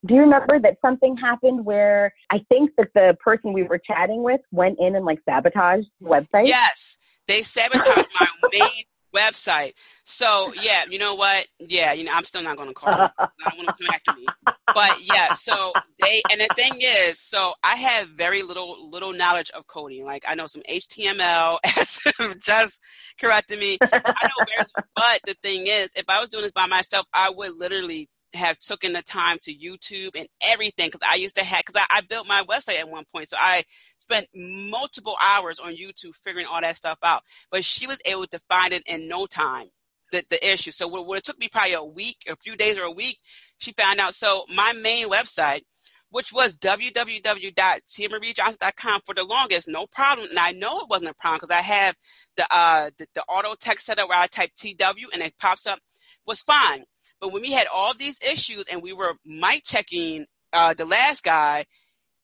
[0.07, 4.23] Do you remember that something happened where I think that the person we were chatting
[4.23, 6.47] with went in and like sabotaged the website?
[6.47, 9.73] Yes, they sabotaged my main website.
[10.05, 11.47] So yeah, you know what?
[11.59, 12.93] Yeah, you know I'm still not going to call.
[12.93, 14.27] I don't want to come after me.
[14.75, 19.51] But yeah, so they and the thing is, so I have very little little knowledge
[19.51, 20.05] of coding.
[20.05, 22.01] Like I know some HTML, as
[22.45, 22.81] just
[23.21, 23.79] corrected me.
[23.81, 27.31] I know very, but the thing is, if I was doing this by myself, I
[27.31, 31.65] would literally have taken the time to YouTube and everything because I used to have
[31.65, 33.65] because I, I built my website at one point, so I
[33.99, 37.23] spent multiple hours on YouTube figuring all that stuff out.
[37.51, 39.67] But she was able to find it in no time.
[40.11, 40.71] The, the issue.
[40.71, 43.19] So what, what it took me probably a week, a few days or a week,
[43.59, 44.15] she found out.
[44.15, 45.65] So my main website,
[46.09, 50.31] which was www.tiamariejohnson.com for the longest, no problem.
[50.31, 51.95] And I know it wasn't a problem because I have
[52.39, 55.79] the, uh, the, the auto text setup where I type TW and it pops up
[56.27, 56.85] was fine.
[57.21, 61.25] But when we had all these issues and we were mic checking uh, the last
[61.25, 61.65] guy,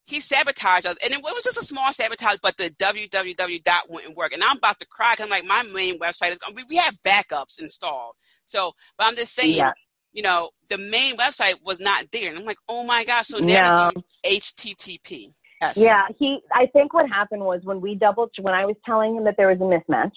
[0.06, 0.96] he sabotaged us.
[1.02, 4.32] And it was just a small sabotage, but the www dot wouldn't work.
[4.32, 6.38] And I'm about to cry because I'm like, my main website is.
[6.54, 8.14] We, we have backups installed.
[8.46, 9.72] So, but I'm just saying, Yeah.
[10.12, 12.28] you know, the main website was not there.
[12.28, 13.28] And I'm like, oh my gosh.
[13.28, 14.02] So now No.
[14.26, 15.28] HTTP.
[15.60, 15.78] Yes.
[15.78, 16.40] Yeah, he.
[16.52, 19.48] I think what happened was when we doubled when I was telling him that there
[19.48, 20.12] was a mismatch,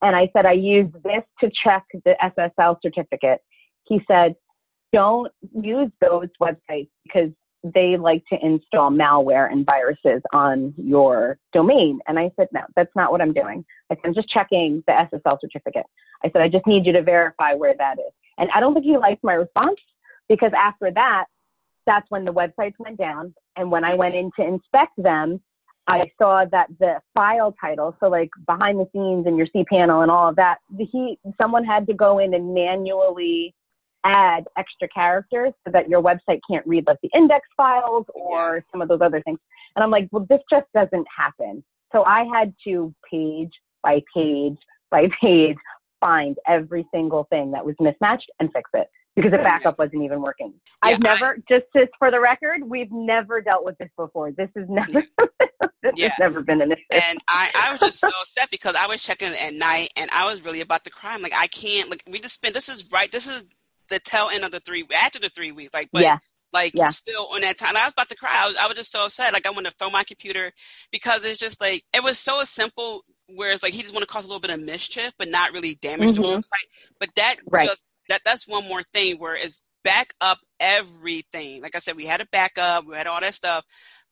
[0.00, 3.40] and I said I used this to check the SSL certificate.
[3.84, 4.36] He said,
[4.92, 7.30] "Don't use those websites because
[7.64, 12.94] they like to install malware and viruses on your domain." And I said, "No, that's
[12.96, 13.64] not what I'm doing.
[13.90, 15.86] I said, I'm just checking the SSL certificate.
[16.24, 18.86] I said I just need you to verify where that is." And I don't think
[18.86, 19.78] he liked my response
[20.28, 21.26] because after that,
[21.86, 23.34] that's when the websites went down.
[23.56, 25.40] And when I went in to inspect them,
[25.88, 30.10] I saw that the file title, so like behind the scenes and your cPanel and
[30.10, 33.54] all of that, he someone had to go in and manually
[34.04, 38.82] add extra characters so that your website can't read like the index files or some
[38.82, 39.38] of those other things.
[39.76, 41.62] And I'm like, well, this just doesn't happen.
[41.92, 43.52] So I had to page
[43.82, 44.56] by page
[44.90, 45.56] by page
[46.00, 50.20] find every single thing that was mismatched and fix it because the backup wasn't even
[50.22, 50.52] working.
[50.84, 54.32] Yeah, I've never, just just for the record, we've never dealt with this before.
[54.32, 55.02] This is never,
[55.82, 56.08] this Yeah.
[56.08, 56.82] has never been an issue.
[56.90, 60.24] and I, I was just so upset because I was checking at night and I
[60.26, 61.12] was really about to cry.
[61.14, 61.90] I'm like, I can't.
[61.90, 62.54] Like, we just spent.
[62.54, 63.12] This is right.
[63.12, 63.46] This is
[63.92, 65.74] the tail end of the three after the three weeks.
[65.74, 66.18] Like, but yeah,
[66.52, 66.88] like Yeah.
[66.88, 67.76] still on that time.
[67.76, 68.32] I was about to cry.
[68.34, 69.34] I was, I was just so upset.
[69.34, 70.52] Like I wanted to throw my computer
[70.92, 73.04] because it's just like it was so simple.
[73.28, 75.76] Whereas like he just want to cause a little bit of mischief, but not really
[75.76, 76.24] damage the Mhm.
[76.24, 76.68] website.
[77.00, 77.68] But that Right.
[77.68, 81.62] just that that's one more thing where it's back up everything.
[81.62, 83.64] Like I said, we had a backup, we had all that stuff.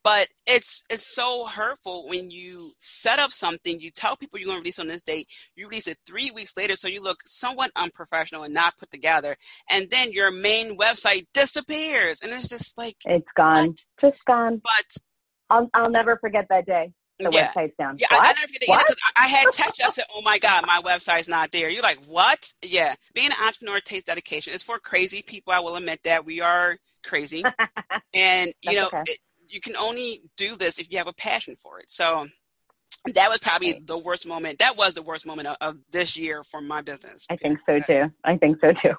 [0.02, 4.56] But it's it's so hurtful when you set up something, you tell people you're going
[4.58, 7.70] to release on this date, you release it three weeks later, so you look somewhat
[7.76, 9.36] unprofessional and not put together,
[9.68, 13.84] and then your main website disappears, and it's just like, it's gone, What?
[14.00, 14.62] just gone.
[14.64, 14.96] but
[15.50, 16.92] I'll I'll never forget that day.
[17.18, 17.96] The yeah, website's down.
[17.98, 18.86] yeah, I, I never forget What?
[18.86, 19.84] because I, I had text you.
[19.84, 23.46] I said, "Oh my God, my website's not there." You're like, "What?" Yeah, being an
[23.46, 24.54] entrepreneur takes dedication.
[24.54, 25.52] It's for crazy people.
[25.52, 27.44] I will admit that we are crazy,
[28.14, 29.02] and you know, okay.
[29.06, 29.18] it,
[29.50, 31.90] you can only do this if you have a passion for it.
[31.90, 32.26] So
[33.14, 34.58] that was probably the worst moment.
[34.58, 37.26] That was the worst moment of, of this year for my business.
[37.30, 38.10] I think so too.
[38.24, 38.94] I think so too.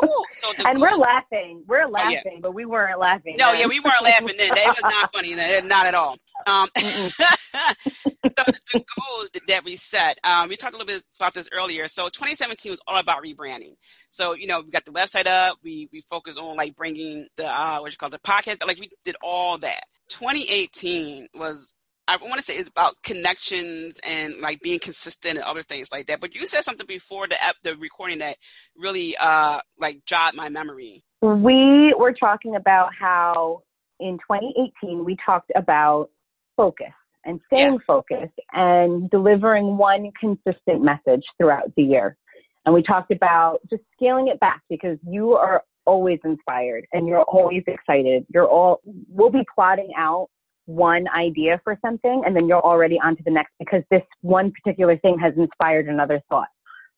[0.00, 0.24] Whew.
[0.32, 1.64] So and we're laughing.
[1.66, 2.16] We're Oh, yeah.
[2.16, 3.34] laughing, but we weren't laughing.
[3.38, 3.60] No, then.
[3.60, 4.50] yeah, we weren't laughing then.
[4.54, 5.66] That was not funny then.
[5.66, 6.16] Not at all.
[6.46, 11.34] Um, so the goals that- that we set, um, we talked a little bit about
[11.34, 11.88] this earlier.
[11.88, 13.74] So 2017 was all about rebranding.
[14.10, 15.58] So, you know, we got the website up.
[15.62, 18.64] We, we focused on like bringing the, uh, what you call the podcast.
[18.66, 19.82] Like we did all that.
[20.08, 21.74] 2018 was,
[22.08, 26.06] I want to say it's about connections and like being consistent and other things like
[26.06, 26.20] that.
[26.20, 28.36] But you said something before the ep- the recording that
[28.76, 31.04] really, uh, like jogged my memory.
[31.20, 33.62] we were talking about how
[34.00, 36.10] in 2018 we talked about
[36.56, 36.92] focus
[37.24, 42.16] and staying focused and delivering one consistent message throughout the year.
[42.64, 47.22] And we talked about just scaling it back because you are always inspired and you're
[47.22, 48.24] always excited.
[48.32, 50.28] You're all, we'll be plotting out
[50.66, 54.52] one idea for something and then you're already on to the next because this one
[54.52, 56.48] particular thing has inspired another thought.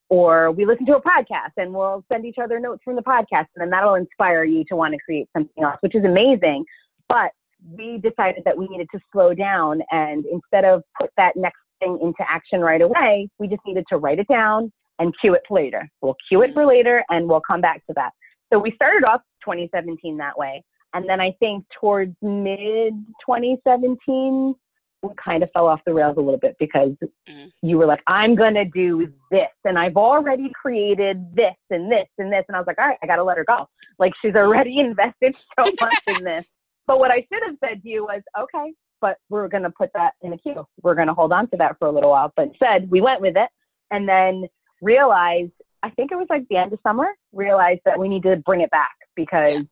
[0.09, 3.47] Or we listen to a podcast and we'll send each other notes from the podcast
[3.55, 6.63] and then that'll inspire you to want to create something else, which is amazing.
[7.09, 7.31] But
[7.73, 11.97] we decided that we needed to slow down and instead of put that next thing
[12.01, 15.55] into action right away, we just needed to write it down and cue it for
[15.59, 15.89] later.
[16.01, 18.11] We'll cue it for later and we'll come back to that.
[18.51, 20.63] So we started off 2017 that way.
[20.93, 22.93] And then I think towards mid
[23.25, 24.55] 2017,
[25.01, 26.91] we kind of fell off the rails a little bit because
[27.29, 27.51] Mhm.
[27.61, 29.49] you were like, I'm going to do this.
[29.65, 32.45] And I've already created this and this and this.
[32.47, 33.67] And I was like, all right, I got to let her go.
[33.99, 36.45] Like she's already invested so much in this.
[36.87, 39.89] But what I should have said to you was, okay, but we're going to put
[39.93, 40.65] that in a queue.
[40.81, 42.31] We're going to hold on to that for a little while.
[42.35, 43.49] But instead, we went with it
[43.91, 44.45] and then
[44.81, 45.51] realized,
[45.83, 48.61] I think it was like the end of summer, realized that we need to bring
[48.61, 49.63] it back because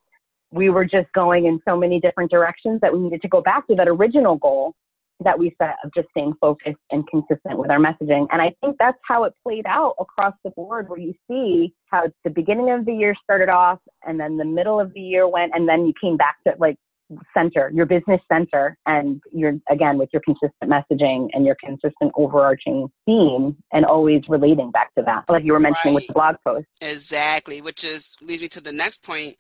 [0.52, 3.68] we were just going in so many different directions that we needed to go back
[3.68, 4.74] to that original goal
[5.24, 8.28] that we set of just staying focused and consistent with our messaging.
[8.32, 12.08] And I think that's how it played out across the board, where you see how
[12.24, 15.54] the beginning of the year started off and then the middle of the year went,
[15.56, 16.78] and then you came back to like
[17.36, 22.88] center, your business center, and you're again with your consistent messaging and your consistent overarching
[23.06, 26.68] theme and always relating back to that, like you were mentioning with the blog post.
[26.82, 29.36] Exactly, which is leads me to the next point.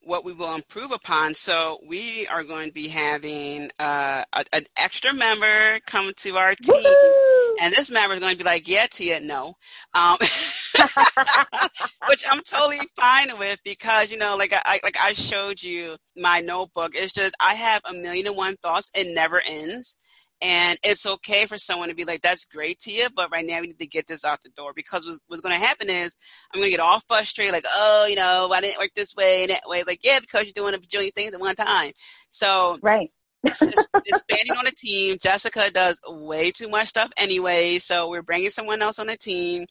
[0.00, 1.34] What we will improve upon.
[1.34, 6.54] So we are going to be having uh, a, an extra member come to our
[6.54, 7.45] team, Woohoo!
[7.60, 9.54] and this member is going to be like, "Yeah, Tia, no,"
[9.94, 10.16] um,
[12.08, 16.40] which I'm totally fine with because you know, like I like I showed you my
[16.40, 16.92] notebook.
[16.94, 18.90] It's just I have a million and one thoughts.
[18.94, 19.98] It never ends.
[20.42, 23.68] And it's okay for someone to be like, that's great, Tia, but right now we
[23.68, 26.16] need to get this out the door because what's, what's going to happen is
[26.52, 29.14] I'm going to get all frustrated, like, oh, you know, I didn't it work this
[29.14, 29.82] way and that way.
[29.86, 31.92] Like, yeah, because you're doing a bajillion things at one time.
[32.28, 33.10] So right.
[33.46, 35.16] It's, it's expanding on the team.
[35.20, 39.66] Jessica does way too much stuff anyway, so we're bringing someone else on the team.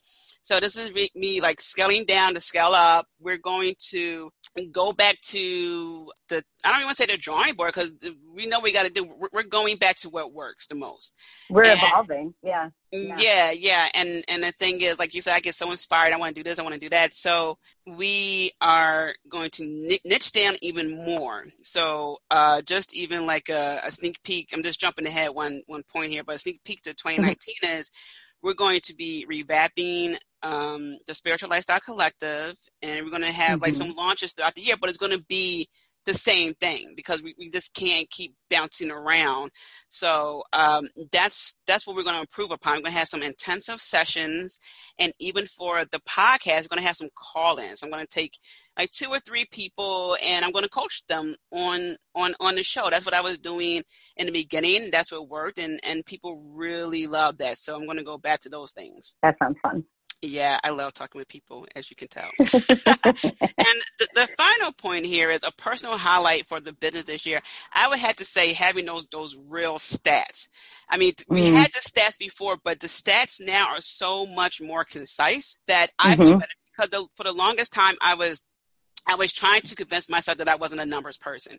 [0.45, 3.07] So this is me like scaling down to scale up.
[3.19, 4.31] We're going to
[4.71, 7.91] go back to the I don't even want to say the drawing board because
[8.31, 9.05] we know we got to do.
[9.05, 11.15] We're, we're going back to what works the most.
[11.49, 12.35] We're And- evolving.
[12.43, 12.69] Yeah.
[12.91, 13.15] Yeah.
[13.17, 16.13] Yeah, yeah, and and the thing is, like you said, I get so inspired.
[16.13, 16.59] I want to do this.
[16.59, 17.13] I want to do that.
[17.13, 17.57] So
[17.87, 21.45] we are going to niche down even more.
[21.63, 24.51] So uh, just even like a, a sneak peek.
[24.53, 27.91] I'm just jumping ahead one one point here, but a sneak peek to 2019 is
[28.41, 30.15] we're going to be revamping
[30.45, 33.77] um, the Spiritual Lifestyle Collective, and we're going to have like Mhm.
[33.77, 34.77] some launches throughout the year.
[34.79, 35.67] But it's going to be
[36.05, 39.49] the same thing because we, we just can't keep bouncing around.
[39.87, 42.73] So um, that's that's what we're going to improve upon.
[42.73, 44.59] We're going to have some intensive sessions,
[44.99, 47.81] and even for the podcast, we're going to have some call-ins.
[47.81, 48.33] I'm going to take
[48.77, 52.63] like two or three people, and I'm going to coach them on on on the
[52.63, 52.87] show.
[52.91, 53.83] That's what I was doing
[54.15, 54.91] in the beginning.
[54.91, 57.57] That's what worked, and and people really love that.
[57.57, 59.15] So I'm going to go back to those things.
[59.23, 59.83] That sounds fun.
[60.25, 62.29] Yeah, I love talking with people, as you can tell.
[62.39, 62.49] and
[63.99, 67.41] the, the, final point here is a personal highlight for the business this year.
[67.73, 70.47] I would have to say having those those real stats.
[70.89, 71.55] I mean, we mm-hmm.
[71.55, 76.15] had the stats before, but the stats now are so much more concise that I
[76.15, 76.39] mm-hmm.
[76.75, 78.43] because the, for the longest time I was
[79.07, 81.57] I was trying to convince myself that I wasn't a numbers person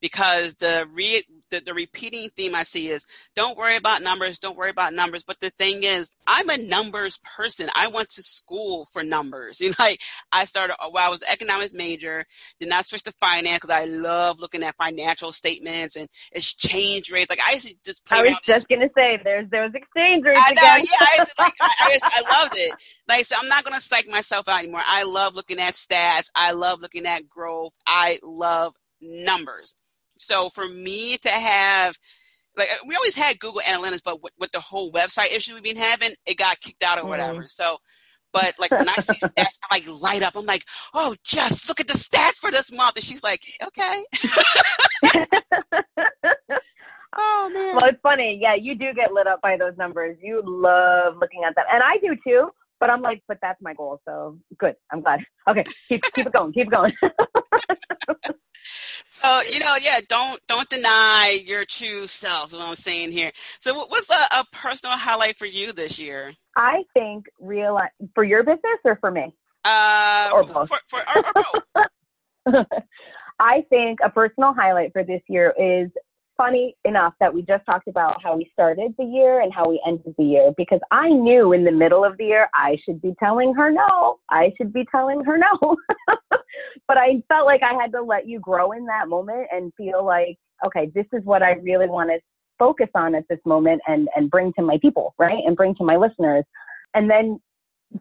[0.00, 3.04] because the, re, the, the repeating theme I see is
[3.34, 5.24] don't worry about numbers, don't worry about numbers.
[5.24, 7.68] But the thing is, I'm a numbers person.
[7.74, 9.60] I went to school for numbers.
[9.68, 10.00] You know, like
[10.32, 12.24] I started uh, while I was economics major,
[12.58, 17.28] then I switched to finance because I love looking at financial statements and exchange rates.
[17.28, 18.18] Like I used to just play.
[18.18, 20.40] I was just gonna say, there's those exchange rates.
[20.42, 20.86] I know, again.
[20.90, 21.06] yeah.
[21.06, 22.74] I, used to, like, I, I, used, I loved it.
[23.08, 24.80] Like so, I'm not gonna psych myself out anymore.
[24.86, 26.30] I love looking at stats.
[26.34, 27.74] I love looking at growth.
[27.86, 29.76] I love numbers.
[30.18, 31.96] So for me to have
[32.58, 35.76] like we always had Google Analytics, but with, with the whole website issue we've been
[35.76, 37.08] having, it got kicked out or mm-hmm.
[37.08, 37.42] whatever.
[37.42, 37.50] Mm.
[37.50, 37.78] So,
[38.32, 40.36] but like when I see stats, I like light up.
[40.36, 44.04] I'm like, oh, just look at the stats for this month, and she's like, okay.
[47.16, 47.76] oh man.
[47.76, 48.38] Well, it's funny.
[48.40, 50.18] Yeah, you do get lit up by those numbers.
[50.20, 52.50] You love looking at them, and I do too.
[52.80, 54.00] But I'm like, but that's my goal.
[54.06, 54.74] So good.
[54.92, 55.20] I'm glad.
[55.48, 56.52] Okay, keep keep it going.
[56.52, 56.92] Keep it going.
[59.08, 62.52] so you know, yeah, don't don't deny your true self.
[62.52, 63.32] What I'm saying here.
[63.58, 66.34] So, what's a, a personal highlight for you this year?
[66.54, 67.78] I think real
[68.14, 69.34] for your business or for me.
[69.64, 70.68] Uh, or both.
[70.68, 71.82] For, for, or, or
[72.54, 72.66] both.
[73.40, 75.90] I think a personal highlight for this year is
[76.38, 79.82] funny enough that we just talked about how we started the year and how we
[79.86, 83.14] ended the year because I knew in the middle of the year I should be
[83.18, 84.20] telling her no.
[84.30, 85.76] I should be telling her no.
[86.88, 90.04] but I felt like I had to let you grow in that moment and feel
[90.04, 92.20] like, okay, this is what I really want to
[92.58, 95.42] focus on at this moment and, and bring to my people, right?
[95.44, 96.44] And bring to my listeners.
[96.94, 97.40] And then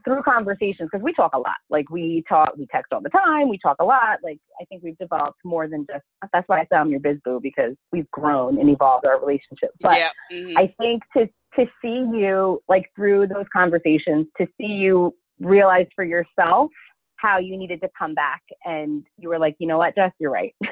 [0.04, 1.56] through conversations because we talk a lot.
[1.70, 4.20] Like we talk we text all the time we talk a lot.
[4.24, 6.04] Like i think we've developed more than just
[6.34, 9.72] that's why i say i'm your biz boo because we've grown and evolved our relationship.
[9.82, 10.10] But yeah.
[10.32, 10.58] mm-hmm.
[10.58, 16.04] i think to to see you like through those conversations to see you realize for
[16.04, 16.72] yourself
[17.16, 20.32] how you needed to come back and you were like you know what jess you're
[20.32, 20.56] right.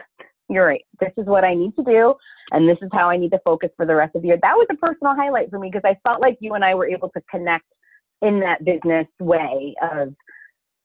[0.48, 0.86] You're right.
[1.00, 2.14] This is what i need to do
[2.52, 4.38] and this is how i need to focus for the rest of the year.
[4.44, 6.88] That was a personal highlight for me because i felt like you and i were
[6.88, 7.66] able to connect
[8.26, 10.14] in that business way of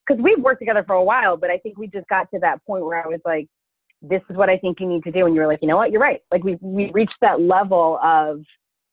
[0.07, 2.65] because we've worked together for a while, but I think we just got to that
[2.67, 3.47] point where I was like,
[4.03, 5.27] this is what I think you need to do.
[5.27, 6.21] And you were like, you know what, you're right.
[6.33, 8.41] Like we we reached that level of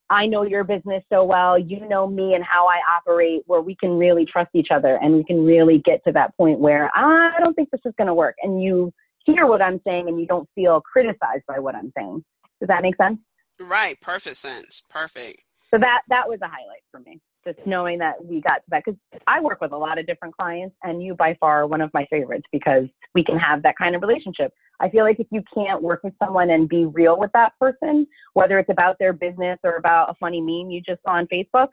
[0.10, 3.76] I know your business so well, you know me and how I operate, where we
[3.76, 7.32] can really trust each other and we can really get to that point where I
[7.40, 8.36] don't think this is going to work.
[8.42, 8.94] And you
[9.26, 12.24] hear what I'm saying and you don't feel criticized by what I'm saying.
[12.62, 13.20] Does that make sense?
[13.60, 14.00] Right.
[14.00, 14.84] Perfect sense.
[14.90, 15.42] Perfect.
[15.72, 18.84] So that that was a highlight for me just knowing that we got to that
[18.86, 21.82] because I work with a lot of different clients and you by far are one
[21.82, 24.52] of my favorites because we can have that kind of relationship.
[24.80, 28.06] I feel like if you can't work with someone and be real with that person,
[28.34, 31.70] whether it's about their business or about a funny meme you just saw on Facebook,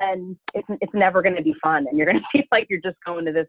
[0.00, 2.80] then it's it's never going to be fun and you're going to feel like you're
[2.80, 3.46] just going to this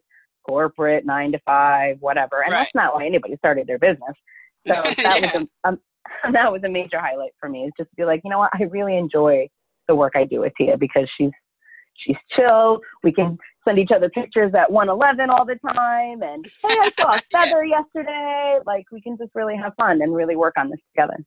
[0.48, 2.60] corporate nine to five whatever and right.
[2.60, 4.16] that's not why anybody started their business.
[4.66, 4.74] So
[5.04, 5.38] that yeah.
[5.38, 5.80] was a, um,
[6.34, 8.52] that was a major highlight for me is just to be like, you know what,
[8.54, 9.48] I really enjoy
[9.88, 11.32] the work I do with Tia because she's
[11.98, 12.80] she's chill.
[13.04, 16.24] We can send each other pictures at 111 all the time.
[16.24, 18.60] And hey, I saw a feather yesterday.
[18.66, 21.18] Like we can just really have fun and really work on this together.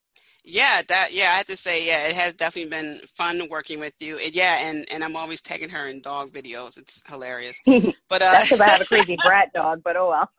[0.45, 3.95] Yeah, that yeah, I have to say, yeah, it has definitely been fun working with
[4.01, 4.17] you.
[4.19, 6.79] It, yeah, and and I'm always tagging her in dog videos.
[6.79, 7.63] It's hilarious.
[8.09, 9.83] But uh, that's because I have a crazy brat dog.
[9.85, 10.31] But oh well.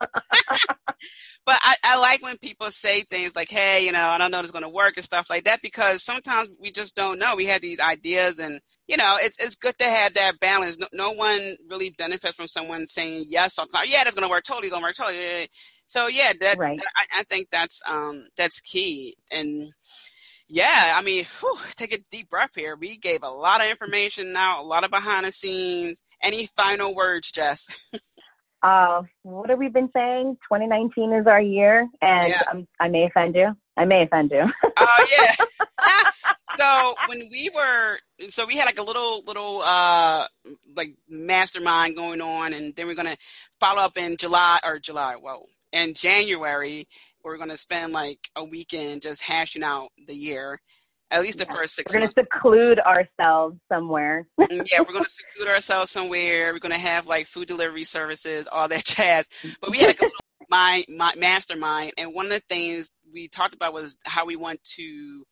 [1.46, 4.38] but I, I like when people say things like, "Hey, you know, I don't know
[4.40, 7.36] if it's going to work" and stuff like that because sometimes we just don't know.
[7.36, 10.78] We have these ideas, and you know, it's it's good to have that balance.
[10.78, 14.44] No, no one really benefits from someone saying yes or yeah, that's going to work,
[14.44, 15.48] totally going to work, totally.
[15.92, 16.78] So yeah, that, right.
[16.78, 19.14] that I, I, think that's um that's key.
[19.30, 19.70] And
[20.48, 22.76] yeah, I mean, whew, take a deep breath here.
[22.76, 26.02] We gave a lot of information now, a lot of behind the scenes.
[26.22, 27.68] Any final words, Jess?
[28.62, 30.38] uh, what have we been saying?
[30.50, 32.42] 2019 is our year, and yeah.
[32.50, 33.54] um, I may offend you.
[33.76, 34.50] I may offend you.
[34.64, 35.34] Oh uh, yeah.
[36.58, 37.98] so when we were,
[38.30, 40.26] so we had like a little little uh
[40.74, 43.18] like mastermind going on, and then we're gonna
[43.60, 45.16] follow up in July or July.
[45.20, 46.86] Well, in January,
[47.24, 50.60] we're going to spend like a weekend just hashing out the year.
[51.10, 51.52] At least the Yeah.
[51.52, 54.26] first 6 We're going to seclude ourselves somewhere.
[54.40, 56.52] Mm, yeah, we're going to seclude ourselves somewhere.
[56.52, 59.28] We're going to have like food delivery services, all that jazz.
[59.60, 60.10] But we had a little
[60.48, 64.62] my, my mastermind, and one of the things we talked about was how we want
[64.76, 65.24] to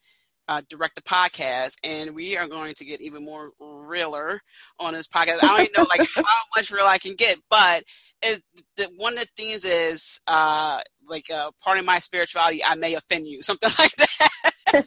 [0.51, 4.41] uh, direct the podcast, and we are going to get even more realer
[4.81, 5.45] on this podcast.
[5.45, 6.25] I don't even know like how
[6.57, 7.85] much real I can get, but
[8.21, 8.43] is
[8.77, 12.65] the, one of the things is uh, like uh, part of my spirituality.
[12.65, 14.85] I may offend you, something like that.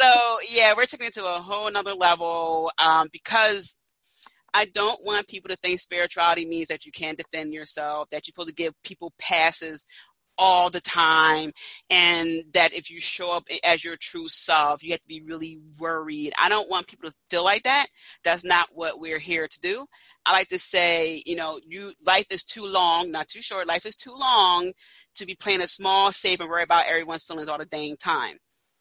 [0.00, 3.76] so yeah, we're taking it to a whole nother level um, because
[4.54, 8.32] I don't want people to think spirituality means that you can't defend yourself, that you're
[8.32, 9.84] supposed to give people passes
[10.38, 11.52] all the time,
[11.90, 15.58] and that if you show up as your true self, you have to be really
[15.80, 16.32] worried.
[16.40, 17.88] I don't want people to feel like that.
[18.24, 19.86] That's not what we're here to do.
[20.24, 23.66] I like to say, you know, you life is too long, not too short.
[23.66, 24.72] Life is too long
[25.16, 28.38] to be playing a small, safe, and worry about everyone's feelings all the dang time.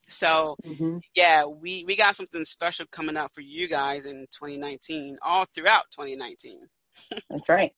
[0.08, 5.18] So hmm yeah, we we got something special coming up for you guys in 2019,
[5.24, 6.68] all throughout 2019.
[7.30, 7.74] That's right.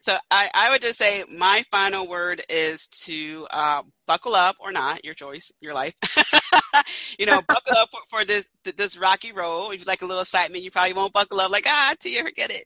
[0.00, 4.72] So I, I would just say my final word is to uh, buckle up or
[4.72, 5.94] not, your choice, your life.
[7.18, 8.46] you know, buckle up for, for this
[8.76, 9.70] this rocky road.
[9.72, 12.50] If you like a little excitement, you probably won't buckle up like ah, Tia, forget
[12.50, 12.64] it.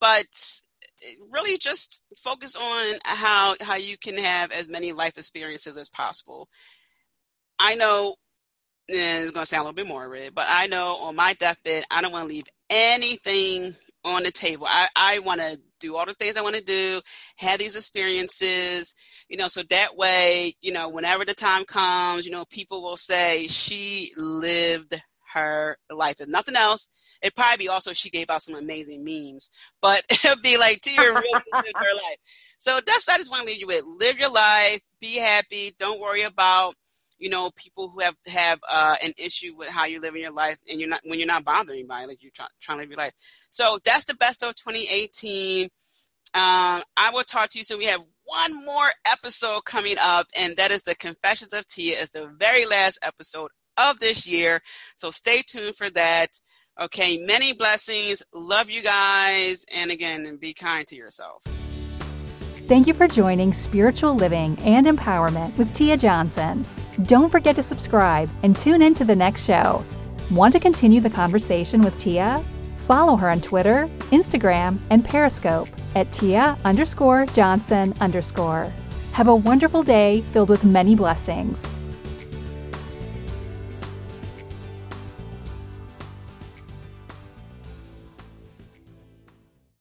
[0.00, 0.26] But
[1.32, 6.48] really, just focus on how how you can have as many life experiences as possible.
[7.58, 8.14] I know
[8.88, 11.84] and it's going to sound a little bit morbid, but I know on my deathbed,
[11.90, 13.74] I don't want to leave anything
[14.04, 14.66] on the table.
[14.68, 17.00] I, I want to do all the things I want to do,
[17.36, 18.94] have these experiences,
[19.28, 22.96] you know, so that way, you know, whenever the time comes, you know, people will
[22.96, 25.00] say she lived
[25.34, 26.20] her life.
[26.20, 26.88] If nothing else,
[27.22, 29.50] it'd probably be also she gave out some amazing memes,
[29.80, 31.12] but it'll be like Tia really
[31.52, 32.18] her life.
[32.58, 33.84] So that's what I just want to leave you with.
[33.84, 36.74] Live your life, be happy, don't worry about
[37.18, 40.58] you know people who have have uh, an issue with how you're living your life
[40.70, 42.98] and you're not when you're not bothering anybody like you're try, trying to live your
[42.98, 43.12] life.
[43.50, 45.68] So that's the best of 2018
[46.34, 47.78] um, i will talk to you soon.
[47.78, 51.98] We have one more episode coming up and that is the confessions of tia.
[51.98, 54.60] Is the very last episode of this year.
[54.96, 56.38] So stay tuned for that.
[56.78, 58.22] Okay many blessings.
[58.34, 59.64] Love you guys.
[59.74, 61.42] And again be kind to yourself.
[62.68, 66.66] Thank you for joining Spiritual Living and Empowerment with Tia Johnson.
[67.04, 69.84] Don't forget to subscribe and tune in to the next show.
[70.32, 72.44] Want to continue the conversation with Tia?
[72.76, 78.72] Follow her on Twitter, Instagram, and Periscope at Tia underscore Johnson underscore.
[79.12, 81.64] Have a wonderful day filled with many blessings.